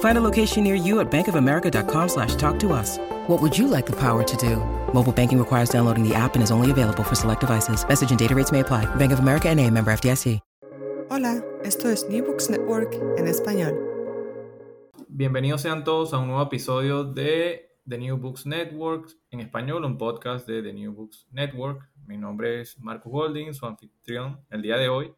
Find 0.00 0.16
a 0.16 0.22
location 0.22 0.64
near 0.64 0.76
you 0.76 1.00
at 1.00 1.10
bankofamerica.com 1.10 2.08
slash 2.08 2.36
talk 2.36 2.58
to 2.60 2.72
us. 2.72 2.98
What 3.26 3.42
would 3.42 3.58
you 3.58 3.66
like 3.68 3.86
the 3.86 3.96
power 3.96 4.22
to 4.22 4.36
do? 4.36 4.56
Mobile 4.94 5.12
banking 5.12 5.38
requires 5.38 5.68
downloading 5.68 6.08
the 6.08 6.14
app 6.14 6.36
and 6.36 6.42
is 6.42 6.52
only 6.52 6.70
available 6.70 7.02
for 7.02 7.16
select 7.16 7.40
devices. 7.40 7.84
Message 7.88 8.10
and 8.10 8.18
data 8.18 8.34
rates 8.34 8.52
may 8.52 8.60
apply. 8.60 8.86
Bank 8.96 9.12
of 9.12 9.18
America 9.18 9.48
and 9.48 9.60
a 9.60 9.70
member 9.70 9.92
FDIC. 9.92 10.40
Hola, 11.10 11.44
esto 11.62 11.90
es 11.90 12.08
New 12.08 12.24
Books 12.24 12.48
Network 12.48 12.94
en 13.18 13.28
español. 13.28 13.78
Bienvenidos 15.06 15.60
sean 15.60 15.84
todos 15.84 16.14
a 16.14 16.18
un 16.18 16.28
nuevo 16.28 16.42
episodio 16.42 17.04
de 17.04 17.76
The 17.86 17.98
New 17.98 18.16
Books 18.16 18.46
Network 18.46 19.10
en 19.30 19.40
español, 19.40 19.84
un 19.84 19.98
podcast 19.98 20.48
de 20.48 20.62
The 20.62 20.72
New 20.72 20.92
Books 20.92 21.28
Network. 21.30 21.90
Mi 22.06 22.16
nombre 22.16 22.62
es 22.62 22.80
Marcus 22.80 23.12
Golding, 23.12 23.52
su 23.52 23.66
anfitrión 23.66 24.40
el 24.50 24.62
día 24.62 24.78
de 24.78 24.88
hoy. 24.88 25.14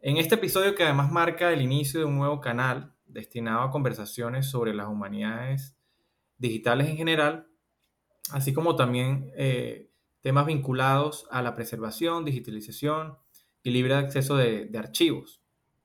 En 0.00 0.16
este 0.16 0.36
episodio 0.36 0.74
que 0.74 0.82
además 0.82 1.12
marca 1.12 1.52
el 1.52 1.60
inicio 1.60 2.00
de 2.00 2.06
un 2.06 2.16
nuevo 2.16 2.40
canal 2.40 2.95
destinado 3.16 3.62
a 3.62 3.70
conversaciones 3.70 4.46
sobre 4.46 4.74
las 4.74 4.88
humanidades 4.88 5.76
digitales 6.38 6.88
en 6.88 6.96
general, 6.96 7.48
así 8.30 8.52
como 8.52 8.76
también 8.76 9.32
eh, 9.36 9.90
temas 10.20 10.46
vinculados 10.46 11.26
a 11.30 11.42
la 11.42 11.54
preservación, 11.54 12.24
digitalización 12.24 13.16
y 13.62 13.70
libre 13.70 13.94
acceso 13.94 14.36
de, 14.36 14.70
archivos. 14.78 15.42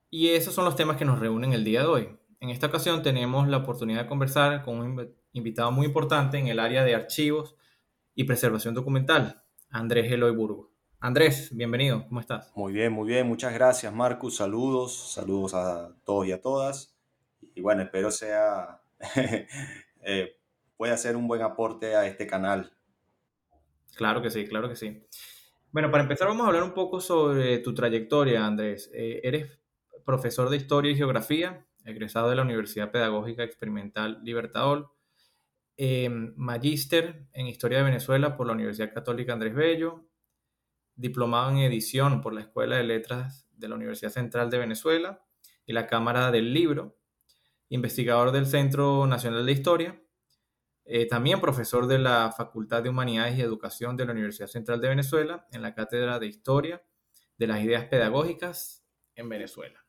Y 0.10 0.30
esos 0.30 0.54
son 0.54 0.66
los 0.66 0.76
temas 0.76 0.98
que 0.98 1.06
nos 1.06 1.20
reúnen 1.20 1.54
el 1.54 1.64
día 1.64 1.82
de 1.82 1.88
hoy. 1.88 2.10
En 2.40 2.50
esta 2.50 2.68
ocasión 2.68 3.02
tenemos 3.02 3.48
la 3.48 3.58
oportunidad 3.58 4.04
de 4.04 4.10
conversar 4.10 4.64
con 4.64 4.80
un 4.80 5.16
invitado 5.32 5.72
muy 5.72 5.86
importante 5.86 6.38
en 6.38 6.48
el 6.48 6.60
área 6.60 6.84
de 6.84 6.96
archivos 6.96 7.56
y 8.14 8.26
preservación 8.26 8.74
documental, 8.74 9.44
Andrés 9.70 10.12
Eloy 10.12 10.36
Burgo. 10.36 10.72
Andrés, 11.00 11.50
bienvenido, 11.56 12.06
¿cómo 12.08 12.20
estás? 12.20 12.52
Muy 12.56 12.74
bien, 12.74 12.92
muy 12.92 13.08
bien, 13.08 13.28
muchas 13.28 13.54
gracias 13.54 13.92
Marcus, 13.94 14.36
saludos, 14.36 15.14
saludos 15.14 15.54
a 15.54 15.96
todos 16.04 16.28
y 16.28 16.32
a 16.32 16.42
todas. 16.42 16.96
Y 17.56 17.62
bueno, 17.62 17.84
espero 17.84 18.12
sea, 18.12 18.82
eh, 20.02 20.38
pueda 20.78 20.94
hacer 20.94 21.16
un 21.16 21.28
buen 21.28 21.42
aporte 21.42 21.96
a 21.96 22.06
este 22.06 22.28
canal. 22.28 22.74
Claro 23.96 24.22
que 24.22 24.30
sí, 24.30 24.48
claro 24.48 24.70
que 24.70 24.76
sí. 24.76 25.06
Bueno, 25.72 25.92
para 25.92 26.04
empezar 26.04 26.28
vamos 26.28 26.44
a 26.44 26.48
hablar 26.48 26.64
un 26.64 26.74
poco 26.74 27.00
sobre 27.00 27.60
tu 27.60 27.74
trayectoria, 27.74 28.46
Andrés. 28.46 28.90
Eh, 28.94 29.22
eres 29.24 29.60
profesor 30.06 30.50
de 30.50 30.58
Historia 30.58 30.92
y 30.92 30.96
Geografía, 30.96 31.66
egresado 31.86 32.30
de 32.30 32.36
la 32.36 32.42
Universidad 32.42 32.92
Pedagógica 32.92 33.44
Experimental 33.44 34.20
Libertador, 34.24 34.92
eh, 35.78 36.10
magíster 36.36 37.28
en 37.34 37.48
Historia 37.48 37.80
de 37.80 37.86
Venezuela 37.86 38.36
por 38.36 38.48
la 38.48 38.54
Universidad 38.54 38.94
Católica 38.94 39.34
Andrés 39.34 39.56
Bello, 39.56 40.06
diplomado 40.96 41.52
en 41.52 41.58
edición 41.60 42.22
por 42.22 42.34
la 42.34 42.42
Escuela 42.42 42.76
de 42.76 42.84
Letras 42.84 43.48
de 43.52 43.68
la 43.70 43.76
Universidad 43.76 44.12
Central 44.12 44.50
de 44.50 44.58
Venezuela 44.60 45.26
y 45.66 45.74
la 45.74 45.88
Cámara 45.88 46.32
del 46.32 46.54
Libro, 46.54 46.98
investigador 47.72 48.32
del 48.34 48.46
Centro 48.46 49.08
Nacional 49.08 49.46
de 49.46 49.52
Historia, 49.54 50.02
eh, 50.84 51.08
también 51.08 51.40
profesor 51.40 51.88
de 51.88 52.00
la 52.00 52.34
Facultad 52.36 52.84
de 52.84 52.90
Humanidades 52.90 53.38
y 53.38 53.42
Educación 53.42 53.96
de 53.96 54.06
la 54.06 54.12
Universidad 54.12 54.48
Central 54.48 54.82
de 54.82 54.90
Venezuela 54.90 55.48
en 55.54 55.62
la 55.62 55.74
Cátedra 55.74 56.20
de 56.20 56.28
Historia 56.28 56.84
de 57.38 57.48
las 57.48 57.64
Ideas 57.64 57.86
Pedagógicas 57.86 58.86
en 59.16 59.30
Venezuela. 59.30 59.86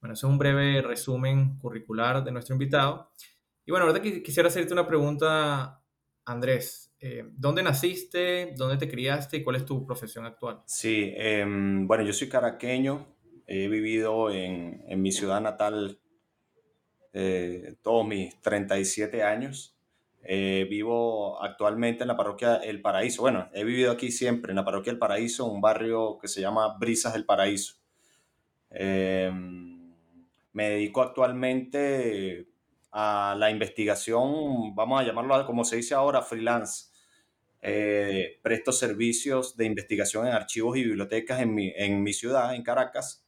Bueno, 0.00 0.14
ese 0.14 0.26
es 0.26 0.30
un 0.30 0.38
breve 0.38 0.80
resumen 0.80 1.58
curricular 1.58 2.24
de 2.24 2.32
nuestro 2.32 2.54
invitado. 2.54 3.12
Y 3.66 3.72
bueno, 3.72 3.84
ahora 3.84 4.00
quisiera 4.00 4.48
hacerte 4.48 4.72
una 4.72 4.86
pregunta, 4.86 5.84
Andrés. 6.24 6.94
Eh, 6.98 7.24
¿Dónde 7.32 7.62
naciste? 7.62 8.54
¿Dónde 8.56 8.78
te 8.78 8.90
criaste? 8.90 9.36
¿Y 9.36 9.44
cuál 9.44 9.56
es 9.56 9.66
tu 9.66 9.84
profesión 9.84 10.24
actual? 10.24 10.62
Sí, 10.64 11.12
eh, 11.14 11.44
bueno, 11.46 12.04
yo 12.04 12.14
soy 12.14 12.30
caraqueño. 12.30 13.18
He 13.46 13.68
vivido 13.68 14.30
en, 14.30 14.82
en 14.88 15.02
mi 15.02 15.12
ciudad 15.12 15.42
natal 15.42 16.00
eh, 17.12 17.74
todos 17.82 18.06
mis 18.06 18.40
37 18.40 19.22
años. 19.22 19.74
Eh, 20.22 20.66
vivo 20.68 21.42
actualmente 21.42 22.02
en 22.02 22.08
la 22.08 22.16
parroquia 22.16 22.56
El 22.56 22.82
Paraíso. 22.82 23.22
Bueno, 23.22 23.48
he 23.52 23.64
vivido 23.64 23.92
aquí 23.92 24.10
siempre 24.10 24.52
en 24.52 24.56
la 24.56 24.64
parroquia 24.64 24.92
El 24.92 24.98
Paraíso, 24.98 25.46
un 25.46 25.60
barrio 25.60 26.18
que 26.20 26.28
se 26.28 26.40
llama 26.40 26.76
Brisas 26.78 27.12
del 27.14 27.24
Paraíso. 27.24 27.76
Eh, 28.70 29.30
me 30.52 30.70
dedico 30.70 31.02
actualmente 31.02 32.48
a 32.90 33.36
la 33.38 33.50
investigación, 33.50 34.74
vamos 34.74 35.00
a 35.00 35.04
llamarlo 35.04 35.46
como 35.46 35.64
se 35.64 35.76
dice 35.76 35.94
ahora, 35.94 36.22
freelance. 36.22 36.88
Eh, 37.60 38.38
presto 38.40 38.70
servicios 38.70 39.56
de 39.56 39.64
investigación 39.64 40.26
en 40.26 40.32
archivos 40.32 40.76
y 40.76 40.84
bibliotecas 40.84 41.40
en 41.40 41.54
mi, 41.54 41.72
en 41.74 42.02
mi 42.02 42.12
ciudad, 42.12 42.54
en 42.54 42.62
Caracas, 42.62 43.26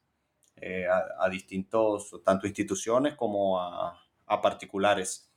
eh, 0.60 0.86
a, 0.86 1.24
a, 1.24 1.28
distintos, 1.28 2.20
tanto 2.24 2.46
instituciones 2.46 3.14
como 3.14 3.60
a, 3.60 3.98
a 4.26 4.40
particulares. 4.40 5.30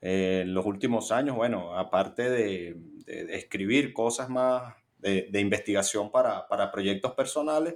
Eh, 0.00 0.40
en 0.42 0.54
los 0.54 0.66
últimos 0.66 1.12
años, 1.12 1.36
bueno, 1.36 1.76
aparte 1.76 2.28
de, 2.30 2.76
de, 3.06 3.24
de 3.24 3.36
escribir 3.36 3.92
cosas 3.92 4.28
más 4.28 4.74
de, 4.98 5.28
de 5.30 5.40
investigación 5.40 6.10
para, 6.10 6.48
para, 6.48 6.70
proyectos 6.70 7.12
personales, 7.12 7.74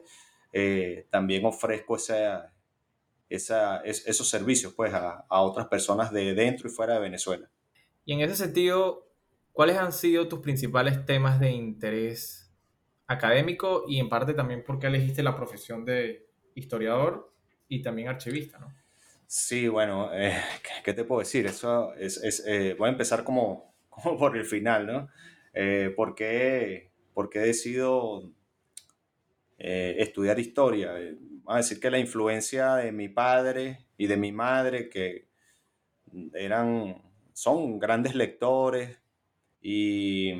eh, 0.52 1.06
también 1.10 1.44
ofrezco 1.44 1.96
esa, 1.96 2.52
esa, 3.28 3.78
es, 3.78 4.06
esos 4.06 4.28
servicios 4.28 4.72
pues, 4.74 4.92
a, 4.92 5.26
a, 5.28 5.40
otras 5.42 5.68
personas 5.68 6.12
de 6.12 6.34
dentro 6.34 6.68
y 6.68 6.72
fuera 6.72 6.94
de 6.94 7.00
Venezuela. 7.00 7.50
Y 8.04 8.14
en 8.14 8.20
ese 8.20 8.36
sentido, 8.36 9.06
¿cuáles 9.52 9.76
han 9.76 9.92
sido 9.92 10.28
tus 10.28 10.40
principales 10.40 11.04
temas 11.06 11.38
de 11.40 11.50
interés 11.50 12.50
académico 13.06 13.84
y 13.88 13.98
en 13.98 14.08
parte 14.08 14.34
también 14.34 14.62
por 14.64 14.78
qué 14.78 14.86
elegiste 14.86 15.22
la 15.22 15.36
profesión 15.36 15.84
de 15.84 16.29
historiador 16.54 17.32
y 17.68 17.82
también 17.82 18.08
archivista? 18.08 18.58
¿no? 18.58 18.72
Sí, 19.32 19.68
bueno, 19.68 20.10
eh, 20.12 20.36
¿qué 20.84 20.92
te 20.92 21.04
puedo 21.04 21.20
decir? 21.20 21.46
Eso 21.46 21.94
es, 21.94 22.42
eh, 22.44 22.74
voy 22.76 22.88
a 22.88 22.92
empezar 22.92 23.22
como, 23.22 23.76
como, 23.88 24.18
por 24.18 24.36
el 24.36 24.44
final, 24.44 24.86
¿no? 24.88 25.08
Eh, 25.54 25.92
¿por, 25.96 26.16
qué, 26.16 26.90
¿por, 27.14 27.30
eh, 29.58 29.96
estudiar 29.98 30.40
historia? 30.40 30.94
Vamos 31.44 31.54
a 31.54 31.56
decir 31.58 31.78
que 31.78 31.92
la 31.92 32.00
influencia 32.00 32.74
de 32.74 32.90
mi 32.90 33.08
padre 33.08 33.86
y 33.96 34.08
de 34.08 34.16
mi 34.16 34.32
madre, 34.32 34.88
que 34.88 35.28
eran, 36.34 37.00
son 37.32 37.78
grandes 37.78 38.16
lectores 38.16 39.00
y 39.60 40.32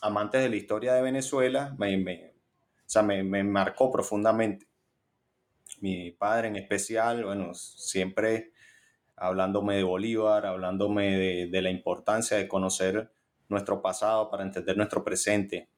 amantes 0.00 0.42
de 0.42 0.48
la 0.48 0.56
historia 0.56 0.94
de 0.94 1.02
Venezuela, 1.02 1.76
me, 1.78 1.96
me, 1.96 2.30
o 2.30 2.88
sea, 2.88 3.02
me, 3.02 3.22
me 3.22 3.44
marcó 3.44 3.92
profundamente 3.92 4.66
mi 5.80 6.10
padre 6.10 6.48
en 6.48 6.56
especial, 6.56 7.24
bueno, 7.24 7.54
siempre 7.54 8.52
hablándome 9.16 9.76
de 9.76 9.82
Bolívar, 9.84 10.46
hablándome 10.46 11.46
de, 11.48 11.62
la 11.62 11.70
importancia 11.70 12.36
de 12.36 12.48
conocer 12.48 13.12
nuestro 13.48 13.82
pasado 13.82 14.30
para 14.30 14.42
entender 14.42 14.76
nuestro 14.76 15.04
presente. 15.04 15.68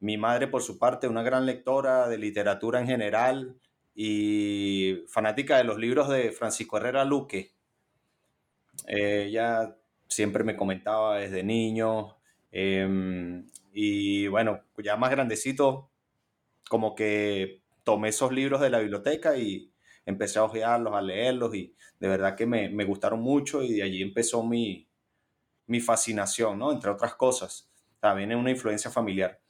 Mi 0.00 0.16
madre, 0.16 0.48
por 0.48 0.62
su 0.62 0.78
parte, 0.78 1.08
una 1.08 1.22
gran 1.22 1.46
lectora 1.46 2.08
de 2.08 2.18
literatura 2.18 2.80
en 2.80 2.86
general 2.86 3.56
y 3.94 5.04
fanática 5.08 5.56
de 5.56 5.64
los 5.64 5.78
libros 5.78 6.08
de 6.08 6.32
Francisco 6.32 6.76
Herrera 6.76 7.04
Luque. 7.04 7.54
ella 8.86 9.76
siempre 10.08 10.44
me 10.44 10.56
comentaba 10.56 11.18
desde 11.18 11.42
niño. 11.42 12.16
Em, 12.52 13.48
y 13.72 14.26
bueno, 14.28 14.62
ya 14.78 14.96
más 14.96 15.10
grandecito, 15.10 15.90
como 16.68 16.94
que 16.94 17.59
tomé 17.84 18.08
esos 18.10 18.32
libros 18.32 18.60
de 18.60 18.70
la 18.70 18.78
biblioteca 18.80 19.36
y 19.36 19.72
empecé 20.06 20.38
a 20.38 20.44
hojearlos, 20.44 20.94
a 20.94 21.02
leerlos 21.02 21.54
y 21.54 21.74
de 21.98 22.08
verdad 22.08 22.36
que 22.36 22.46
me, 22.46 22.68
me 22.70 22.84
gustaron 22.84 23.20
mucho 23.20 23.62
y 23.62 23.74
de 23.74 23.82
allí 23.82 24.02
empezó 24.02 24.44
mi, 24.44 24.88
mi 25.66 25.80
fascinación, 25.80 26.58
¿no? 26.58 26.72
Entre 26.72 26.90
otras 26.90 27.14
cosas. 27.14 27.70
También 28.00 28.32
es 28.32 28.38
una 28.38 28.50
influencia 28.50 28.90
familiar. 28.90 29.40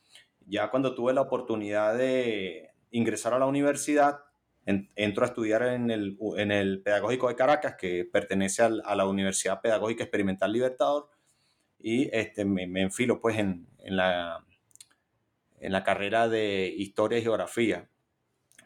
Ya 0.47 0.71
cuando 0.71 0.94
tuve 0.94 1.12
la 1.12 1.23
oportunidad 1.23 1.97
de 1.97 2.71
ingresar 2.91 3.35
a 3.35 3.38
la 3.38 3.47
universidad, 3.47 4.21
entro 4.67 5.25
a 5.25 5.29
estudiar 5.29 5.62
en 5.62 5.91
el, 5.91 6.19
en 6.37 6.53
el 6.53 6.82
Pedagógico 6.82 7.29
de 7.29 7.37
Caracas, 7.37 7.77
que 7.77 8.05
pertenece 8.05 8.62
al, 8.62 8.82
a 8.85 8.94
la 8.94 9.06
Universidad 9.06 9.61
Pedagógica 9.61 10.05
Experimental 10.05 10.53
Libertador, 10.53 11.09
y 11.79 12.15
este, 12.15 12.44
me, 12.44 12.67
me 12.67 12.82
enfilo 12.82 13.21
pues 13.21 13.38
en, 13.38 13.69
en, 13.79 13.97
la, 13.97 14.44
en 15.59 15.73
la 15.73 15.82
carrera 15.82 16.29
de 16.29 16.73
Historia 16.77 17.19
y 17.19 17.23
Geografía. 17.23 17.89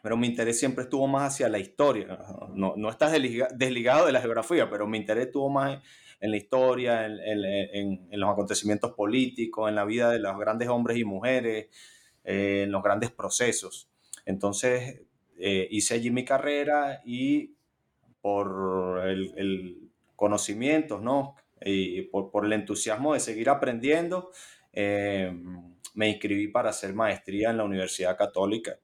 Pero 0.05 0.17
mi 0.17 0.27
interés 0.27 0.59
siempre 0.59 0.83
estuvo 0.83 1.07
más 1.07 1.33
hacia 1.33 1.49
la 1.49 1.57
historia. 1.57 2.19
No, 2.53 2.75
no 2.77 2.91
estás 2.91 3.11
desligado 3.11 4.05
de 4.05 4.11
la 4.11 4.21
geografía, 4.21 4.69
pero 4.69 4.85
mi 4.85 4.99
interés 4.99 5.25
estuvo 5.25 5.49
más 5.49 5.81
en 6.19 6.29
la 6.29 6.37
historia, 6.37 7.07
en, 7.07 7.19
en, 7.23 8.07
en, 8.11 8.19
los 8.19 8.29
acontecimientos 8.29 8.91
políticos, 8.91 9.67
en 9.67 9.73
la 9.73 9.83
vida 9.83 10.11
de 10.11 10.19
los 10.19 10.37
grandes 10.37 10.69
hombres 10.69 10.99
y 10.99 11.05
mujeres, 11.05 11.69
eh, 12.23 12.65
en 12.65 12.71
los 12.71 12.83
grandes 12.83 13.09
procesos. 13.09 13.89
Entonces 14.27 15.01
eh, 15.39 15.67
hice 15.71 15.95
allí 15.95 16.11
mi 16.11 16.23
carrera 16.23 17.01
y 17.03 17.55
por 18.21 19.01
el, 19.07 19.33
el 19.37 19.89
conocimiento, 20.15 21.01
¿no? 21.01 21.35
Y 21.61 22.03
por, 22.03 22.29
por, 22.29 22.45
el 22.45 22.53
entusiasmo 22.53 23.15
de 23.15 23.21
seguir 23.21 23.49
aprendiendo, 23.49 24.29
eh, 24.71 25.35
me 25.95 26.09
inscribí 26.09 26.49
para 26.49 26.69
hacer 26.69 26.93
maestría 26.93 27.49
en 27.49 27.57
la 27.57 27.63
Universidad 27.63 28.15
Católica. 28.15 28.77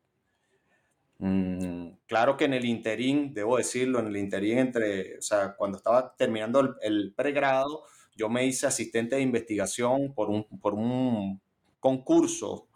Mm, 1.24 1.98
claro 2.08 2.36
que 2.36 2.46
en 2.46 2.54
el 2.56 2.66
interín, 2.66 3.32
debo 3.32 3.58
decirlo, 3.58 4.00
en 4.00 4.08
el 4.08 4.18
interín 4.18 4.58
entre, 4.58 5.20
o 5.20 5.22
sea, 5.22 5.56
cuando 5.56 5.78
estaba 5.78 6.16
terminando 6.16 6.76
el, 6.82 7.14
pregrado, 7.16 7.84
yo 8.16 8.28
me 8.28 8.44
hice 8.48 8.66
asistente 8.66 9.18
de 9.18 9.22
investigación 9.22 10.16
por 10.16 10.32
un, 10.32 10.46
por 10.60 10.74
un 10.74 11.40
concurso 11.80 12.68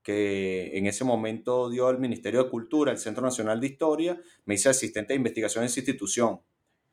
que 0.00 0.78
en 0.78 0.86
ese 0.86 1.04
momento 1.04 1.70
dio 1.70 1.90
el 1.90 1.98
Ministerio 1.98 2.44
de 2.44 2.50
Cultura, 2.50 2.92
el 2.92 2.98
Centro 2.98 3.22
Nacional 3.24 3.60
de 3.60 3.66
Historia, 3.66 4.20
me 4.44 4.54
hice 4.54 4.68
asistente 4.68 5.12
de 5.12 5.16
investigación 5.16 5.64
en 5.64 5.66
esa 5.66 5.80
institución. 5.80 6.40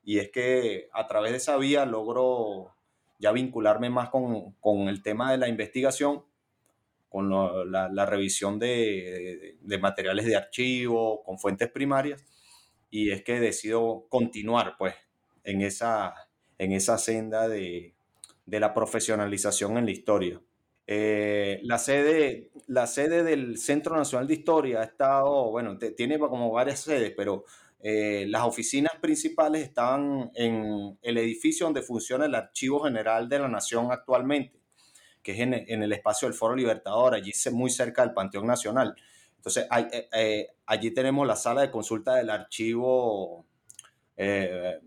Y 0.04 0.18
es 0.18 0.31
que 0.31 0.90
a 0.92 1.06
través 1.07 1.31
de 1.31 1.38
esa 1.38 1.56
vía 1.57 1.86
logro 1.86 2.75
ya 3.19 3.31
vincularme 3.31 3.92
más 3.92 4.10
con, 4.10 4.54
con 4.54 4.90
el 4.90 5.04
tema 5.04 5.31
de 5.31 5.38
la 5.38 5.48
investigación 5.50 6.24
con 7.16 7.30
la, 7.72 8.06
revisión 8.06 8.60
de, 8.60 9.58
materiales 9.80 10.26
de 10.26 10.36
archivo, 10.36 11.24
con 11.24 11.40
fuentes 11.40 11.72
primarias, 11.72 12.22
y 12.90 13.10
es 13.10 13.24
que 13.24 13.40
decido 13.40 14.06
continuar 14.10 14.76
pues 14.78 14.96
en 15.46 15.62
esa, 15.62 16.14
en 16.58 16.74
esa 16.74 16.98
senda 16.98 17.48
de, 17.48 17.96
de 18.46 18.60
la 18.60 18.74
profesionalización 18.74 19.78
en 19.78 19.86
la 19.86 19.92
historia. 19.92 20.42
Eh, 20.88 21.62
la, 21.64 21.78
sede, 21.78 22.52
la 22.68 22.86
sede 22.86 23.24
del 23.24 23.60
Centro 23.60 23.96
Nacional 23.96 24.28
de 24.28 24.34
Historia 24.34 24.82
ha 24.82 24.84
estado, 24.84 25.52
bueno, 25.52 25.78
tiene 25.78 26.20
como 26.20 26.52
varias 26.52 26.82
sedes, 26.82 27.14
pero 27.16 27.46
eh, 27.80 28.26
las 28.28 28.44
oficinas 28.44 28.92
principales 29.00 29.64
están 29.64 30.32
en 30.36 31.00
el 31.02 31.18
edificio 31.18 31.66
donde 31.66 31.82
funciona 31.82 32.26
el 32.26 32.36
Archivo 32.36 32.82
General 32.82 33.30
de 33.30 33.40
la 33.40 33.48
Nación 33.48 33.90
actualmente 33.90 34.65
que 35.25 35.31
es 35.31 35.39
en, 35.39 35.56
en, 35.56 35.81
el 35.81 35.92
espacio 35.92 36.27
del 36.27 36.38
Foro 36.38 36.56
Libertador, 36.56 37.16
allí 37.16 37.31
muy 37.51 37.72
cerca 37.72 38.04
del 38.04 38.13
Panteón 38.13 38.45
Nacional. 38.45 38.95
Entonces, 39.38 39.66
hay, 39.72 39.88
eh, 39.92 40.07
eh, 40.13 40.48
allí 40.68 40.92
tenemos 40.92 41.25
la 41.25 41.36
sala 41.36 41.62
de 41.62 41.72
consulta 41.72 42.13
del 42.13 42.30
archivo, 42.30 43.44
eh, 44.16 44.80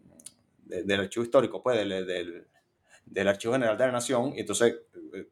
de, 0.65 0.85
del 0.85 1.01
archivo 1.01 1.25
histórico, 1.25 1.61
pues, 1.61 1.77
del, 1.77 2.07
del, 2.07 2.47
del, 3.05 3.29
Archivo 3.29 3.55
General 3.55 3.77
de 3.77 3.87
la 3.87 3.93
Nación, 3.93 4.33
y 4.37 4.41
entonces 4.41 4.77
eh, 5.13 5.27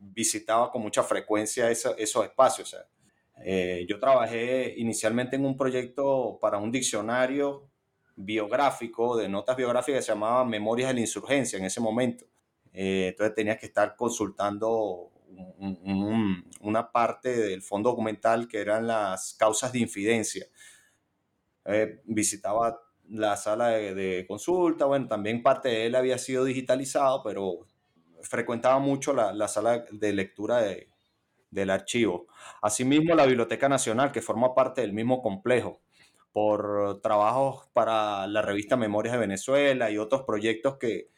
visitaba 0.00 0.72
con 0.72 0.82
mucha 0.82 1.04
frecuencia 1.04 1.70
esos 1.70 1.96
espacios. 1.96 2.74
O 2.74 2.76
sea, 2.76 2.86
eh, 3.44 3.86
yo 3.88 4.00
trabajé 4.00 4.74
inicialmente 4.76 5.36
en 5.36 5.44
un 5.44 5.56
proyecto 5.56 6.36
para 6.40 6.58
un 6.58 6.72
diccionario 6.72 7.68
biográfico, 8.16 9.16
de 9.16 9.28
notas 9.28 9.56
biográficas 9.56 10.00
que 10.00 10.02
se 10.06 10.12
llamaba 10.12 10.44
Memorias 10.44 10.88
de 10.88 10.94
la 10.94 11.00
Insurgencia 11.00 11.60
en 11.60 11.64
ese 11.64 11.80
momento. 11.80 12.26
Eh, 12.80 13.08
entonces 13.08 13.34
tenías 13.34 13.58
que 13.58 13.66
estar 13.66 13.96
consultando 13.96 15.10
un, 15.58 15.80
un, 15.82 16.50
una 16.60 16.92
parte 16.92 17.36
del 17.36 17.60
fondo 17.60 17.90
documental 17.90 18.46
que 18.46 18.60
eran 18.60 18.86
las 18.86 19.34
causas 19.34 19.72
de 19.72 19.80
infidencia. 19.80 20.46
Eh, 21.64 22.00
visitaba 22.04 22.80
la 23.08 23.36
sala 23.36 23.70
de, 23.70 23.96
de, 23.96 24.26
consulta, 24.28 24.84
bueno, 24.84 25.08
también 25.08 25.42
parte 25.42 25.70
de 25.70 25.86
él 25.86 25.96
había 25.96 26.18
sido 26.18 26.44
digitalizado, 26.44 27.24
pero 27.24 27.66
frecuentaba 28.22 28.78
mucho 28.78 29.12
la, 29.12 29.32
la 29.32 29.48
sala 29.48 29.84
de 29.90 30.12
lectura 30.12 30.62
de, 30.62 30.88
del 31.50 31.70
archivo. 31.70 32.28
Asimismo, 32.62 33.16
la 33.16 33.26
Biblioteca 33.26 33.68
Nacional, 33.68 34.12
que 34.12 34.22
forma 34.22 34.54
parte 34.54 34.82
del 34.82 34.92
mismo 34.92 35.20
complejo, 35.20 35.80
por 36.30 37.00
trabajos 37.00 37.68
para 37.72 38.28
la 38.28 38.40
revista 38.40 38.76
Memorias 38.76 39.14
de 39.14 39.18
Venezuela 39.18 39.90
y 39.90 39.98
otros 39.98 40.22
proyectos 40.22 40.76
que, 40.76 41.08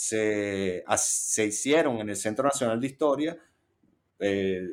se, 0.00 0.82
se 0.96 1.44
hicieron 1.44 1.98
en 1.98 2.08
el 2.08 2.16
Centro 2.16 2.44
Nacional 2.44 2.80
de 2.80 2.86
Historia, 2.86 3.38
eh, 4.18 4.66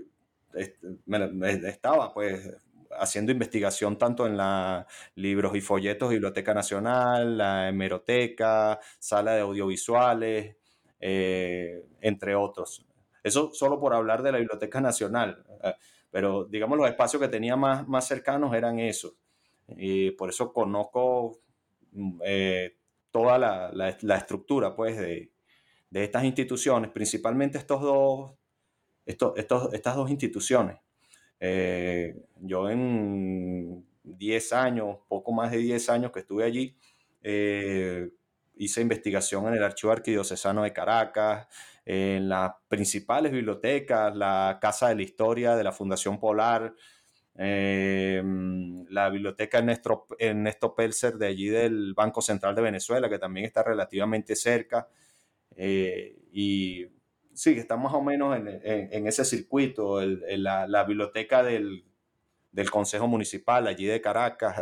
estaba 1.65 2.13
pues 2.13 2.49
haciendo 2.97 3.33
investigación 3.33 3.97
tanto 3.97 4.25
en 4.25 4.37
la 4.37 4.87
libros 5.15 5.53
y 5.57 5.59
folletos 5.59 6.11
Biblioteca 6.11 6.53
Nacional, 6.53 7.37
la 7.37 7.67
hemeroteca, 7.67 8.79
sala 8.99 9.33
de 9.33 9.41
audiovisuales, 9.41 10.55
eh, 11.01 11.85
entre 11.99 12.33
otros. 12.33 12.85
Eso 13.21 13.51
solo 13.51 13.81
por 13.81 13.93
hablar 13.93 14.23
de 14.23 14.31
la 14.31 14.37
Biblioteca 14.37 14.79
Nacional, 14.79 15.43
eh, 15.61 15.73
pero 16.09 16.45
digamos 16.45 16.77
los 16.77 16.87
espacios 16.87 17.21
que 17.21 17.27
tenía 17.27 17.57
más, 17.57 17.85
más 17.85 18.07
cercanos 18.07 18.55
eran 18.55 18.79
esos. 18.79 19.13
Y 19.67 20.11
por 20.11 20.29
eso 20.29 20.53
conozco 20.53 21.41
eh, 22.23 22.76
toda 23.17 23.39
la, 23.39 23.71
la, 23.73 24.17
estructura 24.17 24.75
pues, 24.75 24.95
de, 24.97 25.31
de, 25.89 26.03
estas 26.03 26.23
instituciones, 26.23 26.91
principalmente 26.91 27.57
estos 27.57 27.81
dos, 27.81 28.33
estos, 29.05 29.33
estas 29.37 29.95
dos 29.95 30.09
instituciones. 30.11 30.77
Eh, 31.39 32.15
yo 32.35 32.69
en 32.69 33.85
10 34.03 34.53
años, 34.53 34.97
poco 35.07 35.31
más 35.31 35.51
de 35.51 35.57
10 35.57 35.89
años 35.89 36.11
que 36.11 36.19
estuve 36.19 36.43
allí, 36.43 36.77
eh, 37.23 38.11
hice 38.55 38.81
investigación 38.81 39.47
en 39.47 39.55
el 39.55 39.63
Archivo 39.63 39.91
Arquidiocesano 39.91 40.61
de 40.63 40.73
Caracas, 40.73 41.47
en 41.85 42.29
las 42.29 42.51
principales 42.67 43.31
bibliotecas, 43.31 44.15
la 44.15 44.59
Casa 44.61 44.89
de 44.89 44.95
la 44.95 45.01
Historia 45.01 45.55
de 45.55 45.63
la 45.63 45.71
Fundación 45.71 46.19
Polar, 46.19 46.73
eh, 47.37 48.23
la 48.89 49.09
biblioteca 49.09 49.59
Ernesto, 49.59 50.07
Ernesto 50.17 50.73
Pelser 50.73 51.17
de 51.17 51.27
allí 51.27 51.47
del 51.47 51.93
Banco 51.93 52.21
Central 52.21 52.55
de 52.55 52.63
Venezuela, 52.63 53.09
que 53.09 53.19
también 53.19 53.45
está 53.45 53.63
relativamente 53.63 54.35
cerca. 54.35 54.87
Eh, 55.55 56.17
y 56.31 56.87
sí, 57.33 57.51
está 57.51 57.77
más 57.77 57.93
o 57.93 58.01
menos 58.01 58.35
en, 58.37 58.47
en, 58.63 59.07
ese 59.07 59.23
circuito, 59.23 60.01
la, 60.01 60.83
biblioteca 60.83 61.43
del, 61.43 61.85
del, 62.51 62.71
Consejo 62.71 63.07
Municipal 63.07 63.67
allí 63.67 63.85
de 63.85 64.01
Caracas, 64.01 64.59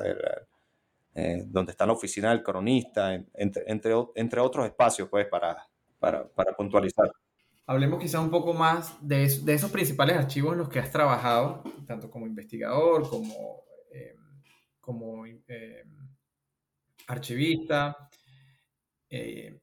eh, 1.14 1.44
donde 1.48 1.72
está 1.72 1.86
la 1.86 1.94
oficina 1.94 2.32
del 2.32 2.44
cronista, 2.44 3.14
entre, 3.14 3.64
entre, 3.68 3.94
entre 4.16 4.42
otros 4.42 4.66
espacios, 4.66 5.08
pues, 5.10 5.28
para, 5.28 5.66
para, 5.98 6.28
para 6.28 6.54
puntualizar. 6.54 7.10
Hablemos 7.68 8.00
quizá 8.00 8.20
un 8.20 8.30
poco 8.30 8.54
más 8.54 8.96
de, 9.02 9.24
esos 9.24 9.72
principales 9.72 10.18
archivos 10.18 10.54
en 10.54 10.60
los 10.60 10.70
que 10.70 10.80
has 10.80 10.92
trabajado, 10.92 11.64
tanto 11.88 12.12
como 12.12 12.28
investigador, 12.28 13.10
como, 13.10 13.64
eh, 13.92 14.16
como 14.80 15.26
eh, 15.26 15.84
archivista. 17.08 18.10
Eh, 19.10 19.60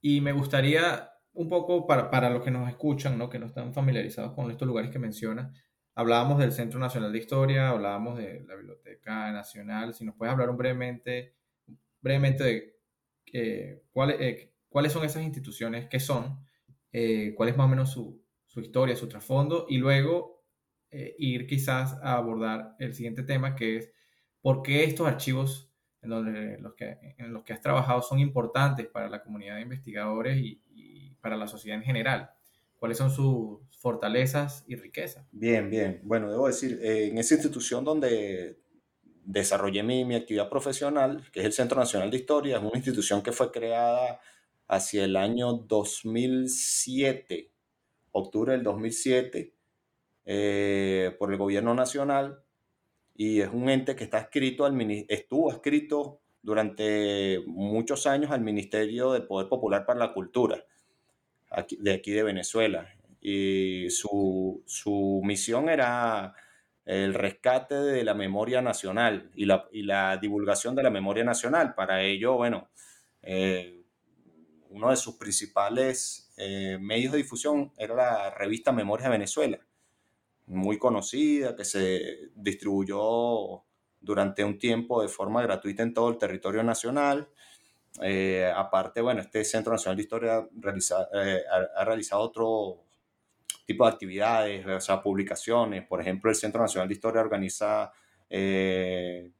y 0.00 0.20
me 0.20 0.32
gustaría 0.32 1.08
un 1.34 1.48
poco 1.48 1.86
para, 1.86 2.10
para, 2.10 2.28
los 2.28 2.42
que 2.42 2.50
nos 2.50 2.68
escuchan, 2.68 3.16
¿no? 3.16 3.30
que 3.30 3.38
no 3.38 3.46
están 3.46 3.72
familiarizados 3.72 4.32
con 4.34 4.50
estos 4.50 4.68
lugares 4.68 4.90
que 4.90 4.98
mencionas, 4.98 5.56
hablábamos 5.94 6.38
del 6.38 6.52
Centro 6.52 6.78
Nacional 6.78 7.12
de 7.12 7.18
Historia, 7.18 7.70
hablábamos 7.70 8.18
de 8.18 8.44
la 8.46 8.56
Biblioteca 8.56 9.32
Nacional, 9.32 9.94
si 9.94 10.04
nos 10.04 10.16
puedes 10.16 10.32
hablar 10.32 10.50
un 10.50 10.56
brevemente, 10.56 11.36
brevemente 12.00 12.44
de 12.44 12.76
eh, 13.32 13.82
cuáles, 13.90 14.50
cuáles 14.68 14.92
son 14.92 15.04
esas 15.04 15.22
instituciones, 15.22 15.88
qué 15.88 16.00
son, 16.00 16.44
eh, 16.92 17.32
cuál 17.34 17.48
es 17.48 17.56
más 17.56 17.66
o 17.66 17.68
menos 17.68 17.90
su, 17.90 18.22
su 18.46 18.60
historia, 18.60 18.94
su 18.96 19.08
trasfondo, 19.08 19.66
y 19.68 19.78
luego 19.78 20.44
eh, 20.90 21.14
ir 21.18 21.46
quizás 21.46 21.94
a 22.02 22.18
abordar 22.18 22.76
el 22.78 22.92
siguiente 22.94 23.22
tema, 23.22 23.56
que 23.56 23.78
es 23.78 23.92
por 24.42 24.62
qué 24.62 24.84
estos 24.84 25.06
archivos 25.06 25.72
en, 26.02 26.10
donde 26.10 26.58
los 26.58 26.74
que, 26.74 26.98
en 27.16 27.32
los 27.32 27.44
que 27.44 27.54
has 27.54 27.62
trabajado 27.62 28.02
son 28.02 28.18
importantes 28.18 28.86
para 28.88 29.08
la 29.08 29.22
comunidad 29.22 29.56
de 29.56 29.62
investigadores 29.62 30.36
y, 30.38 30.60
para 31.22 31.36
la 31.36 31.46
sociedad 31.46 31.78
en 31.78 31.84
general. 31.84 32.30
¿Cuáles 32.80 32.98
son 32.98 33.08
sus 33.08 33.60
fortalezas 33.78 34.64
y 34.66 34.74
riquezas? 34.74 35.24
Bien, 35.30 35.70
bien. 35.70 36.00
Bueno, 36.02 36.28
debo 36.28 36.48
decir, 36.48 36.80
eh, 36.82 37.06
en 37.06 37.18
esa 37.18 37.34
institución 37.34 37.84
donde 37.84 38.58
desarrollé 39.24 39.84
mi, 39.84 40.04
mi, 40.04 40.16
actividad 40.16 40.50
profesional, 40.50 41.22
que 41.32 41.38
es 41.38 41.46
el 41.46 41.52
Centro 41.52 41.78
Nacional 41.78 42.10
de 42.10 42.16
Historia, 42.16 42.56
es 42.56 42.62
una 42.62 42.74
institución 42.74 43.22
que 43.22 43.30
fue 43.30 43.52
creada 43.52 44.20
hacia 44.72 45.04
el 45.04 45.16
año 45.16 45.52
2007, 45.52 47.50
octubre 48.12 48.52
del 48.52 48.62
2007, 48.62 49.52
eh, 50.24 51.14
por 51.18 51.30
el 51.30 51.36
gobierno 51.36 51.74
nacional 51.74 52.42
y 53.14 53.40
es 53.40 53.50
un 53.52 53.68
ente 53.68 53.94
que 53.94 54.04
está 54.04 54.18
escrito 54.18 54.64
al, 54.64 54.80
estuvo 55.08 55.50
escrito 55.50 56.22
durante 56.40 57.42
muchos 57.46 58.06
años 58.06 58.30
al 58.30 58.40
Ministerio 58.40 59.12
del 59.12 59.26
Poder 59.26 59.48
Popular 59.48 59.84
para 59.84 59.98
la 59.98 60.14
Cultura 60.14 60.64
de 61.78 61.92
aquí 61.92 62.12
de 62.12 62.22
Venezuela. 62.22 62.88
Y 63.20 63.90
su, 63.90 64.62
su, 64.64 65.20
misión 65.22 65.68
era 65.68 66.34
el 66.86 67.12
rescate 67.12 67.74
de 67.74 68.04
la 68.04 68.14
memoria 68.14 68.62
nacional 68.62 69.30
y 69.34 69.44
la, 69.44 69.68
y 69.70 69.82
la 69.82 70.16
divulgación 70.16 70.74
de 70.74 70.82
la 70.82 70.90
memoria 70.90 71.24
nacional. 71.24 71.74
Para 71.74 72.02
ello, 72.02 72.36
bueno, 72.36 72.70
eh, 73.20 73.81
uno 74.72 74.90
de 74.90 74.96
sus 74.96 75.16
principales 75.16 76.32
eh, 76.36 76.78
medios 76.80 77.12
de 77.12 77.18
difusión 77.18 77.72
era 77.76 77.94
la 77.94 78.30
revista 78.30 78.72
Memorias 78.72 79.08
de 79.08 79.18
Venezuela 79.18 79.60
muy 80.46 80.78
conocida, 80.78 81.56
que 81.56 81.64
se 81.64 82.30
distribuyó 82.34 83.64
durante 84.00 84.44
un 84.44 84.58
tiempo 84.58 85.02
de 85.02 85.08
forma 85.08 85.42
gratuita 85.42 85.82
en 85.82 85.94
todo 85.94 86.10
el 86.10 86.18
territorio 86.18 86.62
nacional. 86.62 87.28
Eh, 88.02 88.50
aparte, 88.54 89.00
bueno, 89.00 89.20
este 89.20 89.44
Centro 89.44 89.72
Nacional 89.72 89.96
de 89.96 90.02
Historia 90.02 90.48
eh, 91.14 91.42
ha, 91.76 91.84
realizado 91.84 92.22
otro 92.22 92.84
tipo 93.66 93.84
de 93.84 93.92
actividades, 93.92 94.66
o 94.66 94.80
sea, 94.80 95.02
publicaciones. 95.02 95.86
Por 95.86 96.00
ejemplo, 96.00 96.30
el 96.30 96.36
Centro 96.36 96.60
Nacional 96.60 96.88
de 96.88 96.94
Historia 96.94 97.20
organiza 97.20 97.92
eh, 98.28 99.30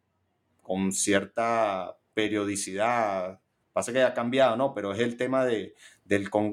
con 0.61 0.93
cierta 0.93 1.97
periodicidad, 2.15 3.41
pasa 3.73 3.93
que 3.93 4.03
ha 4.03 4.15
cambiado, 4.15 4.57
¿no? 4.57 4.75
Pero 4.75 4.93
es 4.93 5.01
el 5.01 5.17
tema 5.17 5.45
de, 5.45 5.75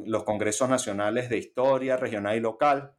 los 0.05 0.23
congresos 0.23 0.69
nacionales 0.69 1.29
de 1.29 1.37
historia 1.37 1.97
regional 1.97 2.37
y 2.37 2.39
local, 2.39 2.93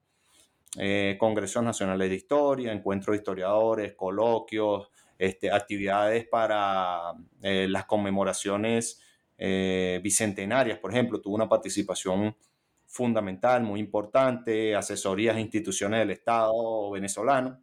eh, 0.79 1.17
congresos 1.19 1.62
nacionales 1.62 2.11
de 2.11 2.17
historia, 2.17 2.73
encuentros 2.73 3.15
de 3.15 3.19
historiadores, 3.19 3.95
coloquios, 3.95 4.89
este, 5.19 5.50
actividades 5.50 6.27
para 6.29 7.12
eh, 7.43 7.67
las 7.69 7.85
conmemoraciones 7.87 9.03
eh, 9.37 10.00
bicentenarias, 10.03 10.79
por 10.79 10.91
ejemplo, 10.91 11.21
tuvo 11.21 11.35
una 11.35 11.49
participación 11.49 12.37
fundamental, 12.87 13.62
muy 13.62 13.81
importante, 13.81 14.75
asesorías 14.75 15.37
a 15.37 15.41
instituciones 15.41 16.00
del 16.00 16.11
Estado 16.11 16.91
venezolano. 16.91 17.59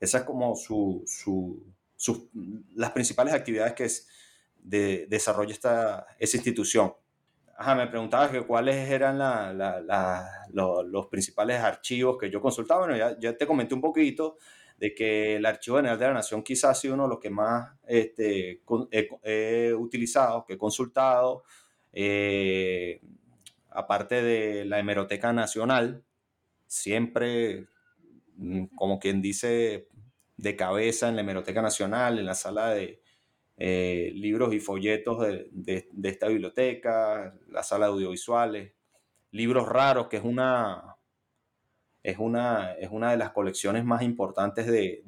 Esas 0.00 0.22
es 0.22 0.26
como 0.26 0.54
su, 0.56 1.04
las 2.74 2.90
principales 2.90 3.32
actividades 3.32 3.72
que 3.74 3.84
es 3.84 4.08
de, 4.60 5.06
desarrolla 5.08 5.52
esta, 5.52 6.06
esa 6.18 6.36
institución. 6.36 6.94
Ajá, 7.56 7.74
me 7.74 7.88
preguntabas 7.88 8.30
que 8.30 8.42
cuáles 8.42 8.88
eran 8.88 9.18
los, 10.52 11.06
principales 11.08 11.60
archivos 11.60 12.16
que 12.16 12.30
yo 12.30 12.40
consultaba. 12.40 12.86
Bueno, 12.86 13.16
ya, 13.18 13.36
te 13.36 13.46
comenté 13.48 13.74
un 13.74 13.80
poquito 13.80 14.36
de 14.76 14.94
que 14.94 15.36
el 15.36 15.44
Archivo 15.44 15.78
General 15.78 15.98
de 15.98 16.06
la 16.06 16.14
Nación 16.14 16.44
quizás 16.44 16.70
ha 16.70 16.80
sido 16.80 16.94
uno 16.94 17.02
de 17.02 17.08
los 17.08 17.18
que 17.18 17.30
más 17.30 17.72
este, 17.84 18.62
he, 19.24 19.74
utilizado, 19.74 20.44
que 20.44 20.52
he 20.52 20.58
consultado. 20.58 21.42
Eh, 21.92 23.00
aparte 23.70 24.22
de 24.22 24.64
la 24.64 24.78
Hemeroteca 24.78 25.32
Nacional, 25.32 26.04
siempre, 26.68 27.66
mm, 28.36 28.66
como 28.76 29.00
quien 29.00 29.20
dice, 29.20 29.88
de 30.36 30.54
cabeza 30.54 31.08
en 31.08 31.16
la 31.16 31.22
Hemeroteca 31.22 31.60
Nacional, 31.60 32.20
en 32.20 32.26
la 32.26 32.34
sala 32.34 32.70
de, 32.70 33.02
eh, 33.60 34.12
libros 34.14 34.54
y 34.54 34.60
folletos 34.60 35.18
de, 35.50 35.88
esta 36.04 36.28
biblioteca, 36.28 37.34
la 37.48 37.64
sala 37.64 37.86
de 37.86 37.92
audiovisuales, 37.92 38.72
libros 39.32 39.66
raros, 39.66 40.06
que 40.06 40.18
es 40.18 40.22
una, 40.22 40.96
es 42.04 42.18
una, 42.18 42.74
es 42.74 42.88
una 42.92 43.10
de 43.10 43.16
las 43.16 43.32
colecciones 43.32 43.84
más 43.84 44.02
importantes 44.02 44.68
de, 44.68 45.02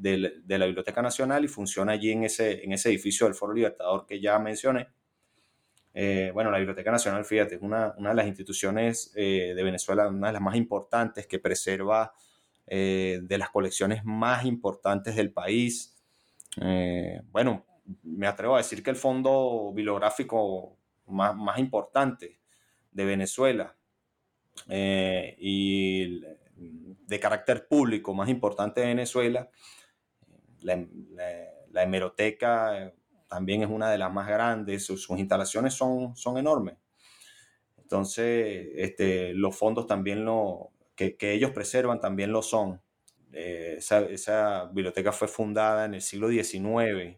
la 0.48 0.66
Biblioteca 0.66 1.00
Nacional 1.00 1.44
y 1.44 1.48
funciona 1.48 1.92
allí 1.92 2.10
en 2.10 2.24
ese, 2.24 2.64
en 2.64 2.72
ese 2.72 2.88
edificio 2.88 3.26
del 3.26 3.36
Foro 3.36 3.52
Libertador 3.54 4.04
que 4.04 4.20
ya 4.20 4.36
mencioné. 4.40 4.88
Eh, 5.94 6.32
bueno, 6.34 6.50
la 6.50 6.58
Biblioteca 6.58 6.90
Nacional, 6.90 7.24
fíjate, 7.24 7.54
es 7.54 7.62
una, 7.62 7.94
de 7.96 8.14
las 8.14 8.26
instituciones 8.26 9.12
eh, 9.14 9.52
de 9.54 9.62
Venezuela, 9.62 10.08
una 10.08 10.26
de 10.26 10.32
las 10.32 10.42
más 10.42 10.56
importantes 10.56 11.28
que 11.28 11.38
preserva 11.38 12.12
de 12.66 13.36
las 13.36 13.50
colecciones 13.50 14.04
más 14.04 14.44
importantes 14.44 15.16
del 15.16 15.32
país. 15.32 15.96
bueno, 17.32 17.66
me 18.02 18.26
atrevo 18.26 18.54
a 18.54 18.58
decir 18.58 18.82
que 18.82 18.90
el 18.90 18.96
fondo 18.96 19.72
bibliográfico 19.74 20.76
más, 21.06 21.36
más 21.36 21.58
importante 21.58 22.40
de 22.90 23.04
Venezuela 23.04 23.76
eh, 24.68 25.36
y 25.38 26.20
de 26.20 27.20
carácter 27.20 27.66
público 27.66 28.14
más 28.14 28.28
importante 28.28 28.80
de 28.80 28.88
Venezuela, 28.88 29.50
la, 30.60 30.84
la, 31.72 31.82
hemeroteca 31.82 32.92
también 33.28 33.62
es 33.62 33.70
una 33.70 33.90
de 33.90 33.98
las 33.98 34.12
más 34.12 34.28
grandes, 34.28 34.84
sus, 34.84 35.08
instalaciones 35.10 35.74
son, 35.74 36.16
son 36.16 36.36
enormes. 36.36 36.76
Entonces, 37.78 38.68
este, 38.74 39.32
los 39.34 39.56
fondos 39.56 39.86
también 39.86 40.24
lo, 40.24 40.72
que, 40.94 41.16
que 41.16 41.32
ellos 41.32 41.52
preservan 41.52 42.00
también 42.00 42.32
lo 42.32 42.42
son. 42.42 42.80
Eh, 43.32 43.76
esa, 43.78 44.00
esa, 44.00 44.66
biblioteca 44.66 45.12
fue 45.12 45.28
fundada 45.28 45.86
en 45.86 45.94
el 45.94 46.02
siglo 46.02 46.28
XIX 46.28 47.16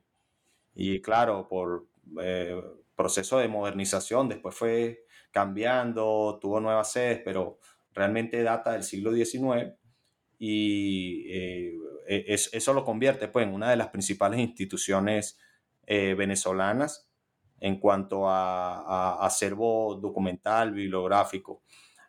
y 0.74 1.00
claro, 1.00 1.48
por 1.48 1.86
eh, 2.20 2.60
proceso 2.94 3.38
de 3.38 3.48
modernización, 3.48 4.28
después 4.28 4.54
fue 4.54 5.04
cambiando, 5.30 6.38
tuvo 6.40 6.60
nuevas 6.60 6.92
sedes, 6.92 7.20
pero 7.24 7.58
realmente 7.94 8.42
data 8.42 8.72
del 8.72 8.82
siglo 8.82 9.12
XIX 9.12 9.74
y 10.38 11.24
eh, 11.28 11.74
e, 12.06 12.34
eso 12.34 12.72
lo 12.74 12.84
convierte 12.84 13.28
pues, 13.28 13.46
en 13.46 13.54
una 13.54 13.70
de 13.70 13.76
las 13.76 13.88
principales 13.88 14.40
instituciones 14.40 15.38
eh, 15.86 16.14
venezolanas 16.14 17.08
en 17.60 17.78
cuanto 17.78 18.28
a, 18.28 19.24
acervo 19.24 19.94
documental, 19.94 20.72
bibliográfico. 20.72 21.62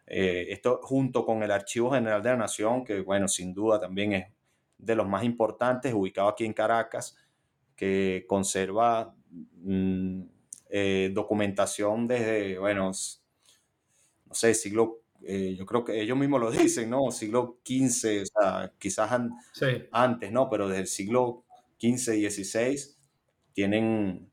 esto 0.07 0.79
junto 0.81 1.25
con 1.25 1.43
el 1.43 1.51
Archivo 1.51 1.91
General 1.91 2.23
de 2.23 2.29
la 2.29 2.37
Nación, 2.37 2.83
que 2.83 3.01
bueno, 3.01 3.27
sin 3.27 3.53
duda 3.53 3.79
también 3.79 4.13
es 4.13 4.25
de 4.79 4.95
los 4.95 5.07
más 5.07 5.23
importantes, 5.23 5.93
ubicado 5.93 6.27
aquí 6.27 6.45
en 6.45 6.53
Caracas, 6.53 7.15
que 7.75 8.25
conserva 8.27 9.15
mm, 9.63 10.21
eh, 10.69 11.11
documentación 11.13 12.07
desde, 12.07 12.57
bueno, 12.57 12.85
no 12.85 14.33
sé, 14.33 14.53
siglo, 14.53 15.01
eh, 15.21 15.55
yo 15.57 15.65
creo 15.65 15.85
que 15.85 16.01
ellos 16.01 16.17
mismos 16.17 16.41
lo 16.41 16.51
dicen, 16.51 16.89
¿no? 16.89 17.11
Siglo 17.11 17.59
XV, 17.63 18.23
o 18.23 18.25
sea, 18.25 18.73
quizás 18.79 19.11
antes, 19.91 20.31
¿no? 20.31 20.49
Pero 20.49 20.67
desde 20.67 20.81
el 20.81 20.87
siglo 20.87 21.45
XV, 21.79 22.29
XVI 22.29 22.95
tienen, 23.53 24.31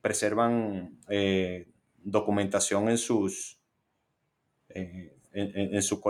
preservan 0.00 0.98
eh, 1.08 1.68
documentación 2.02 2.90
en 2.90 2.98
sus, 2.98 3.58
en, 4.68 5.82
su 5.82 6.02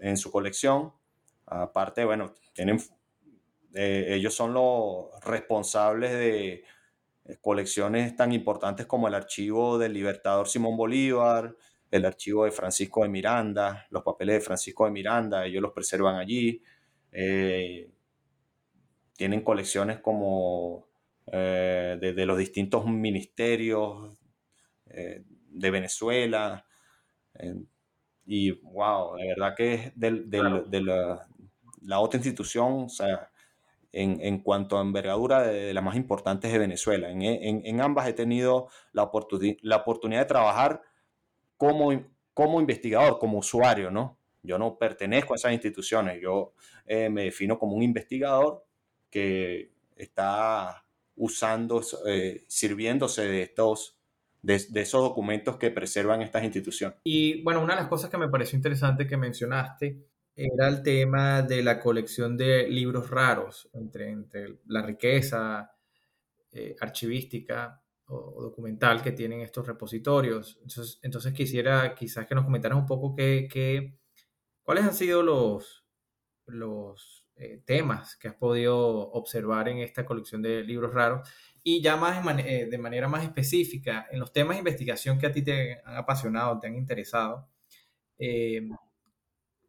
en 0.00 0.16
su 0.16 0.30
colección. 0.30 0.92
Aparte, 1.44 2.04
bueno, 2.04 2.32
tienen 2.54 2.80
eh, 3.78 4.14
ellos 4.14 4.34
son 4.34 4.54
los 4.54 5.08
responsables 5.22 6.10
de 6.10 6.64
eh, 7.26 7.36
colecciones 7.42 8.16
tan 8.16 8.32
importantes 8.32 8.86
como 8.86 9.06
el 9.06 9.14
archivo 9.14 9.76
del 9.76 9.92
libertador 9.92 10.48
Simón 10.48 10.78
Bolívar, 10.78 11.54
el 11.90 12.06
archivo 12.06 12.46
de 12.46 12.52
Francisco 12.52 13.02
de 13.02 13.10
Miranda, 13.10 13.86
los 13.90 14.02
papeles 14.02 14.36
de 14.36 14.40
Francisco 14.40 14.86
de 14.86 14.92
Miranda, 14.92 15.44
ellos 15.44 15.60
los 15.60 15.72
preservan 15.72 16.16
allí. 16.16 16.62
Eh, 17.12 17.90
tienen 19.14 19.42
colecciones 19.42 20.00
como 20.00 20.86
de, 21.26 22.24
los 22.26 22.38
distintos 22.38 22.86
ministerios 22.86 24.16
de 24.86 25.70
Venezuela. 25.70 26.64
y 28.24 28.50
wow, 28.52 29.16
de 29.16 29.26
verdad 29.28 29.54
que 29.54 29.74
es 29.74 29.92
de, 29.94 30.82
la, 30.82 31.28
la, 31.82 32.00
otra 32.00 32.18
institución, 32.18 32.84
o 32.84 32.88
sea, 32.88 33.30
en, 33.98 34.38
cuanto 34.40 34.78
a 34.78 34.82
envergadura 34.82 35.42
de, 35.42 35.72
las 35.72 35.82
más 35.82 35.96
importantes 35.96 36.52
de 36.52 36.58
Venezuela. 36.58 37.08
En, 37.10 37.80
ambas 37.80 38.06
he 38.08 38.12
tenido 38.12 38.68
la, 38.92 39.10
la 39.62 39.76
oportunidad 39.76 40.20
de 40.20 40.26
trabajar 40.26 40.82
como, 41.56 41.92
como 42.34 42.60
investigador, 42.60 43.18
como 43.18 43.38
usuario, 43.38 43.90
¿no? 43.90 44.18
Yo 44.42 44.58
no 44.58 44.78
pertenezco 44.78 45.32
a 45.32 45.36
esas 45.36 45.52
instituciones, 45.52 46.20
yo 46.22 46.52
eh, 46.84 47.08
me 47.08 47.24
defino 47.24 47.58
como 47.58 47.74
un 47.74 47.82
investigador 47.82 48.64
que 49.10 49.72
está 49.96 50.84
usando, 51.16 51.82
eh, 52.06 52.44
sirviéndose 52.46 53.22
de 53.22 53.42
estos, 53.42 53.98
de, 54.42 54.54
esos 54.74 55.00
documentos 55.00 55.56
que 55.56 55.70
preservan 55.70 56.22
estas 56.22 56.44
instituciones. 56.44 56.98
Y 57.02 57.42
bueno, 57.42 57.62
una 57.62 57.74
de 57.74 57.80
las 57.80 57.88
cosas 57.88 58.10
que 58.10 58.18
me 58.18 58.28
pareció 58.28 58.56
interesante 58.56 59.06
que 59.06 59.16
mencionaste 59.16 60.06
era 60.36 60.68
el 60.68 60.82
tema 60.82 61.40
de 61.42 61.62
la 61.62 61.80
colección 61.80 62.36
de 62.36 62.68
libros 62.68 63.08
raros, 63.08 63.70
entre, 63.72 64.10
entre 64.10 64.58
la 64.66 64.82
riqueza 64.82 65.72
eh, 66.52 66.76
archivística 66.78 67.82
o, 68.08 68.42
documental 68.42 69.02
que 69.02 69.12
tienen 69.12 69.40
estos 69.40 69.66
repositorios. 69.66 70.58
Entonces, 70.60 70.98
entonces 71.02 71.32
quisiera 71.32 71.94
quizás 71.94 72.26
que 72.26 72.34
nos 72.34 72.44
comentaras 72.44 72.78
un 72.78 72.86
poco 72.86 73.16
qué, 73.16 73.98
cuáles 74.62 74.84
han 74.84 74.94
sido 74.94 75.22
los, 75.22 75.86
los 76.44 77.26
eh, 77.36 77.62
temas 77.64 78.16
que 78.16 78.28
has 78.28 78.34
podido 78.34 78.76
observar 79.12 79.70
en 79.70 79.78
esta 79.78 80.04
colección 80.04 80.42
de 80.42 80.62
libros 80.62 80.92
raros 80.92 81.28
y 81.62 81.82
ya 81.82 81.96
más 81.96 82.24
eh, 82.40 82.68
de 82.70 82.78
manera 82.78 83.08
más 83.08 83.24
específica, 83.24 84.06
en 84.10 84.20
los 84.20 84.32
temas 84.32 84.56
de 84.56 84.60
investigación 84.60 85.18
que 85.18 85.26
a 85.26 85.32
ti 85.32 85.42
te 85.42 85.80
han 85.84 85.96
apasionado, 85.96 86.60
te 86.60 86.66
han 86.68 86.76
interesado, 86.76 87.48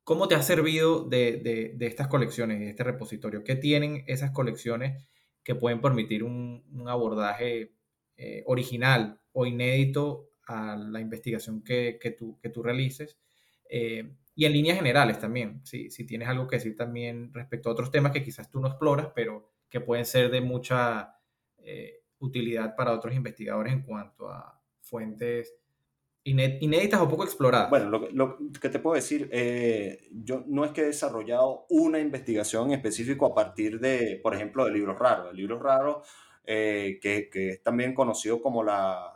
¿cómo 0.08 0.30
te 0.30 0.36
ha 0.36 0.42
servido 0.42 1.04
de, 1.04 1.76
estas 1.82 2.08
colecciones, 2.08 2.62
de 2.62 2.70
este 2.70 2.86
repositorio? 2.86 3.44
¿Qué 3.44 3.58
tienen 3.58 4.06
esas 4.08 4.32
colecciones 4.32 5.06
que 5.44 5.54
pueden 5.54 5.82
permitir 5.82 6.24
un, 6.24 6.64
abordaje 6.88 7.74
original 8.46 9.20
o 9.34 9.46
inédito 9.46 10.30
a 10.48 10.78
la 10.78 11.02
investigación 11.02 11.62
que, 11.62 12.00
tú, 12.18 12.40
que 12.40 12.50
tú 12.50 12.64
realices? 12.64 13.18
y 13.70 14.46
en 14.46 14.54
líneas 14.54 14.78
generales 14.78 15.20
también, 15.20 15.66
si, 15.66 15.90
si 15.90 16.06
tienes 16.06 16.30
algo 16.30 16.48
que 16.48 16.56
decir 16.56 16.78
también 16.78 17.34
respecto 17.34 17.68
a 17.68 17.74
otros 17.74 17.92
temas 17.92 18.14
que 18.14 18.24
quizás 18.24 18.50
tú 18.50 18.62
no 18.62 18.70
exploras, 18.70 19.10
pero 19.14 19.52
que 19.70 19.82
pueden 19.82 20.06
ser 20.06 20.32
de 20.32 20.40
mucha 20.40 21.18
eh, 21.58 22.04
utilidad 22.20 22.76
para 22.78 22.94
otros 22.94 23.14
investigadores 23.14 23.74
en 23.74 23.82
cuanto 23.82 24.30
a 24.30 24.62
fuentes 24.80 25.54
inéditas 26.28 27.00
o 27.00 27.08
poco 27.08 27.24
exploradas. 27.24 27.70
Bueno, 27.70 27.90
lo, 28.12 28.38
que 28.60 28.70
te 28.70 28.80
puedo 28.80 28.96
decir, 28.96 29.30
eh, 29.32 30.10
yo 30.12 30.44
no 30.48 30.66
es 30.66 30.72
que 30.72 30.82
he 30.82 30.86
desarrollado 30.86 31.66
una 31.70 32.00
investigación 32.00 32.68
en 32.68 32.74
específico 32.74 33.26
a 33.28 33.34
partir 33.34 33.80
de, 33.80 34.20
por 34.22 34.36
ejemplo, 34.36 34.66
de 34.66 34.72
libros 34.72 35.00
raros. 35.00 35.34
Libros 35.34 35.62
raros, 35.62 36.08
eh, 36.46 37.00
que, 37.02 37.30
es 37.34 37.64
también 37.64 37.94
conocido 37.94 38.42
como 38.42 38.64
la, 38.64 39.14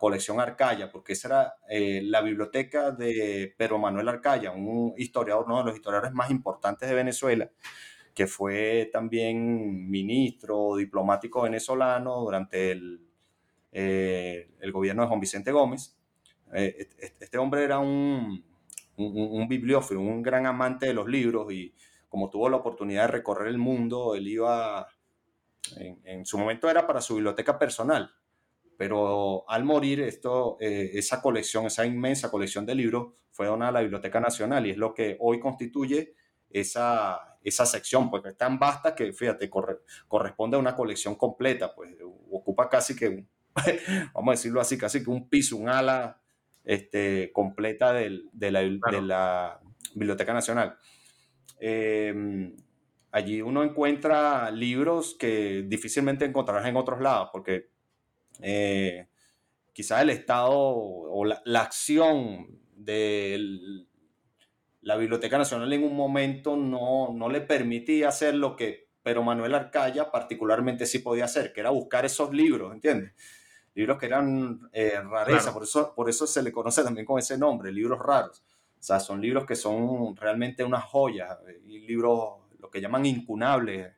colección 0.00 0.40
Arcaya, 0.40 0.90
porque 0.90 1.12
esa 1.12 1.28
era 1.28 1.54
eh, 1.68 2.00
la 2.02 2.22
biblioteca 2.22 2.90
de 2.90 3.54
Pedro 3.58 3.78
Manuel 3.78 4.08
Arcaya, 4.08 4.50
un 4.52 4.94
historiador, 4.96 5.44
uno 5.44 5.58
de 5.58 5.64
los 5.64 5.74
historiadores 5.74 6.14
más 6.14 6.30
importantes 6.30 6.88
de 6.88 6.94
Venezuela, 6.94 7.50
que 8.14 8.26
fue 8.26 8.88
también 8.90 9.90
ministro 9.90 10.76
diplomático 10.76 11.42
venezolano 11.42 12.16
durante 12.20 12.70
el 12.72 13.02
gobierno 14.72 15.02
de 15.02 15.08
Juan 15.08 15.20
Vicente 15.20 15.52
Gómez. 15.52 15.97
Eh, 16.54 16.88
este 16.98 17.38
hombre 17.38 17.64
era 17.64 17.78
un, 17.78 18.44
un, 18.96 19.48
bibliófilo, 19.48 20.00
un 20.00 20.22
gran 20.22 20.46
amante 20.46 20.86
de 20.86 20.94
los 20.94 21.08
libros 21.08 21.52
y 21.52 21.74
como 22.08 22.30
tuvo 22.30 22.48
la 22.48 22.56
oportunidad 22.56 23.02
de 23.02 23.12
recorrer 23.12 23.48
el 23.48 23.58
mundo, 23.58 24.14
él 24.14 24.26
iba, 24.28 24.88
en, 25.76 26.00
en 26.04 26.26
su 26.26 26.38
momento 26.38 26.70
era 26.70 26.86
para 26.86 27.00
su 27.00 27.16
biblioteca 27.16 27.58
personal, 27.58 28.10
pero 28.78 29.44
al 29.50 29.64
morir, 29.64 30.00
esto, 30.00 30.56
eh, 30.60 30.92
esa 30.94 31.20
colección, 31.20 31.66
esa 31.66 31.84
inmensa 31.84 32.30
colección 32.30 32.64
de 32.64 32.76
libros 32.76 33.12
fue 33.32 33.46
donada 33.46 33.70
a 33.70 33.72
la 33.72 33.80
Biblioteca 33.80 34.20
Nacional 34.20 34.66
y 34.66 34.70
es 34.70 34.76
lo 34.76 34.94
que 34.94 35.16
hoy 35.20 35.40
constituye 35.40 36.14
esa, 36.48 37.36
esa 37.42 37.66
sección, 37.66 38.08
porque 38.08 38.30
es 38.30 38.36
tan 38.36 38.56
vasta 38.58 38.94
que, 38.94 39.12
fíjate, 39.12 39.50
corresponde 40.06 40.56
a 40.56 40.60
una 40.60 40.76
colección 40.76 41.16
completa, 41.16 41.74
pues 41.74 41.96
ocupa 42.30 42.68
casi 42.68 42.94
que, 42.94 43.26
vamos 44.14 44.28
a 44.28 44.36
decirlo 44.36 44.60
así, 44.60 44.78
casi 44.78 45.02
que 45.02 45.10
un 45.10 45.28
piso, 45.28 45.56
un 45.56 45.68
ala 45.68 46.20
este, 46.68 47.32
completa 47.32 47.94
de, 47.94 48.10
la, 48.10 48.60
de, 48.60 49.02
la, 49.02 49.58
Biblioteca 49.94 50.34
Nacional. 50.34 50.76
Em, 51.58 52.54
allí 53.10 53.40
uno 53.40 53.64
encuentra 53.64 54.50
libros 54.50 55.16
que 55.18 55.64
difícilmente 55.66 56.26
encontrarás 56.26 56.68
en 56.68 56.76
otros 56.76 57.00
lados, 57.00 57.30
porque 57.32 57.70
eh, 58.42 59.08
quizás 59.72 60.02
el 60.02 60.10
Estado 60.10 60.52
o 60.52 61.24
la, 61.24 61.60
acción 61.60 62.60
de 62.76 63.86
la 64.82 64.96
Biblioteca 64.96 65.38
Nacional 65.38 65.72
en 65.72 65.84
un 65.84 65.96
momento 65.96 66.54
no, 66.54 67.14
no 67.14 67.30
le 67.30 67.40
permitía 67.40 68.08
hacer 68.08 68.34
lo 68.34 68.56
que 68.56 68.88
pero 69.02 69.22
Manuel 69.22 69.54
Arcaya 69.54 70.10
particularmente 70.10 70.84
sí 70.84 70.98
podía 70.98 71.24
hacer, 71.24 71.54
que 71.54 71.60
era 71.60 71.70
buscar 71.70 72.04
esos 72.04 72.30
libros, 72.30 72.74
¿entiendes? 72.74 73.14
Libros 73.74 73.98
que 73.98 74.06
eran 74.06 74.68
eh, 74.72 75.00
rareza, 75.00 75.52
por, 75.52 75.62
eso, 75.62 75.94
por 75.94 76.08
eso 76.08 76.26
se 76.26 76.42
le 76.42 76.50
conoce 76.50 76.82
también 76.82 77.06
con 77.06 77.18
ese 77.18 77.38
nombre, 77.38 77.70
libros 77.72 77.98
raros. 77.98 78.42
O 78.78 78.82
sea, 78.82 79.00
son 79.00 79.20
libros 79.20 79.44
que 79.44 79.56
son 79.56 80.16
realmente 80.16 80.64
unas 80.64 80.84
joyas, 80.84 81.38
eh, 81.48 81.60
y 81.66 81.80
libros, 81.80 82.40
lo 82.58 82.70
que 82.70 82.80
llaman 82.80 83.06
incunables, 83.06 83.92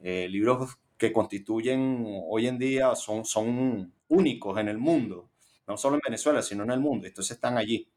eh, 0.00 0.28
libros 0.28 0.78
que 0.96 1.12
constituyen 1.12 2.04
hoy 2.28 2.46
en 2.46 2.58
día 2.58 2.94
son, 2.94 3.24
son 3.24 3.92
únicos 4.08 4.58
en 4.58 4.68
el 4.68 4.78
mundo, 4.78 5.28
no 5.66 5.76
solo 5.76 5.96
en 5.96 6.02
Venezuela, 6.04 6.42
sino 6.42 6.64
en 6.64 6.70
el 6.70 6.80
mundo. 6.80 7.06
Entonces 7.06 7.36
están 7.36 7.58
allí. 7.58 7.88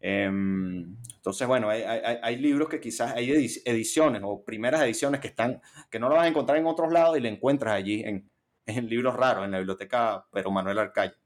Em, 0.00 0.96
entonces, 1.16 1.46
bueno, 1.48 1.68
hay, 1.70 1.82
hay, 1.82 2.18
hay, 2.22 2.36
libros 2.36 2.68
que 2.68 2.80
quizás 2.80 3.14
hay 3.14 3.30
ediciones 3.64 4.22
o 4.24 4.44
primeras 4.44 4.82
ediciones 4.82 5.20
que 5.20 5.28
están, 5.28 5.60
que 5.90 5.98
no 5.98 6.08
lo 6.08 6.16
vas 6.16 6.24
a 6.24 6.28
encontrar 6.28 6.58
en 6.58 6.66
otros 6.66 6.92
lados 6.92 7.16
y 7.16 7.20
le 7.20 7.28
encuentras 7.30 7.74
allí 7.74 8.02
en, 8.04 8.28
en 8.66 8.88
libros 8.88 9.14
raros, 9.16 9.44
en 9.44 9.52
la 9.52 9.58
biblioteca 9.58 10.26
Pero 10.32 10.50
Manuel 10.50 10.78
Arcaya. 10.78 11.16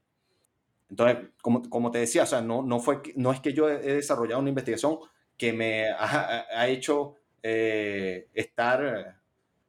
Entonces, 0.89 1.29
como, 1.41 1.69
como, 1.69 1.89
te 1.89 1.99
decía, 1.99 2.23
o 2.23 2.25
sea, 2.25 2.41
no, 2.41 2.61
no, 2.61 2.79
fue, 2.79 3.01
no 3.15 3.31
es 3.31 3.39
que 3.39 3.53
yo 3.53 3.69
he 3.69 3.93
desarrollado 3.95 4.41
una 4.41 4.49
investigación 4.49 4.99
que 5.37 5.53
me 5.53 5.89
ha, 5.89 6.45
ha 6.53 6.67
hecho 6.67 7.15
eh, 7.41 8.27
estar 8.33 9.21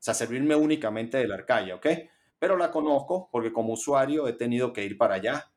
o 0.03 0.05
sea, 0.05 0.15
servirme 0.15 0.57
únicamente 0.57 1.17
de 1.17 1.29
la 1.29 1.37
Arcaya, 1.37 1.77
¿ok? 1.77 1.87
Pero 2.37 2.57
la 2.57 2.73
conozco 2.73 3.29
porque 3.31 3.53
como 3.53 3.75
usuario 3.75 4.27
he 4.27 4.33
tenido 4.33 4.73
que 4.73 4.85
ir 4.85 4.99
para 4.99 5.15
allá. 5.15 5.49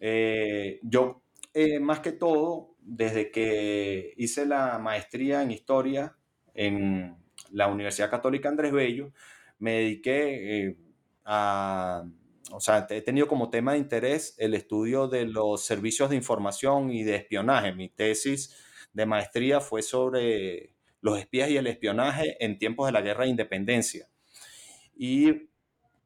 Eh, 0.00 0.80
yo, 0.82 1.20
eh, 1.52 1.78
más 1.78 2.00
que 2.00 2.12
todo, 2.12 2.74
desde 2.78 3.30
que 3.30 4.14
hice 4.16 4.46
la 4.46 4.78
maestría 4.78 5.42
en 5.42 5.50
historia 5.50 6.16
en 6.54 7.18
la 7.50 7.66
Universidad 7.66 8.08
Católica 8.08 8.48
Andrés 8.48 8.72
Bello, 8.72 9.12
me 9.58 9.72
dediqué 9.72 10.68
eh, 10.68 10.76
a, 11.24 12.04
o 12.50 12.60
sea, 12.60 12.86
he 12.90 13.00
tenido 13.02 13.26
como 13.26 13.50
tema 13.50 13.72
de 13.72 13.78
interés 13.78 14.34
el 14.38 14.54
estudio 14.54 15.08
de 15.08 15.26
los 15.26 15.64
servicios 15.64 16.10
de 16.10 16.16
información 16.16 16.90
y 16.90 17.02
de 17.02 17.16
espionaje. 17.16 17.72
Mi 17.72 17.88
tesis 17.88 18.54
de 18.92 19.06
maestría 19.06 19.60
fue 19.60 19.82
sobre 19.82 20.74
los 21.00 21.18
espías 21.18 21.50
y 21.50 21.56
el 21.56 21.66
espionaje 21.66 22.36
en 22.44 22.58
tiempos 22.58 22.86
de 22.86 22.92
la 22.92 23.00
guerra 23.00 23.24
de 23.24 23.30
independencia. 23.30 24.08
Y 24.96 25.48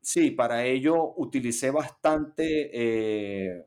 sí, 0.01 0.31
para 0.31 0.65
ello 0.65 1.15
utilicé 1.17 1.71
bastante 1.71 2.71
eh, 2.73 3.67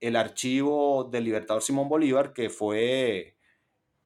el 0.00 0.16
archivo 0.16 1.04
del 1.04 1.24
Libertador 1.24 1.62
Simón 1.62 1.88
Bolívar, 1.88 2.32
que 2.32 2.50
fue, 2.50 3.36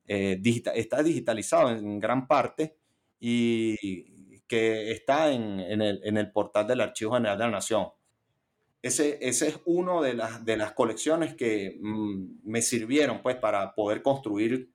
eh, 0.07 0.41
está 0.75 1.03
digitalizado 1.03 1.71
en 1.71 1.99
gran 1.99 2.27
parte 2.27 2.77
y 3.19 4.12
que 4.53 4.91
está 4.91 5.33
en, 5.33 5.61
el, 5.81 6.31
portal 6.31 6.67
del 6.67 6.83
Archivo 6.83 7.15
General 7.15 7.39
de 7.39 7.45
la 7.45 7.51
Nación. 7.53 7.87
Ese, 8.83 9.17
ese 9.27 9.49
es 9.49 9.61
uno 9.65 10.03
de 10.03 10.13
las, 10.13 10.45
de 10.45 10.59
las 10.59 10.73
colecciones 10.73 11.35
que 11.35 11.79
mm, 11.81 12.41
me 12.45 12.61
sirvieron 12.61 13.23
pues 13.23 13.37
para 13.37 13.75
poder 13.75 14.03
construir 14.03 14.71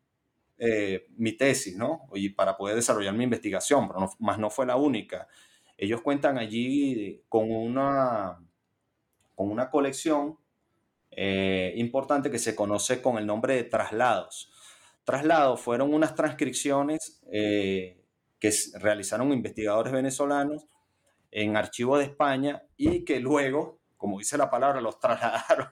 eh, 0.58 1.06
mi 1.18 1.34
tesis, 1.34 1.78
¿no? 1.78 2.10
Y 2.16 2.30
para 2.30 2.58
poder 2.58 2.76
desarrollar 2.76 3.14
mi 3.14 3.26
investigación, 3.26 3.88
pero 3.88 4.10
más 4.18 4.40
no 4.40 4.50
fue 4.50 4.66
la 4.66 4.78
única. 4.78 5.28
Ellos 5.78 6.02
cuentan 6.02 6.40
allí 6.40 7.22
con 7.30 7.52
una, 7.52 8.40
con 9.36 9.52
una 9.52 9.70
colección 9.70 10.40
eh, 11.12 11.74
importante 11.76 12.32
que 12.32 12.40
se 12.40 12.56
conoce 12.56 13.00
con 13.00 13.20
el 13.20 13.28
nombre 13.28 13.54
de 13.54 13.66
traslados. 13.66 14.52
Traslados 15.04 15.62
fueron 15.62 15.94
unas 15.94 16.16
transcripciones 16.16 17.22
eh, 17.32 18.07
que 18.40 18.52
realizaron 18.80 19.32
investigadores 19.32 19.94
venezolanos 19.94 20.68
en 21.32 21.58
archivo 21.58 21.98
de 21.98 22.06
España 22.06 22.64
y 22.76 23.04
que 23.04 23.20
luego, 23.20 23.80
como 23.98 24.20
dice 24.20 24.38
la 24.38 24.50
palabra, 24.50 24.82
los 24.82 25.00
trasladaron 25.02 25.70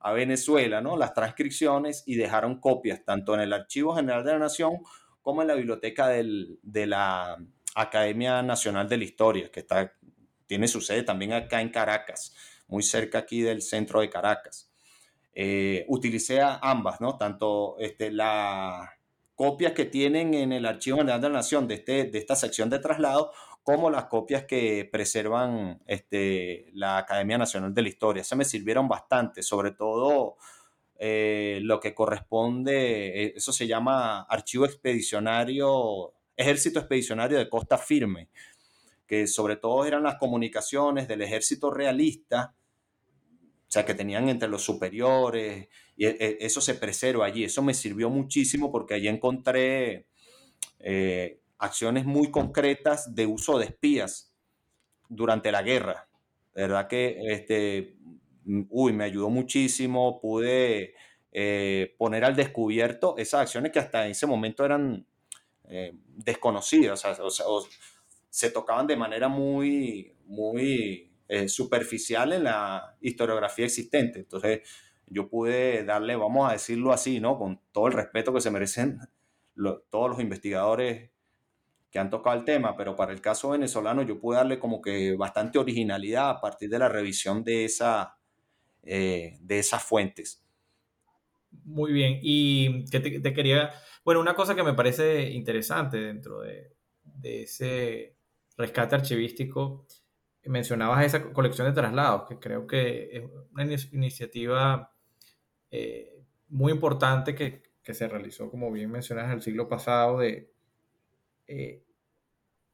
a 0.00 0.12
Venezuela, 0.12 0.80
¿no? 0.80 0.96
Las 0.96 1.14
transcripciones 1.14 2.02
y 2.06 2.16
dejaron 2.16 2.60
copias 2.60 3.04
tanto 3.04 3.34
en 3.34 3.40
el 3.40 3.52
Archivo 3.52 3.94
General 3.94 4.24
de 4.24 4.32
la 4.32 4.38
Nación 4.38 4.78
como 5.20 5.42
en 5.42 5.48
la 5.48 5.54
biblioteca 5.54 6.08
de 6.08 6.86
la 6.86 7.38
Academia 7.74 8.42
Nacional 8.42 8.88
de 8.88 8.96
la 8.98 9.04
Historia, 9.04 9.50
que 9.50 9.60
está, 9.60 9.94
tiene 10.46 10.66
su 10.66 10.80
sede 10.80 11.04
también 11.04 11.32
acá 11.32 11.60
en 11.60 11.70
Caracas, 11.70 12.34
muy 12.66 12.82
cerca 12.82 13.18
aquí 13.18 13.42
del 13.42 13.62
centro 13.62 14.00
de 14.00 14.10
Caracas. 14.10 14.70
Eh, 15.34 15.86
utilicé 15.88 16.40
ambas, 16.42 17.00
¿no? 17.00 17.16
Tanto 17.16 17.76
este, 17.78 18.10
las 18.10 18.90
copias 19.34 19.72
que 19.72 19.84
tienen 19.84 20.34
en 20.34 20.52
el 20.52 20.66
Archivo 20.66 20.98
General 20.98 21.20
de 21.20 21.28
la 21.28 21.36
Nación 21.36 21.66
de, 21.66 21.74
este, 21.74 22.04
de 22.04 22.18
esta 22.18 22.36
sección 22.36 22.70
de 22.70 22.78
traslado, 22.78 23.32
como 23.62 23.90
las 23.90 24.06
copias 24.06 24.44
que 24.44 24.88
preservan 24.90 25.80
este, 25.86 26.70
la 26.74 26.98
Academia 26.98 27.38
Nacional 27.38 27.72
de 27.72 27.82
la 27.82 27.88
Historia. 27.88 28.24
Se 28.24 28.36
me 28.36 28.44
sirvieron 28.44 28.88
bastante, 28.88 29.42
sobre 29.42 29.70
todo 29.70 30.36
eh, 30.98 31.60
lo 31.62 31.80
que 31.80 31.94
corresponde, 31.94 33.24
eh, 33.24 33.32
eso 33.36 33.52
se 33.52 33.66
llama 33.66 34.22
Archivo 34.22 34.64
Expedicionario, 34.64 36.14
Ejército 36.36 36.78
Expedicionario 36.78 37.38
de 37.38 37.48
Costa 37.48 37.78
Firme, 37.78 38.30
que 39.06 39.26
sobre 39.26 39.56
todo 39.56 39.84
eran 39.84 40.02
las 40.02 40.16
comunicaciones 40.16 41.08
del 41.08 41.22
ejército 41.22 41.70
realista, 41.70 42.54
sea, 43.72 43.86
que 43.86 43.94
tenían 43.94 44.28
entre 44.28 44.48
los 44.48 44.62
superiores, 44.62 45.68
y 45.96 46.06
e, 46.06 46.36
eso 46.40 46.60
se 46.60 46.74
preserva 46.74 47.24
allí. 47.24 47.44
Eso 47.44 47.62
me 47.62 47.72
sirvió 47.72 48.10
muchísimo 48.10 48.70
porque 48.70 48.94
allí 48.94 49.08
encontré 49.08 50.06
eh, 50.80 51.40
acciones 51.58 52.04
muy 52.04 52.30
concretas 52.30 53.14
de 53.14 53.26
uso 53.26 53.58
de 53.58 53.66
espías 53.66 54.34
durante 55.08 55.50
la 55.50 55.62
guerra. 55.62 56.08
Verdad 56.54 56.86
que 56.86 57.16
este, 57.28 57.96
uy, 58.68 58.92
me 58.92 59.04
ayudó 59.04 59.30
muchísimo, 59.30 60.20
pude 60.20 60.94
eh, 61.32 61.94
poner 61.96 62.24
al 62.24 62.36
descubierto 62.36 63.16
esas 63.16 63.42
acciones 63.42 63.72
que 63.72 63.78
hasta 63.78 64.06
ese 64.06 64.26
momento 64.26 64.64
eran 64.66 65.06
eh, 65.68 65.94
desconocidas, 66.08 67.04
o 67.04 67.30
sea, 67.30 67.44
se 68.28 68.50
tocaban 68.50 68.86
de 68.86 68.96
manera 68.96 69.28
muy, 69.28 70.14
muy 70.26 71.11
eh, 71.28 71.48
superficial 71.48 72.32
en 72.32 72.44
la 72.44 72.96
historiografía 73.00 73.64
existente. 73.64 74.20
Entonces, 74.20 74.60
yo 75.06 75.28
pude 75.28 75.84
darle, 75.84 76.16
vamos 76.16 76.48
a 76.48 76.52
decirlo 76.52 76.92
así, 76.92 77.20
¿no? 77.20 77.38
Con 77.38 77.60
todo 77.72 77.86
el 77.86 77.92
respeto 77.92 78.32
que 78.32 78.40
se 78.40 78.50
merecen 78.50 78.98
todos 79.90 80.10
los 80.10 80.20
investigadores 80.20 81.10
que 81.90 81.98
han 81.98 82.08
tocado 82.08 82.38
el 82.38 82.44
tema, 82.44 82.74
pero 82.74 82.96
para 82.96 83.12
el 83.12 83.20
caso 83.20 83.50
venezolano 83.50 84.02
yo 84.02 84.18
pude 84.18 84.38
darle 84.38 84.58
como 84.58 84.80
que 84.80 85.14
bastante 85.14 85.58
originalidad 85.58 86.30
a 86.30 86.40
partir 86.40 86.70
de 86.70 86.78
la 86.78 86.88
revisión 86.88 87.44
de, 87.44 87.66
esa, 87.66 88.16
eh, 88.82 89.36
de 89.40 89.58
esas 89.58 89.82
fuentes. 89.82 90.42
Muy 91.64 91.92
bien, 91.92 92.18
y 92.22 92.86
que 92.86 92.98
te, 93.00 93.34
quería, 93.34 93.72
bueno, 94.06 94.22
una 94.22 94.34
cosa 94.34 94.54
que 94.54 94.62
me 94.62 94.72
parece 94.72 95.30
interesante 95.30 95.98
dentro 95.98 96.40
de, 96.40 96.72
de 97.04 97.42
ese 97.42 98.16
rescate 98.56 98.94
archivístico, 98.94 99.86
mencionabas 100.44 101.04
esa 101.04 101.32
colección 101.32 101.66
de 101.66 101.72
traslados, 101.72 102.28
que 102.28 102.38
creo 102.38 102.66
que 102.66 103.10
es 103.12 103.24
una 103.52 103.64
iniciativa 103.92 104.92
eh, 105.70 106.22
muy 106.48 106.72
importante 106.72 107.34
que, 107.34 107.62
que, 107.82 107.94
se 107.94 108.08
realizó, 108.08 108.50
como 108.50 108.70
bien 108.70 108.90
mencionas, 108.90 109.26
en 109.26 109.32
el 109.32 109.42
siglo 109.42 109.68
pasado 109.68 110.18
de 110.18 110.52
eh, 111.46 111.84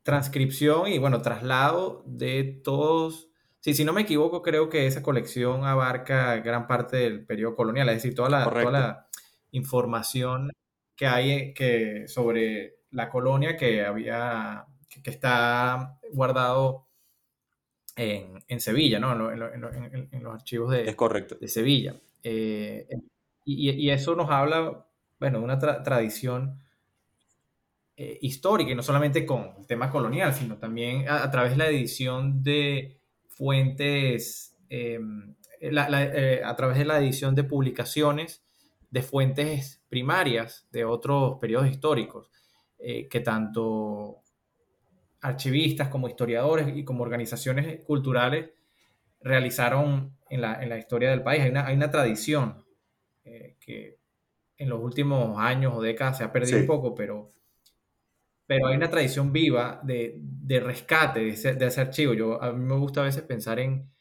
transcripción 0.03 0.89
y, 0.89 0.99
bueno, 0.99 1.21
traslado 1.21 2.03
de 2.07 2.61
todos. 2.65 3.29
Sí, 3.61 3.75
si 3.75 3.85
no 3.85 3.93
me 3.93 4.03
equivoco, 4.03 4.43
creo 4.43 4.69
que 4.69 4.87
esa 4.87 5.03
colección 5.03 5.65
abarca 5.65 6.37
gran 6.37 6.67
parte 6.67 6.97
del 6.97 7.27
periodo 7.27 7.57
colonial, 7.57 7.89
es 7.91 7.97
decir, 7.97 8.15
toda 8.15 8.31
la, 8.31 8.45
toda 8.45 8.71
la 8.71 9.09
información 9.51 10.51
que 10.97 11.07
hay 11.07 11.55
que, 11.55 12.09
sobre 12.09 12.79
la 12.91 13.09
colonia 13.09 13.57
que 13.57 13.85
había, 13.85 14.67
que, 14.89 15.11
está 15.11 15.99
guardado 16.13 16.88
en, 17.99 18.45
en 18.47 18.61
Sevilla, 18.61 19.01
¿no? 19.01 19.33
En, 19.33 19.43
en, 20.13 20.23
los 20.23 20.33
archivos 20.33 20.71
de, 20.71 20.89
es 20.89 20.95
correcto. 20.95 21.37
de 21.41 21.49
Sevilla. 21.49 21.97
Eh, 22.23 22.87
y, 23.45 23.71
y, 23.71 23.91
eso 23.91 24.15
nos 24.15 24.31
habla, 24.31 24.87
bueno, 25.19 25.39
de 25.39 25.45
una 25.45 25.59
tradición 25.59 26.61
eh, 27.97 28.19
histórica 28.23 28.71
y 28.71 28.75
no 28.77 28.85
solamente 28.85 29.27
con 29.27 29.51
el 29.59 29.67
tema 29.67 29.91
colonial, 29.91 30.33
sino 30.33 30.59
también 30.59 31.09
a, 31.09 31.29
través 31.31 31.53
de 31.53 31.57
la 31.57 31.69
edición 31.69 32.43
de 32.45 33.01
fuentes, 33.27 34.57
em, 34.69 35.35
eh, 35.61 36.41
a 36.45 36.55
través 36.55 36.79
de 36.79 36.85
la 36.85 36.99
edición 36.99 37.35
de 37.35 37.43
publicaciones 37.43 38.45
de 38.91 39.03
fuentes 39.03 39.83
primarias 39.89 40.69
de 40.71 40.85
otros 40.85 41.39
periodos 41.41 41.69
históricos, 41.69 42.31
que 42.79 43.21
tanto 43.21 44.23
archivistas 45.21 45.89
como 45.89 46.09
historiadores 46.09 46.69
y 46.77 46.85
como 46.85 47.03
organizaciones 47.03 47.81
culturales 47.85 48.51
realizaron 49.21 50.17
en 50.31 50.41
la, 50.41 50.63
en 50.63 50.69
la 50.69 50.79
historia 50.79 51.11
del 51.11 51.23
país. 51.23 51.43
Hay 51.43 51.51
una, 51.51 51.67
hay 51.67 51.77
una 51.77 51.91
tradición 51.91 52.65
que 53.61 53.99
en 54.57 54.69
los 54.69 54.81
últimos 54.81 55.39
años 55.39 55.75
o 55.77 55.83
décadas 55.83 56.19
se 56.19 56.25
ha 56.25 56.33
perdido 56.33 56.59
un 56.59 56.67
poco, 56.67 56.95
pero 56.95 57.35
pero 58.49 58.69
hay 58.69 58.77
una 58.77 58.89
tradición 58.89 59.31
viva 59.31 59.79
de, 59.85 60.15
de 60.19 60.59
rescate 60.59 61.21
de 61.21 61.29
ese, 61.29 61.55
de 61.55 61.67
ese, 61.67 61.83
archivo. 61.83 62.15
Yo, 62.15 62.43
a 62.43 62.51
mí 62.51 62.65
me 62.65 62.77
gusta 62.77 63.03
a 63.03 63.05
veces 63.05 63.23
pensar 63.23 63.61
en, 63.61 63.93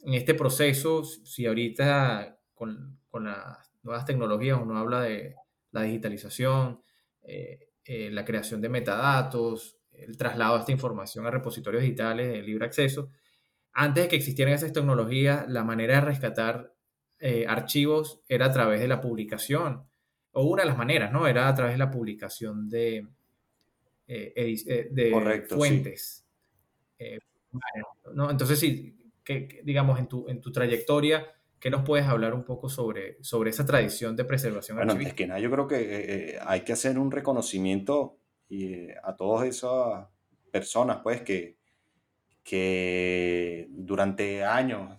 en 0.00 0.12
este 0.12 0.34
proceso, 0.34 1.02
si 1.04 1.46
ahorita 1.46 2.38
con, 2.52 3.00
con, 3.08 3.24
las 3.24 3.72
nuevas 3.82 4.04
tecnologías 4.04 4.60
uno 4.62 4.76
habla 4.76 5.00
de 5.00 5.36
la 5.70 5.82
digitalización, 5.84 6.82
eh, 7.22 7.70
eh, 7.82 8.10
la 8.10 8.26
creación 8.26 8.60
de 8.60 8.68
metadatos, 8.68 9.78
el 9.98 10.16
traslado 10.16 10.54
de 10.54 10.60
esta 10.60 10.72
información 10.72 11.26
a 11.26 11.30
repositorios 11.30 11.82
digitales 11.82 12.32
de 12.32 12.42
libre 12.42 12.66
acceso. 12.66 13.10
Antes 13.72 14.04
de 14.04 14.08
que 14.08 14.16
existieran 14.16 14.54
esas 14.54 14.72
tecnologías, 14.72 15.48
la 15.48 15.64
manera 15.64 15.96
de 15.96 16.00
rescatar 16.02 16.72
eh, 17.18 17.46
archivos 17.48 18.20
era 18.28 18.46
a 18.46 18.52
través 18.52 18.80
de 18.80 18.88
la 18.88 19.00
publicación, 19.00 19.84
o 20.32 20.44
una 20.44 20.62
de 20.62 20.68
las 20.68 20.78
maneras, 20.78 21.12
¿no? 21.12 21.26
Era 21.26 21.48
a 21.48 21.54
través 21.54 21.74
de 21.74 21.78
la 21.78 21.90
publicación 21.90 22.68
de, 22.68 23.06
eh, 24.06 24.32
eh, 24.36 24.88
de 24.90 25.46
fuentes. 25.48 26.26
¿no? 28.12 28.30
Entonces, 28.30 28.58
sí, 28.58 28.96
que, 29.24 29.60
digamos, 29.64 29.98
en 29.98 30.08
tu, 30.08 30.28
en 30.28 30.40
tu 30.40 30.52
trayectoria, 30.52 31.26
¿qué 31.58 31.70
nos 31.70 31.82
puedes 31.82 32.06
hablar 32.06 32.34
un 32.34 32.44
poco 32.44 32.68
sobre, 32.68 33.16
sobre 33.22 33.50
esa 33.50 33.64
tradición 33.64 34.16
de 34.16 34.24
preservación 34.24 34.76
bueno, 34.76 34.92
es 34.92 35.14
que 35.14 35.26
nada, 35.26 35.40
yo 35.40 35.50
creo 35.50 35.66
que 35.66 36.38
hay 36.44 36.60
que 36.62 36.72
hacer 36.72 36.98
un 36.98 37.10
reconocimiento 37.10 38.18
y, 38.48 38.90
a 38.90 39.14
todas 39.16 39.46
esas 39.46 40.06
personas, 40.50 40.98
pues, 41.02 41.22
que, 41.22 41.56
que 42.42 43.66
durante 43.70 44.44
años, 44.44 44.98